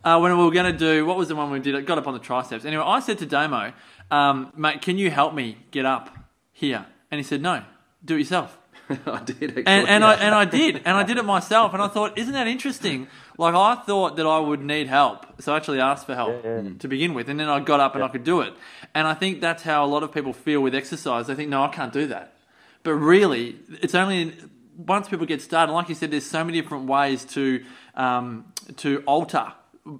uh, 0.04 0.18
when 0.20 0.36
we 0.38 0.44
were 0.44 0.50
going 0.52 0.70
to 0.72 0.78
do 0.78 1.04
what 1.04 1.16
was 1.16 1.26
the 1.28 1.34
one 1.36 1.50
we 1.50 1.58
did? 1.60 1.74
It 1.74 1.86
got 1.86 1.98
up 1.98 2.06
on 2.06 2.12
the 2.14 2.20
triceps. 2.20 2.64
Anyway, 2.64 2.84
I 2.86 3.00
said 3.00 3.18
to 3.18 3.26
Damo, 3.26 3.72
um, 4.10 4.52
"Mate, 4.56 4.80
can 4.82 4.98
you 4.98 5.10
help 5.10 5.34
me 5.34 5.58
get 5.72 5.84
up 5.86 6.16
here?" 6.52 6.86
And 7.10 7.18
he 7.18 7.24
said, 7.24 7.42
"No, 7.42 7.62
do 8.04 8.14
it 8.14 8.18
yourself." 8.20 8.56
I 8.88 8.94
did 9.24 9.42
actually. 9.42 9.66
And, 9.66 9.88
and 9.88 10.04
I 10.04 10.14
and 10.14 10.32
I 10.34 10.44
did, 10.44 10.76
and 10.84 10.96
I 10.96 11.02
did 11.02 11.16
it 11.16 11.24
myself. 11.24 11.72
And 11.74 11.82
I 11.82 11.88
thought, 11.88 12.16
isn't 12.16 12.32
that 12.34 12.46
interesting? 12.46 13.08
Like 13.38 13.54
I 13.54 13.74
thought 13.74 14.16
that 14.16 14.26
I 14.26 14.38
would 14.38 14.62
need 14.62 14.86
help, 14.86 15.42
so 15.42 15.52
I 15.52 15.56
actually 15.58 15.80
asked 15.80 16.06
for 16.06 16.14
help 16.14 16.42
to 16.78 16.88
begin 16.88 17.12
with, 17.14 17.28
and 17.28 17.38
then 17.38 17.48
I 17.48 17.60
got 17.60 17.80
up 17.80 17.94
and 17.94 18.02
I 18.02 18.08
could 18.08 18.24
do 18.24 18.40
it. 18.40 18.54
And 18.94 19.06
I 19.06 19.14
think 19.14 19.40
that's 19.40 19.62
how 19.62 19.84
a 19.84 19.88
lot 19.88 20.02
of 20.02 20.12
people 20.12 20.32
feel 20.32 20.60
with 20.62 20.74
exercise. 20.74 21.26
They 21.26 21.34
think, 21.34 21.50
no, 21.50 21.62
I 21.62 21.68
can't 21.68 21.92
do 21.92 22.06
that. 22.06 22.34
But 22.82 22.94
really, 22.94 23.56
it's 23.82 23.94
only 23.94 24.34
once 24.76 25.08
people 25.08 25.26
get 25.26 25.42
started. 25.42 25.72
Like 25.72 25.88
you 25.88 25.94
said, 25.94 26.10
there's 26.10 26.24
so 26.26 26.44
many 26.44 26.60
different 26.60 26.86
ways 26.86 27.24
to 27.26 27.62
um, 27.94 28.46
to 28.76 29.02
alter 29.06 29.52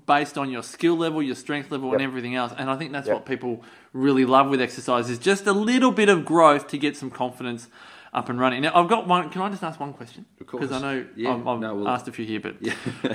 based 0.07 0.37
on 0.37 0.51
your 0.51 0.63
skill 0.63 0.97
level, 0.97 1.23
your 1.23 1.37
strength 1.37 1.71
level, 1.71 1.93
and 1.93 2.03
everything 2.03 2.35
else. 2.35 2.53
And 2.57 2.69
I 2.71 2.77
think 2.77 2.93
that's 2.93 3.07
Yep. 3.07 3.15
what 3.17 3.27
people 3.27 3.63
really 3.93 4.25
love 4.25 4.49
with 4.51 4.61
exercise 4.61 5.09
is 5.11 5.19
just 5.19 5.47
a 5.47 5.53
little 5.53 5.93
bit 5.93 6.09
of 6.09 6.25
growth 6.25 6.69
to 6.69 6.79
get 6.79 6.97
some 6.97 7.11
confidence 7.11 7.69
up 8.17 8.31
and 8.31 8.41
running. 8.41 8.63
Now, 8.63 8.73
I've 8.75 8.89
got 8.89 9.07
one. 9.07 9.29
Can 9.31 9.43
I 9.43 9.51
just 9.51 9.63
ask 9.63 9.79
one 9.79 9.93
question? 9.93 10.25
Of 10.41 10.47
course. 10.47 10.63
Because 10.63 10.83
I 10.83 10.95
know 10.95 11.07
Yeah, 11.15 11.35
I've, 11.35 11.47
I've 11.47 11.61
no, 11.61 11.75
we'll- 11.75 11.89
asked 11.89 12.09
a 12.09 12.13
few 12.13 12.25
here, 12.25 12.41
but 12.41 12.57
Yeah. 12.61 12.73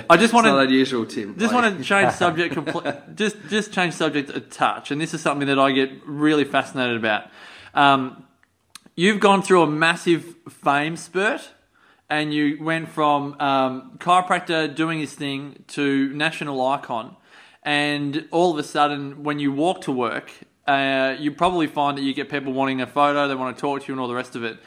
I 0.08 0.16
just 0.16 0.32
want 0.32 0.46
It's 0.46 0.52
not 0.52 0.62
to 0.62 0.68
unusual, 0.68 1.04
Tim. 1.04 1.36
just 1.36 1.52
Like- 1.52 1.62
want 1.64 1.78
to 1.78 1.84
change 1.84 2.12
subject 2.12 2.54
compl- 2.54 3.14
just 3.16 3.36
just 3.50 3.72
change 3.72 3.94
subject 3.94 4.30
a 4.30 4.40
touch 4.40 4.90
and 4.92 5.00
this 5.00 5.12
is 5.12 5.20
something 5.20 5.48
that 5.48 5.58
I 5.58 5.72
get 5.72 5.90
really 6.06 6.44
fascinated 6.44 6.96
about 6.96 7.24
um, 7.74 8.24
you've 8.96 9.18
gone 9.20 9.42
through 9.42 9.62
a 9.62 9.66
massive 9.66 10.36
fame 10.48 10.96
spurt 10.96 11.50
and 12.08 12.32
you 12.32 12.62
went 12.62 12.88
from 12.88 13.34
um, 13.40 13.92
chiropractor 13.98 14.72
doing 14.72 15.00
his 15.00 15.14
thing 15.14 15.64
to 15.68 16.12
national 16.14 16.64
icon 16.64 17.16
and 17.64 18.28
all 18.30 18.52
of 18.52 18.58
a 18.58 18.62
sudden 18.62 19.24
when 19.24 19.38
you 19.40 19.50
walk 19.52 19.80
to 19.82 19.92
work 19.92 20.30
uh, 20.68 21.16
you 21.18 21.32
probably 21.32 21.66
find 21.66 21.98
that 21.98 22.02
you 22.02 22.14
get 22.14 22.28
people 22.28 22.52
wanting 22.52 22.80
a 22.80 22.86
photo 22.86 23.26
they 23.26 23.34
want 23.34 23.56
to 23.56 23.60
talk 23.60 23.80
to 23.80 23.88
you 23.88 23.94
and 23.94 24.00
all 24.00 24.06
the 24.08 24.14
rest 24.14 24.36
of 24.36 24.44
it 24.44 24.58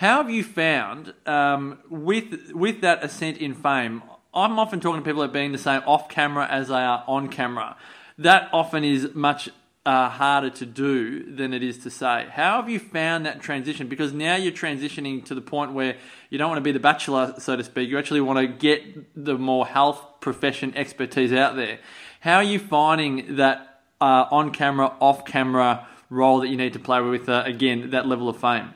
how 0.00 0.22
have 0.22 0.30
you 0.30 0.42
found 0.42 1.12
um, 1.26 1.78
with 1.90 2.52
with 2.54 2.80
that 2.80 3.04
ascent 3.04 3.36
in 3.36 3.52
fame? 3.52 4.02
I'm 4.32 4.58
often 4.58 4.80
talking 4.80 5.02
to 5.02 5.04
people 5.04 5.22
about 5.22 5.34
being 5.34 5.52
the 5.52 5.58
same 5.58 5.82
off 5.86 6.08
camera 6.08 6.48
as 6.50 6.68
they 6.68 6.74
are 6.74 7.04
on 7.06 7.28
camera. 7.28 7.76
That 8.16 8.48
often 8.50 8.82
is 8.82 9.14
much 9.14 9.50
uh, 9.84 10.08
harder 10.08 10.48
to 10.48 10.64
do 10.64 11.36
than 11.36 11.52
it 11.52 11.62
is 11.62 11.76
to 11.80 11.90
say. 11.90 12.28
How 12.32 12.62
have 12.62 12.70
you 12.70 12.78
found 12.78 13.26
that 13.26 13.42
transition? 13.42 13.88
Because 13.88 14.14
now 14.14 14.36
you're 14.36 14.52
transitioning 14.52 15.22
to 15.26 15.34
the 15.34 15.42
point 15.42 15.74
where 15.74 15.98
you 16.30 16.38
don't 16.38 16.48
want 16.48 16.56
to 16.56 16.62
be 16.62 16.72
the 16.72 16.80
bachelor, 16.80 17.34
so 17.36 17.56
to 17.56 17.62
speak. 17.62 17.90
You 17.90 17.98
actually 17.98 18.22
want 18.22 18.38
to 18.38 18.46
get 18.46 19.22
the 19.22 19.36
more 19.36 19.66
health 19.66 20.02
profession 20.20 20.72
expertise 20.78 21.30
out 21.30 21.56
there. 21.56 21.78
How 22.20 22.36
are 22.36 22.42
you 22.42 22.58
finding 22.58 23.36
that 23.36 23.82
uh, 24.00 24.24
on 24.30 24.52
camera, 24.52 24.94
off 24.98 25.26
camera 25.26 25.86
role 26.08 26.40
that 26.40 26.48
you 26.48 26.56
need 26.56 26.72
to 26.72 26.78
play 26.78 27.02
with? 27.02 27.28
Uh, 27.28 27.42
again, 27.44 27.90
that 27.90 28.06
level 28.06 28.30
of 28.30 28.38
fame. 28.38 28.72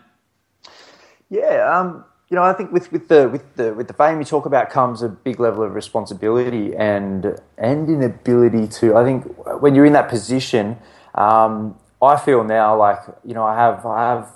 Yeah, 1.34 1.78
um, 1.78 2.04
you 2.30 2.36
know, 2.36 2.44
I 2.44 2.52
think 2.52 2.70
with, 2.70 2.92
with 2.92 3.08
the 3.08 3.28
with 3.28 3.56
the 3.56 3.74
with 3.74 3.88
the 3.88 3.92
fame 3.92 4.20
you 4.20 4.24
talk 4.24 4.46
about 4.46 4.70
comes 4.70 5.02
a 5.02 5.08
big 5.08 5.40
level 5.40 5.64
of 5.64 5.74
responsibility 5.74 6.76
and 6.76 7.40
and 7.58 7.88
an 7.88 8.02
ability 8.04 8.68
to. 8.78 8.96
I 8.96 9.02
think 9.02 9.24
when 9.60 9.74
you're 9.74 9.84
in 9.84 9.94
that 9.94 10.08
position, 10.08 10.76
um, 11.16 11.76
I 12.00 12.16
feel 12.16 12.44
now 12.44 12.78
like 12.78 13.00
you 13.24 13.34
know 13.34 13.44
I 13.44 13.56
have 13.56 13.84
I 13.84 14.00
have 14.10 14.30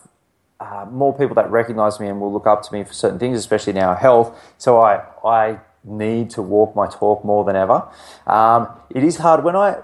uh, 0.58 0.86
more 0.90 1.16
people 1.16 1.36
that 1.36 1.48
recognise 1.52 2.00
me 2.00 2.08
and 2.08 2.20
will 2.20 2.32
look 2.32 2.48
up 2.48 2.62
to 2.62 2.72
me 2.72 2.82
for 2.82 2.92
certain 2.92 3.20
things, 3.20 3.38
especially 3.38 3.74
now 3.74 3.94
health. 3.94 4.36
So 4.58 4.80
I 4.80 5.04
I 5.24 5.60
need 5.84 6.30
to 6.30 6.42
walk 6.42 6.74
my 6.74 6.88
talk 6.88 7.24
more 7.24 7.44
than 7.44 7.54
ever. 7.54 7.86
Um, 8.26 8.68
it 8.90 9.04
is 9.04 9.18
hard 9.18 9.44
when 9.44 9.54
I 9.54 9.76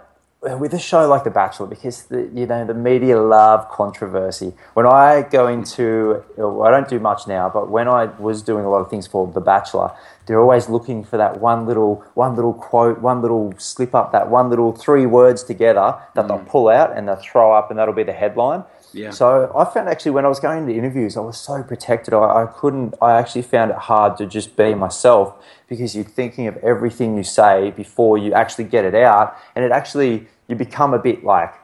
Uh, 0.44 0.58
with 0.58 0.74
a 0.74 0.78
show 0.78 1.08
like 1.08 1.24
The 1.24 1.30
Bachelor 1.30 1.66
because 1.66 2.04
the, 2.04 2.28
you 2.34 2.44
know 2.44 2.66
the 2.66 2.74
media 2.74 3.18
love 3.18 3.70
controversy. 3.70 4.52
When 4.74 4.84
I 4.84 5.22
go 5.22 5.46
into, 5.46 6.22
I 6.36 6.70
don't 6.70 6.88
do 6.88 6.98
much 6.98 7.26
now, 7.26 7.48
but 7.48 7.70
when 7.70 7.88
I 7.88 8.06
was 8.20 8.42
doing 8.42 8.64
a 8.64 8.70
lot 8.70 8.80
of 8.80 8.90
things 8.90 9.06
for 9.06 9.26
The 9.26 9.40
Bachelor, 9.40 9.92
they're 10.26 10.40
always 10.40 10.68
looking 10.68 11.02
for 11.02 11.16
that 11.16 11.40
one 11.40 11.64
little, 11.66 12.04
one 12.14 12.34
little 12.34 12.52
quote, 12.52 13.00
one 13.00 13.22
little 13.22 13.54
slip 13.56 13.94
up, 13.94 14.12
that 14.12 14.28
one 14.28 14.50
little 14.50 14.72
three 14.72 15.06
words 15.06 15.44
together 15.44 15.96
that 16.14 16.28
they'll 16.28 16.38
mm. 16.38 16.48
pull 16.48 16.68
out 16.68 16.94
and 16.94 17.08
they'll 17.08 17.16
throw 17.16 17.52
up, 17.52 17.70
and 17.70 17.78
that'll 17.78 17.94
be 17.94 18.02
the 18.02 18.12
headline. 18.12 18.64
Yeah. 18.92 19.10
So 19.10 19.52
I 19.56 19.64
found 19.64 19.88
actually 19.88 20.12
when 20.12 20.24
I 20.24 20.28
was 20.28 20.40
going 20.40 20.66
to 20.66 20.74
interviews, 20.74 21.16
I 21.16 21.20
was 21.20 21.38
so 21.40 21.62
protected. 21.62 22.14
I, 22.14 22.44
I 22.44 22.46
couldn't. 22.46 22.94
I 23.00 23.18
actually 23.18 23.42
found 23.42 23.70
it 23.70 23.76
hard 23.76 24.18
to 24.18 24.26
just 24.26 24.56
be 24.56 24.74
myself 24.74 25.42
because 25.68 25.96
you're 25.96 26.04
thinking 26.04 26.46
of 26.46 26.56
everything 26.58 27.16
you 27.16 27.24
say 27.24 27.70
before 27.70 28.18
you 28.18 28.34
actually 28.34 28.64
get 28.64 28.84
it 28.84 28.94
out, 28.94 29.36
and 29.56 29.64
it 29.64 29.72
actually 29.72 30.28
you 30.48 30.56
become 30.56 30.94
a 30.94 30.98
bit 30.98 31.24
like 31.24 31.54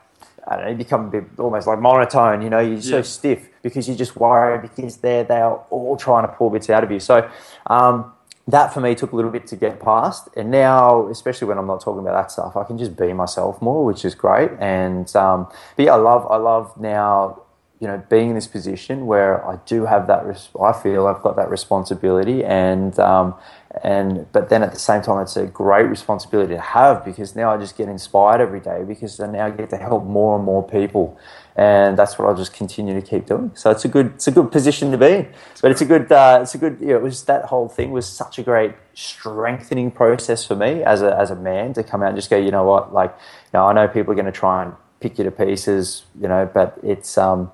I 0.48 0.56
don't 0.56 0.64
know, 0.64 0.70
you 0.70 0.76
become 0.76 1.06
a 1.06 1.10
bit 1.10 1.24
almost 1.38 1.66
like 1.66 1.78
monotone. 1.80 2.42
You 2.42 2.50
know, 2.50 2.60
you're 2.60 2.80
so 2.80 3.02
stiff 3.02 3.48
because 3.62 3.86
you're 3.86 3.96
just 3.96 4.16
worry 4.16 4.58
because 4.58 4.96
they're 4.98 5.24
they 5.24 5.40
are 5.40 5.64
all 5.70 5.96
trying 5.96 6.26
to 6.26 6.32
pull 6.32 6.50
bits 6.50 6.70
out 6.70 6.84
of 6.84 6.90
you. 6.90 7.00
So. 7.00 7.30
Um, 7.66 8.12
that 8.46 8.72
for 8.72 8.80
me 8.80 8.94
took 8.94 9.12
a 9.12 9.16
little 9.16 9.30
bit 9.30 9.46
to 9.48 9.54
get 9.56 9.80
past, 9.80 10.28
and 10.36 10.50
now, 10.50 11.06
especially 11.08 11.46
when 11.46 11.58
I'm 11.58 11.66
not 11.66 11.80
talking 11.80 12.00
about 12.00 12.20
that 12.20 12.32
stuff, 12.32 12.56
I 12.56 12.64
can 12.64 12.78
just 12.78 12.96
be 12.96 13.12
myself 13.12 13.60
more, 13.62 13.84
which 13.84 14.04
is 14.04 14.14
great. 14.14 14.50
And 14.58 15.14
um, 15.14 15.48
but 15.76 15.84
yeah, 15.84 15.94
I 15.94 15.96
love, 15.96 16.26
I 16.28 16.36
love 16.36 16.76
now, 16.80 17.42
you 17.80 17.86
know, 17.86 18.02
being 18.10 18.28
in 18.28 18.34
this 18.34 18.46
position 18.46 19.06
where 19.06 19.44
I 19.46 19.56
do 19.64 19.86
have 19.86 20.06
that. 20.08 20.26
Res- 20.26 20.50
I 20.62 20.72
feel 20.72 21.06
I've 21.06 21.22
got 21.22 21.36
that 21.36 21.48
responsibility, 21.48 22.44
and 22.44 22.98
um, 22.98 23.34
and 23.82 24.30
but 24.32 24.50
then 24.50 24.62
at 24.62 24.72
the 24.72 24.78
same 24.78 25.00
time, 25.00 25.22
it's 25.22 25.36
a 25.38 25.46
great 25.46 25.84
responsibility 25.84 26.54
to 26.54 26.60
have 26.60 27.06
because 27.06 27.34
now 27.34 27.54
I 27.54 27.56
just 27.56 27.78
get 27.78 27.88
inspired 27.88 28.42
every 28.42 28.60
day 28.60 28.84
because 28.86 29.18
I 29.18 29.28
now 29.28 29.48
get 29.48 29.70
to 29.70 29.78
help 29.78 30.04
more 30.04 30.36
and 30.36 30.44
more 30.44 30.62
people, 30.62 31.18
and 31.56 31.98
that's 31.98 32.18
what 32.18 32.28
I'll 32.28 32.36
just 32.36 32.52
continue 32.52 33.00
to 33.00 33.06
keep 33.06 33.24
doing. 33.24 33.50
So 33.54 33.70
it's 33.70 33.86
a 33.86 33.88
good, 33.88 34.08
it's 34.08 34.28
a 34.28 34.32
good 34.32 34.52
position 34.52 34.90
to 34.90 34.98
be 34.98 35.12
in. 35.12 35.32
But 35.62 35.70
it's 35.70 35.80
a 35.80 35.86
good, 35.86 36.12
uh, 36.12 36.40
it's 36.42 36.54
a 36.54 36.58
good. 36.58 36.76
Yeah, 36.82 36.96
it 36.96 37.02
was 37.02 37.24
that 37.24 37.46
whole 37.46 37.70
thing 37.70 37.92
was 37.92 38.06
such 38.06 38.38
a 38.38 38.42
great 38.42 38.74
strengthening 38.92 39.90
process 39.90 40.44
for 40.44 40.54
me 40.54 40.82
as 40.82 41.00
a 41.00 41.16
as 41.16 41.30
a 41.30 41.36
man 41.36 41.72
to 41.72 41.82
come 41.82 42.02
out 42.02 42.08
and 42.08 42.16
just 42.16 42.28
go, 42.28 42.36
you 42.36 42.50
know 42.50 42.64
what, 42.64 42.92
like, 42.92 43.10
you 43.10 43.50
know, 43.58 43.64
I 43.64 43.72
know 43.72 43.88
people 43.88 44.12
are 44.12 44.16
going 44.16 44.26
to 44.26 44.32
try 44.32 44.64
and 44.64 44.74
pick 45.00 45.18
you 45.18 45.24
to 45.24 45.30
pieces, 45.30 46.04
you 46.20 46.28
know, 46.28 46.50
but 46.52 46.78
it's 46.82 47.18
um, 47.18 47.52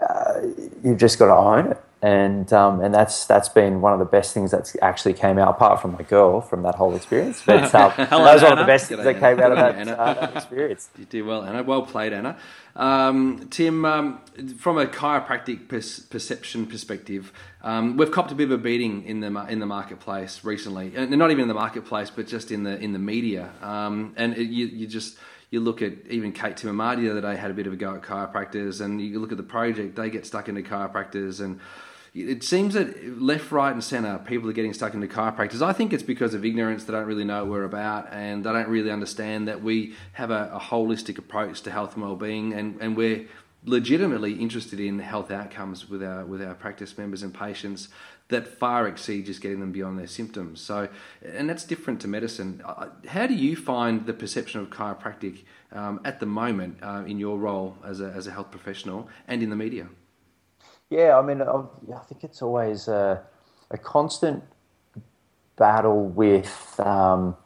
uh, 0.00 0.40
you've 0.84 0.98
just 0.98 1.18
got 1.18 1.26
to 1.26 1.34
own 1.36 1.72
it. 1.72 1.80
and 2.02 2.52
um, 2.52 2.80
and 2.80 2.94
that's 2.94 3.26
that's 3.26 3.48
been 3.48 3.80
one 3.82 3.92
of 3.92 3.98
the 3.98 4.04
best 4.06 4.34
things 4.34 4.50
that's 4.50 4.76
actually 4.82 5.14
came 5.14 5.38
out 5.38 5.48
apart 5.50 5.80
from 5.82 5.92
my 5.92 6.02
girl 6.02 6.40
from 6.40 6.62
that 6.62 6.76
whole 6.76 6.94
experience. 6.96 7.42
But 7.44 7.74
um, 7.74 7.92
that 7.96 8.10
was 8.12 8.42
one 8.42 8.52
of 8.52 8.58
the 8.58 8.64
Anna. 8.64 8.64
best 8.64 8.88
things 8.88 9.02
G'day, 9.02 9.04
that 9.04 9.20
came 9.20 9.40
out 9.40 9.52
of 9.52 9.58
Anna. 9.58 9.74
that, 9.74 9.76
Anna. 9.76 9.92
uh, 9.92 10.14
that 10.14 10.32
experience. 10.32 10.90
You 10.96 11.04
did 11.06 11.22
well, 11.26 11.44
Anna. 11.44 11.62
Well 11.62 11.82
played, 11.82 12.12
Anna. 12.12 12.36
Um, 12.76 13.48
Tim, 13.50 13.84
um, 13.84 14.20
from 14.58 14.78
a 14.78 14.86
chiropractic 14.86 15.68
pers- 15.68 16.00
perception 16.00 16.66
perspective, 16.66 17.32
um, 17.62 17.96
we've 17.98 18.12
copped 18.12 18.32
a 18.32 18.34
bit 18.34 18.44
of 18.44 18.52
a 18.52 18.58
beating 18.58 19.04
in 19.04 19.20
the 19.20 19.28
in 19.48 19.58
the 19.60 19.66
marketplace 19.66 20.44
recently, 20.44 20.92
and 20.96 21.10
not 21.10 21.30
even 21.30 21.42
in 21.42 21.48
the 21.48 21.54
marketplace, 21.54 22.10
but 22.10 22.26
just 22.26 22.50
in 22.50 22.62
the 22.64 22.78
in 22.78 22.92
the 22.94 22.98
media. 22.98 23.50
Um, 23.62 24.14
and 24.16 24.36
it, 24.38 24.44
you, 24.48 24.66
you 24.66 24.86
just 24.86 25.18
you 25.50 25.60
look 25.60 25.82
at 25.82 25.92
even 26.08 26.32
Kate 26.32 26.56
Timamadi 26.56 27.02
the 27.02 27.10
other 27.10 27.20
day 27.20 27.36
had 27.36 27.50
a 27.50 27.54
bit 27.54 27.66
of 27.66 27.72
a 27.72 27.76
go 27.76 27.94
at 27.94 28.02
chiropractors, 28.02 28.80
and 28.80 29.00
you 29.00 29.18
look 29.18 29.32
at 29.32 29.36
the 29.36 29.42
project, 29.42 29.96
they 29.96 30.10
get 30.10 30.26
stuck 30.26 30.48
into 30.48 30.62
chiropractors 30.62 31.40
and. 31.40 31.60
It 32.12 32.42
seems 32.42 32.74
that 32.74 33.22
left, 33.22 33.52
right, 33.52 33.72
and 33.72 33.84
centre, 33.84 34.20
people 34.26 34.50
are 34.50 34.52
getting 34.52 34.74
stuck 34.74 34.94
into 34.94 35.06
chiropractors. 35.06 35.62
I 35.62 35.72
think 35.72 35.92
it's 35.92 36.02
because 36.02 36.34
of 36.34 36.44
ignorance. 36.44 36.82
They 36.82 36.92
don't 36.92 37.06
really 37.06 37.22
know 37.22 37.44
what 37.44 37.52
we're 37.52 37.62
about, 37.62 38.12
and 38.12 38.42
they 38.42 38.52
don't 38.52 38.66
really 38.66 38.90
understand 38.90 39.46
that 39.46 39.62
we 39.62 39.94
have 40.14 40.32
a, 40.32 40.50
a 40.52 40.58
holistic 40.58 41.18
approach 41.18 41.60
to 41.62 41.70
health 41.70 41.94
and 41.94 42.02
well-being, 42.02 42.52
and, 42.52 42.80
and 42.80 42.96
we're 42.96 43.28
legitimately 43.64 44.32
interested 44.32 44.80
in 44.80 44.98
health 44.98 45.30
outcomes 45.30 45.88
with 45.88 46.02
our 46.02 46.24
with 46.24 46.42
our 46.42 46.54
practice 46.54 46.96
members 46.96 47.22
and 47.22 47.34
patients 47.34 47.88
that 48.30 48.48
far 48.48 48.88
exceed 48.88 49.26
just 49.26 49.40
getting 49.40 49.60
them 49.60 49.72
beyond 49.72 49.98
their 49.98 50.06
symptoms. 50.06 50.60
So, 50.60 50.88
and 51.22 51.48
that's 51.48 51.64
different 51.64 52.00
to 52.00 52.08
medicine. 52.08 52.62
How 53.08 53.26
do 53.26 53.34
you 53.34 53.56
find 53.56 54.06
the 54.06 54.12
perception 54.12 54.60
of 54.60 54.70
chiropractic 54.70 55.44
um, 55.72 56.00
at 56.04 56.20
the 56.20 56.26
moment 56.26 56.78
uh, 56.82 57.04
in 57.06 57.18
your 57.18 57.38
role 57.38 57.76
as 57.84 58.00
a, 58.00 58.06
as 58.06 58.26
a 58.26 58.30
health 58.30 58.50
professional 58.50 59.08
and 59.28 59.42
in 59.42 59.50
the 59.50 59.56
media? 59.56 59.88
Yeah, 60.88 61.18
I 61.18 61.22
mean, 61.22 61.40
I 61.42 61.62
I 61.94 61.98
think 62.08 62.24
it's 62.24 62.42
always 62.42 62.88
a, 62.88 63.22
a 63.70 63.78
constant 63.78 64.42
battle 65.56 66.06
with. 66.06 66.80
Um, 66.80 67.36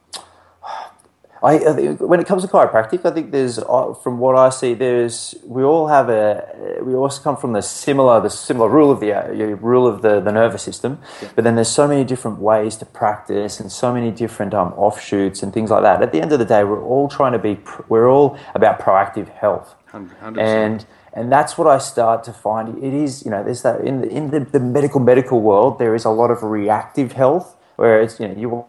I, 1.42 1.54
I 1.54 1.72
think 1.74 2.00
when 2.00 2.20
it 2.20 2.26
comes 2.26 2.42
to 2.42 2.48
chiropractic, 2.48 3.04
I 3.04 3.10
think 3.10 3.30
there's, 3.30 3.58
uh, 3.58 3.92
from 3.94 4.18
what 4.18 4.36
I 4.36 4.48
see, 4.48 4.74
there's 4.74 5.34
we 5.44 5.62
all 5.62 5.88
have 5.88 6.08
a 6.08 6.78
we 6.82 6.94
also 6.94 7.22
come 7.22 7.36
from 7.36 7.52
the 7.52 7.62
similar 7.62 8.20
the 8.20 8.30
similar 8.30 8.68
rule 8.68 8.90
of 8.90 9.00
the 9.00 9.12
uh, 9.12 9.28
rule 9.56 9.86
of 9.86 10.02
the, 10.02 10.20
the 10.20 10.32
nervous 10.32 10.62
system, 10.62 11.00
but 11.34 11.44
then 11.44 11.54
there's 11.54 11.70
so 11.70 11.86
many 11.86 12.04
different 12.04 12.38
ways 12.38 12.76
to 12.76 12.86
practice 12.86 13.60
and 13.60 13.70
so 13.70 13.92
many 13.92 14.10
different 14.10 14.54
um, 14.54 14.72
offshoots 14.74 15.42
and 15.42 15.52
things 15.52 15.70
like 15.70 15.82
that. 15.82 16.02
At 16.02 16.12
the 16.12 16.20
end 16.22 16.32
of 16.32 16.38
the 16.38 16.44
day, 16.44 16.64
we're 16.64 16.82
all 16.82 17.08
trying 17.08 17.32
to 17.32 17.38
be 17.38 17.58
we're 17.88 18.08
all 18.08 18.38
about 18.54 18.78
proactive 18.78 19.28
health. 19.28 19.74
100%. 19.92 20.38
And 20.38 20.86
and 21.12 21.30
that's 21.30 21.56
what 21.56 21.68
I 21.68 21.78
start 21.78 22.24
to 22.24 22.32
find. 22.32 22.82
It 22.82 22.92
is, 22.92 23.24
you 23.24 23.30
know, 23.30 23.44
there's 23.44 23.62
that 23.62 23.80
in 23.82 24.00
the, 24.00 24.08
in 24.08 24.30
the, 24.30 24.40
the 24.40 24.60
medical 24.60 24.98
medical 24.98 25.40
world. 25.40 25.78
There 25.78 25.94
is 25.94 26.04
a 26.04 26.10
lot 26.10 26.30
of 26.30 26.42
reactive 26.42 27.12
health 27.12 27.56
where 27.76 28.00
it's 28.00 28.18
you 28.18 28.28
know 28.28 28.34
you. 28.34 28.64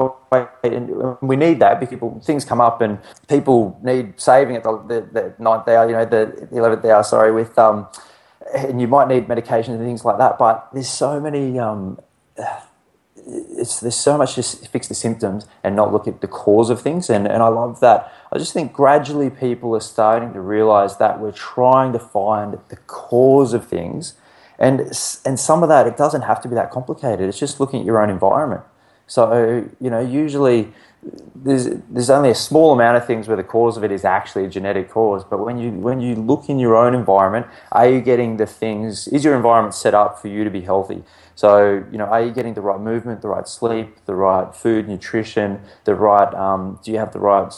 And 0.00 1.16
we 1.20 1.34
need 1.36 1.58
that 1.58 1.80
because 1.80 1.94
people, 1.94 2.20
things 2.24 2.44
come 2.44 2.60
up 2.60 2.80
and 2.80 2.98
people 3.28 3.78
need 3.82 4.20
saving 4.20 4.56
at 4.56 4.62
the, 4.62 4.78
the, 4.78 5.00
the 5.12 5.34
ninth 5.38 5.66
hour, 5.66 5.88
you 5.88 5.94
know, 5.94 6.04
the 6.04 6.48
eleventh 6.52 6.84
hour. 6.84 7.02
Sorry, 7.02 7.32
with 7.32 7.58
um, 7.58 7.88
and 8.54 8.80
you 8.80 8.86
might 8.86 9.08
need 9.08 9.28
medication 9.28 9.74
and 9.74 9.84
things 9.84 10.04
like 10.04 10.18
that. 10.18 10.38
But 10.38 10.68
there's 10.72 10.88
so 10.88 11.20
many 11.20 11.58
um, 11.58 11.98
it's 13.28 13.80
there's 13.80 13.96
so 13.96 14.16
much 14.16 14.36
just 14.36 14.68
fix 14.68 14.88
the 14.88 14.94
symptoms 14.94 15.46
and 15.62 15.76
not 15.76 15.92
look 15.92 16.08
at 16.08 16.20
the 16.20 16.28
cause 16.28 16.70
of 16.70 16.80
things 16.80 17.10
and, 17.10 17.26
and 17.26 17.42
I 17.42 17.48
love 17.48 17.80
that. 17.80 18.12
I 18.32 18.38
just 18.38 18.52
think 18.52 18.72
gradually 18.72 19.30
people 19.30 19.74
are 19.74 19.80
starting 19.80 20.32
to 20.32 20.40
realize 20.40 20.98
that 20.98 21.20
we're 21.20 21.32
trying 21.32 21.92
to 21.92 21.98
find 21.98 22.58
the 22.68 22.76
cause 22.86 23.52
of 23.52 23.66
things 23.66 24.14
and 24.58 24.80
and 25.24 25.38
some 25.38 25.62
of 25.62 25.68
that 25.68 25.86
it 25.86 25.96
doesn't 25.96 26.22
have 26.22 26.40
to 26.42 26.48
be 26.48 26.54
that 26.54 26.70
complicated. 26.70 27.28
It's 27.28 27.38
just 27.38 27.60
looking 27.60 27.80
at 27.80 27.86
your 27.86 28.00
own 28.00 28.10
environment. 28.10 28.62
So, 29.08 29.68
you 29.80 29.90
know, 29.90 30.00
usually 30.00 30.72
there's 31.34 31.68
there's 31.88 32.10
only 32.10 32.30
a 32.30 32.34
small 32.34 32.72
amount 32.72 32.96
of 32.96 33.06
things 33.06 33.28
where 33.28 33.36
the 33.36 33.44
cause 33.44 33.76
of 33.76 33.84
it 33.84 33.90
is 33.90 34.04
actually 34.04 34.44
a 34.44 34.48
genetic 34.48 34.90
cause. 34.90 35.24
But 35.24 35.38
when 35.44 35.58
you 35.58 35.70
when 35.72 36.00
you 36.00 36.14
look 36.14 36.48
in 36.48 36.58
your 36.58 36.76
own 36.76 36.94
environment, 36.94 37.46
are 37.72 37.88
you 37.88 38.00
getting 38.00 38.36
the 38.36 38.46
things? 38.46 39.08
Is 39.08 39.24
your 39.24 39.34
environment 39.34 39.74
set 39.74 39.94
up 39.94 40.20
for 40.20 40.28
you 40.28 40.44
to 40.44 40.50
be 40.50 40.60
healthy? 40.60 41.02
So 41.34 41.84
you 41.90 41.98
know, 41.98 42.04
are 42.04 42.22
you 42.22 42.32
getting 42.32 42.54
the 42.54 42.60
right 42.60 42.80
movement, 42.80 43.22
the 43.22 43.28
right 43.28 43.48
sleep, 43.48 43.96
the 44.04 44.14
right 44.14 44.54
food, 44.54 44.88
nutrition, 44.88 45.60
the 45.84 45.94
right? 45.94 46.32
Um, 46.34 46.78
do 46.84 46.92
you 46.92 46.98
have 46.98 47.12
the 47.12 47.20
right 47.20 47.52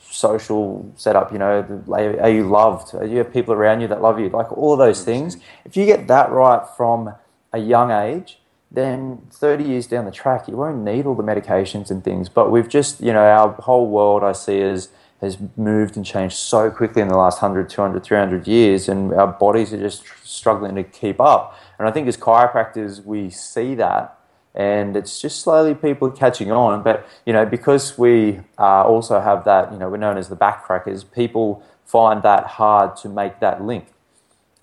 social 0.00 0.90
setup? 0.96 1.32
You 1.32 1.38
know, 1.38 1.84
are 1.90 2.20
are 2.20 2.30
you 2.30 2.48
loved? 2.48 2.92
Do 2.92 3.06
you 3.06 3.18
have 3.18 3.32
people 3.32 3.52
around 3.52 3.82
you 3.82 3.88
that 3.88 4.00
love 4.00 4.18
you? 4.18 4.30
Like 4.30 4.56
all 4.56 4.72
of 4.72 4.78
those 4.78 5.04
things. 5.04 5.36
If 5.64 5.76
you 5.76 5.84
get 5.84 6.06
that 6.08 6.30
right 6.30 6.62
from 6.76 7.14
a 7.52 7.58
young 7.58 7.90
age, 7.90 8.38
then 8.74 9.22
30 9.30 9.64
years 9.64 9.86
down 9.86 10.04
the 10.04 10.10
track, 10.10 10.48
you 10.48 10.56
won't 10.56 10.84
need 10.84 11.06
all 11.06 11.14
the 11.14 11.22
medications 11.22 11.90
and 11.90 12.02
things. 12.02 12.28
But 12.28 12.50
we've 12.50 12.68
just, 12.68 13.00
you 13.00 13.12
know, 13.12 13.24
our 13.24 13.52
whole 13.52 13.88
world 13.88 14.22
I 14.22 14.32
see 14.32 14.60
as 14.60 14.88
has 15.20 15.38
moved 15.56 15.96
and 15.96 16.04
changed 16.04 16.36
so 16.36 16.70
quickly 16.70 17.02
in 17.02 17.08
the 17.08 17.16
last 17.16 17.40
100, 17.40 17.68
200, 17.68 18.02
300 18.04 18.46
years, 18.46 18.88
and 18.88 19.12
our 19.14 19.26
bodies 19.26 19.72
are 19.72 19.78
just 19.78 20.04
struggling 20.22 20.74
to 20.74 20.84
keep 20.84 21.20
up. 21.20 21.58
And 21.78 21.88
I 21.88 21.90
think 21.90 22.06
as 22.08 22.16
chiropractors, 22.16 23.04
we 23.04 23.30
see 23.30 23.74
that, 23.76 24.18
and 24.54 24.96
it's 24.96 25.20
just 25.20 25.40
slowly 25.40 25.74
people 25.74 26.10
catching 26.10 26.52
on. 26.52 26.82
But, 26.82 27.06
you 27.26 27.32
know, 27.32 27.46
because 27.46 27.98
we 27.98 28.40
uh, 28.58 28.84
also 28.84 29.20
have 29.20 29.44
that, 29.44 29.72
you 29.72 29.78
know, 29.78 29.88
we're 29.88 29.96
known 29.96 30.18
as 30.18 30.28
the 30.28 30.36
backcrackers, 30.36 31.10
people 31.10 31.62
find 31.84 32.22
that 32.22 32.46
hard 32.46 32.96
to 32.96 33.08
make 33.08 33.40
that 33.40 33.62
link. 33.62 33.86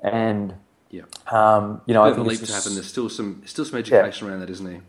And, 0.01 0.55
Yeah. 0.91 1.03
um, 1.31 1.81
you 1.85 1.93
know, 1.93 2.03
I 2.03 2.13
think 2.13 2.27
leap 2.27 2.39
to 2.41 2.51
happen. 2.51 2.73
There's 2.75 2.87
still 2.87 3.09
some 3.09 3.41
still 3.45 3.65
some 3.65 3.79
education 3.79 4.27
around 4.27 4.41
that, 4.41 4.49
isn't 4.49 4.65
there? 4.65 4.81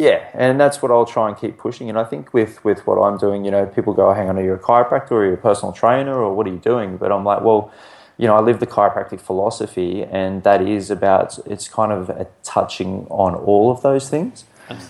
Yeah, 0.00 0.26
and 0.32 0.58
that's 0.58 0.80
what 0.80 0.90
I'll 0.90 1.04
try 1.04 1.28
and 1.28 1.36
keep 1.36 1.58
pushing. 1.58 1.90
And 1.90 1.98
I 1.98 2.04
think 2.04 2.32
with, 2.32 2.64
with 2.64 2.86
what 2.86 2.96
I'm 2.96 3.18
doing, 3.18 3.44
you 3.44 3.50
know, 3.50 3.66
people 3.66 3.92
go, 3.92 4.14
hang 4.14 4.30
on, 4.30 4.38
are 4.38 4.42
you 4.42 4.54
a 4.54 4.58
chiropractor 4.58 5.10
or 5.10 5.24
are 5.24 5.26
you 5.26 5.34
a 5.34 5.36
personal 5.36 5.74
trainer 5.74 6.14
or 6.14 6.34
what 6.34 6.46
are 6.46 6.50
you 6.50 6.56
doing? 6.58 6.96
But 6.96 7.12
I'm 7.12 7.22
like, 7.22 7.42
well, 7.42 7.70
you 8.16 8.26
know, 8.26 8.34
I 8.34 8.40
live 8.40 8.60
the 8.60 8.66
chiropractic 8.66 9.20
philosophy 9.20 10.04
and 10.04 10.42
that 10.42 10.62
is 10.66 10.90
about, 10.90 11.38
it's 11.44 11.68
kind 11.68 11.92
of 11.92 12.08
a 12.08 12.26
touching 12.42 13.06
on 13.10 13.34
all 13.34 13.70
of 13.70 13.82
those 13.82 14.08
things. 14.08 14.46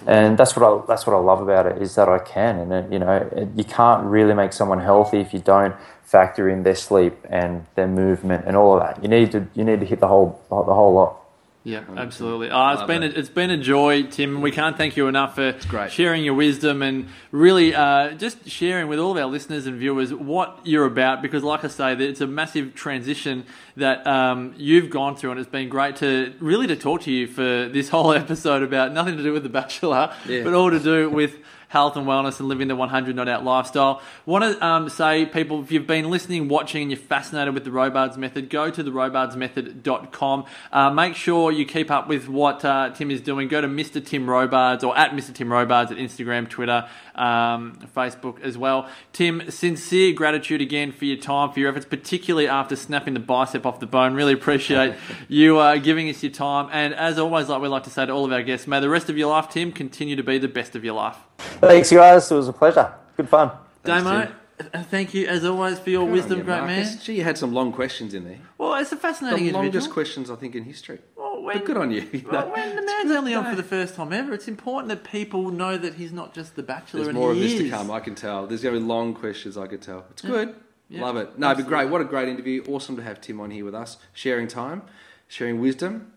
And 0.07 0.37
that's 0.39 0.57
what 0.57 0.65
I 0.65 0.87
that's 0.87 1.07
what 1.07 1.17
I 1.17 1.19
love 1.19 1.41
about 1.41 1.67
it 1.67 1.81
is 1.81 1.95
that 1.95 2.09
I 2.09 2.19
can, 2.19 2.59
and 2.59 2.73
it, 2.73 2.93
you 2.93 2.99
know, 2.99 3.51
you 3.57 3.65
can't 3.65 4.05
really 4.05 4.35
make 4.35 4.53
someone 4.53 4.81
healthy 4.81 5.21
if 5.21 5.33
you 5.33 5.41
don't 5.41 5.75
factor 6.03 6.49
in 6.49 6.63
their 6.65 6.75
sleep 6.75 7.17
and 7.31 7.67
their 7.77 7.87
movement 7.87 8.45
and 8.47 8.57
all 8.57 8.77
of 8.77 8.83
that. 8.83 9.03
You 9.03 9.09
need 9.09 9.33
to 9.33 9.47
you 9.55 9.65
need 9.65 9.81
to 9.81 9.87
hit 9.87 10.01
the 10.01 10.09
whole 10.09 10.41
the 10.51 10.75
whole 10.75 10.93
lot. 10.95 11.17
Yeah, 11.63 11.85
absolutely. 11.95 12.49
Oh, 12.51 12.69
it's 12.71 12.79
Love 12.79 12.87
been 12.89 13.03
a, 13.03 13.07
it. 13.07 13.19
it's 13.19 13.29
been 13.29 13.51
a 13.51 13.59
joy, 13.59 14.05
Tim. 14.05 14.41
We 14.41 14.51
can't 14.51 14.79
thank 14.79 14.97
you 14.97 15.09
enough 15.09 15.35
for 15.35 15.55
great. 15.69 15.93
sharing 15.93 16.25
your 16.25 16.33
wisdom 16.33 16.81
and 16.81 17.09
really 17.33 17.75
uh, 17.75 18.13
just 18.13 18.49
sharing 18.49 18.89
with 18.89 18.99
all 18.99 19.11
of 19.13 19.19
our 19.19 19.27
listeners 19.27 19.67
and 19.67 19.79
viewers 19.79 20.15
what 20.15 20.59
you're 20.65 20.87
about. 20.87 21.21
Because, 21.21 21.43
like 21.45 21.63
I 21.63 21.69
say, 21.69 21.95
that 21.95 22.09
it's 22.09 22.23
a 22.23 22.27
massive 22.27 22.75
transition 22.75 23.45
that 23.77 24.07
um, 24.07 24.55
you've 24.57 24.89
gone 24.89 25.17
through, 25.17 25.33
and 25.33 25.41
it's 25.41 25.51
been 25.51 25.69
great 25.69 25.97
to 25.97 26.33
really 26.41 26.67
to 26.67 26.77
talk 26.77 27.03
to 27.03 27.13
you 27.13 27.27
for 27.27 27.69
this 27.69 27.91
whole 27.91 28.13
episode 28.15 28.63
about 28.63 28.93
nothing 28.93 29.19
to 29.19 29.23
do 29.23 29.33
with 29.35 29.43
the 29.43 29.51
Bachelor, 29.51 30.15
Yeah. 30.27 30.45
but 30.45 30.55
all 30.55 30.71
to 30.71 30.81
do 30.81 31.11
with 31.11 31.37
health 31.71 31.97
and 31.97 32.05
wellness 32.05 32.41
and 32.41 32.49
living 32.49 32.67
the 32.67 32.75
100 32.75 33.15
not 33.15 33.29
out 33.29 33.45
lifestyle. 33.45 34.03
Want 34.27 34.43
to 34.43 34.67
um, 34.67 34.89
say, 34.89 35.25
people, 35.25 35.63
if 35.63 35.71
you've 35.71 35.87
been 35.87 36.11
listening, 36.11 36.49
watching, 36.49 36.83
and 36.83 36.91
you're 36.91 36.99
fascinated 36.99 37.55
with 37.55 37.65
the 37.65 37.71
Robards 37.71 38.19
method, 38.19 38.51
go 38.51 38.71
to 38.71 38.83
the 38.83 38.91
robardsmethod.com. 38.91 40.47
Uh, 40.73 40.91
make 40.91 41.15
sure 41.15 41.53
you 41.53 41.65
keep 41.65 41.93
up 41.93 42.09
with 42.09 42.29
what 42.29 42.65
uh, 42.65 42.91
Tim 42.91 43.13
is 43.13 43.21
doing. 43.21 43.47
Go 43.47 43.61
to 43.61 43.69
Mr. 43.69 44.05
Tim 44.05 44.29
Robards 44.29 44.83
or 44.83 44.99
at 44.99 45.13
Mr. 45.13 45.33
Tim 45.33 45.53
Robards 45.53 45.93
at 45.93 45.97
Instagram, 45.99 46.51
Twitter, 46.51 46.89
um, 47.15 47.79
Facebook 47.95 48.41
as 48.41 48.59
well. 48.59 48.89
Tim, 49.13 49.49
sincere 49.49 50.13
gratitude 50.13 50.61
again 50.61 50.91
for 50.91 51.05
your 51.05 51.19
time, 51.19 51.53
for 51.53 51.61
your 51.61 51.71
efforts, 51.71 51.87
particularly 51.87 52.49
after 52.49 52.75
snapping 52.75 53.15
the 53.15 53.21
bicep 53.21 53.65
off 53.65 53.79
the 53.79 53.87
bone. 53.87 54.15
Really 54.15 54.33
appreciate 54.33 54.97
you 55.29 55.59
uh, 55.59 55.77
giving 55.77 56.09
us 56.09 56.21
your 56.21 56.33
time. 56.33 56.69
And 56.73 56.95
as 56.95 57.17
always, 57.17 57.49
like 57.49 57.63
we 57.63 57.69
like 57.69 57.85
to 57.85 57.91
say 57.91 58.07
to 58.07 58.13
all 58.13 58.25
of 58.25 58.33
our 58.33 58.43
guests, 58.43 58.67
may 58.67 58.81
the 58.81 58.89
rest 58.89 59.09
of 59.09 59.17
your 59.17 59.31
life, 59.31 59.51
Tim, 59.51 59.71
continue 59.71 60.17
to 60.17 60.25
be 60.25 60.39
the 60.39 60.49
best 60.49 60.75
of 60.75 60.85
your 60.85 60.95
life. 60.95 61.17
Thanks, 61.61 61.91
guys. 61.91 62.31
It 62.31 62.35
was 62.35 62.49
a 62.49 62.53
pleasure. 62.53 62.93
Good 63.17 63.29
fun. 63.29 63.51
Damo, 63.85 64.31
thank 64.91 65.15
you 65.15 65.27
as 65.27 65.45
always 65.45 65.79
for 65.79 65.91
your 65.91 66.05
wisdom, 66.07 66.39
Yeah, 66.39 66.45
great 66.45 66.61
Marcus. 66.61 66.95
man. 66.95 66.99
Gee, 67.03 67.15
you 67.17 67.25
had 67.25 67.37
some 67.39 67.53
long 67.53 67.73
questions 67.73 68.15
in 68.15 68.25
there. 68.25 68.39
Well, 68.59 68.75
it's 68.75 68.93
a 68.93 68.97
fascinating 68.97 69.47
The 69.47 69.53
fascinating 69.53 69.55
longest 69.55 69.75
individual. 69.75 69.95
questions 69.95 70.31
I 70.31 70.37
think 70.37 70.55
in 70.55 70.65
history. 70.65 70.99
Well, 71.17 71.43
when, 71.43 71.59
But 71.59 71.67
good 71.67 71.77
on 71.77 71.91
you. 71.91 72.23
well, 72.31 72.47
No. 72.47 72.53
when 72.53 72.77
the 72.77 72.83
man's 72.83 73.11
only 73.11 73.35
on 73.35 73.45
for 73.49 73.57
the 73.57 73.63
first 73.63 73.95
time 73.95 74.13
ever, 74.13 74.33
it's 74.33 74.49
important 74.49 74.89
that 74.89 75.05
people 75.05 75.51
know 75.51 75.77
that 75.77 75.95
he's 75.95 76.13
not 76.13 76.35
just 76.35 76.57
the 76.57 76.63
bachelor. 76.63 76.99
There's 76.99 77.09
and 77.09 77.17
more 77.19 77.31
of 77.33 77.37
he 77.37 77.43
this 77.43 77.59
to 77.59 77.71
come. 77.71 77.91
I 77.91 78.01
can 78.01 78.15
tell. 78.15 78.47
There's 78.47 78.63
going 78.63 78.75
to 78.75 78.81
be 78.81 78.87
long 78.87 79.15
questions. 79.15 79.57
I 79.57 79.67
could 79.67 79.83
tell. 79.83 80.05
It's 80.11 80.23
good. 80.23 80.55
Yeah, 80.89 81.03
Love 81.05 81.17
it. 81.19 81.39
No, 81.39 81.53
it'd 81.53 81.65
be 81.65 81.69
great. 81.69 81.89
What 81.89 82.01
a 82.01 82.05
great 82.05 82.29
interview. 82.29 82.65
Awesome 82.69 82.97
to 82.97 83.03
have 83.03 83.21
Tim 83.21 83.41
on 83.41 83.51
here 83.53 83.65
with 83.65 83.75
us, 83.77 83.97
sharing 84.13 84.49
time, 84.49 84.83
sharing 85.29 85.61
wisdom 85.61 86.13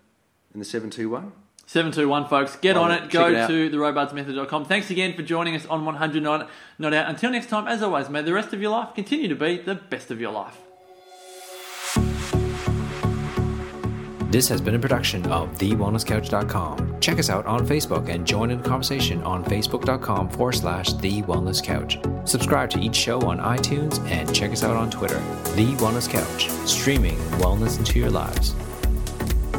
in 0.54 0.60
the 0.60 0.66
seven 0.66 0.90
two 0.90 1.10
one. 1.10 1.32
721, 1.66 2.28
folks. 2.28 2.56
Get 2.58 2.76
Love 2.76 2.86
on 2.86 2.92
it. 2.92 3.04
it. 3.06 3.10
Go 3.10 3.28
it 3.28 3.48
to 3.48 3.70
therobardsmethod.com. 3.70 4.66
Thanks 4.66 4.90
again 4.90 5.14
for 5.16 5.24
joining 5.24 5.56
us 5.56 5.66
on 5.68 5.86
100 5.86 6.22
Not, 6.22 6.50
Not 6.78 6.94
Out. 6.94 7.10
Until 7.10 7.32
next 7.32 7.48
time, 7.48 7.68
as 7.68 7.82
always, 7.82 8.10
may 8.10 8.22
the 8.22 8.34
rest 8.34 8.54
of 8.54 8.62
your 8.62 8.72
life 8.72 8.94
continue 8.94 9.28
to 9.28 9.36
be 9.36 9.58
the 9.58 9.76
best 9.76 10.12
of 10.12 10.20
your 10.20 10.32
life. 10.32 10.58
This 14.34 14.48
has 14.50 14.62
been 14.62 14.74
a 14.74 14.80
production 14.80 15.24
of 15.28 15.56
TheWellnessCouch.com. 15.60 17.00
Check 17.00 17.20
us 17.20 17.30
out 17.30 17.46
on 17.46 17.68
Facebook 17.68 18.10
and 18.10 18.26
join 18.26 18.50
in 18.50 18.64
the 18.64 18.68
conversation 18.68 19.22
on 19.22 19.46
Facebook.com 19.46 20.30
forward 20.30 20.54
slash 20.54 20.92
The 20.94 21.22
Wellness 21.22 21.64
Couch. 21.64 22.00
Subscribe 22.26 22.72
to 22.72 22.80
each 22.80 22.96
show 22.96 23.22
on 23.22 23.38
iTunes 23.38 24.00
and 24.10 24.34
check 24.34 24.52
us 24.52 24.64
out 24.64 24.76
on 24.76 24.90
Twitter. 24.90 25.20
The 25.56 25.76
Wellness 25.78 26.10
Couch, 26.10 26.50
streaming 26.68 27.16
wellness 27.38 27.78
into 27.78 28.00
your 28.00 28.10
lives. 28.10 28.56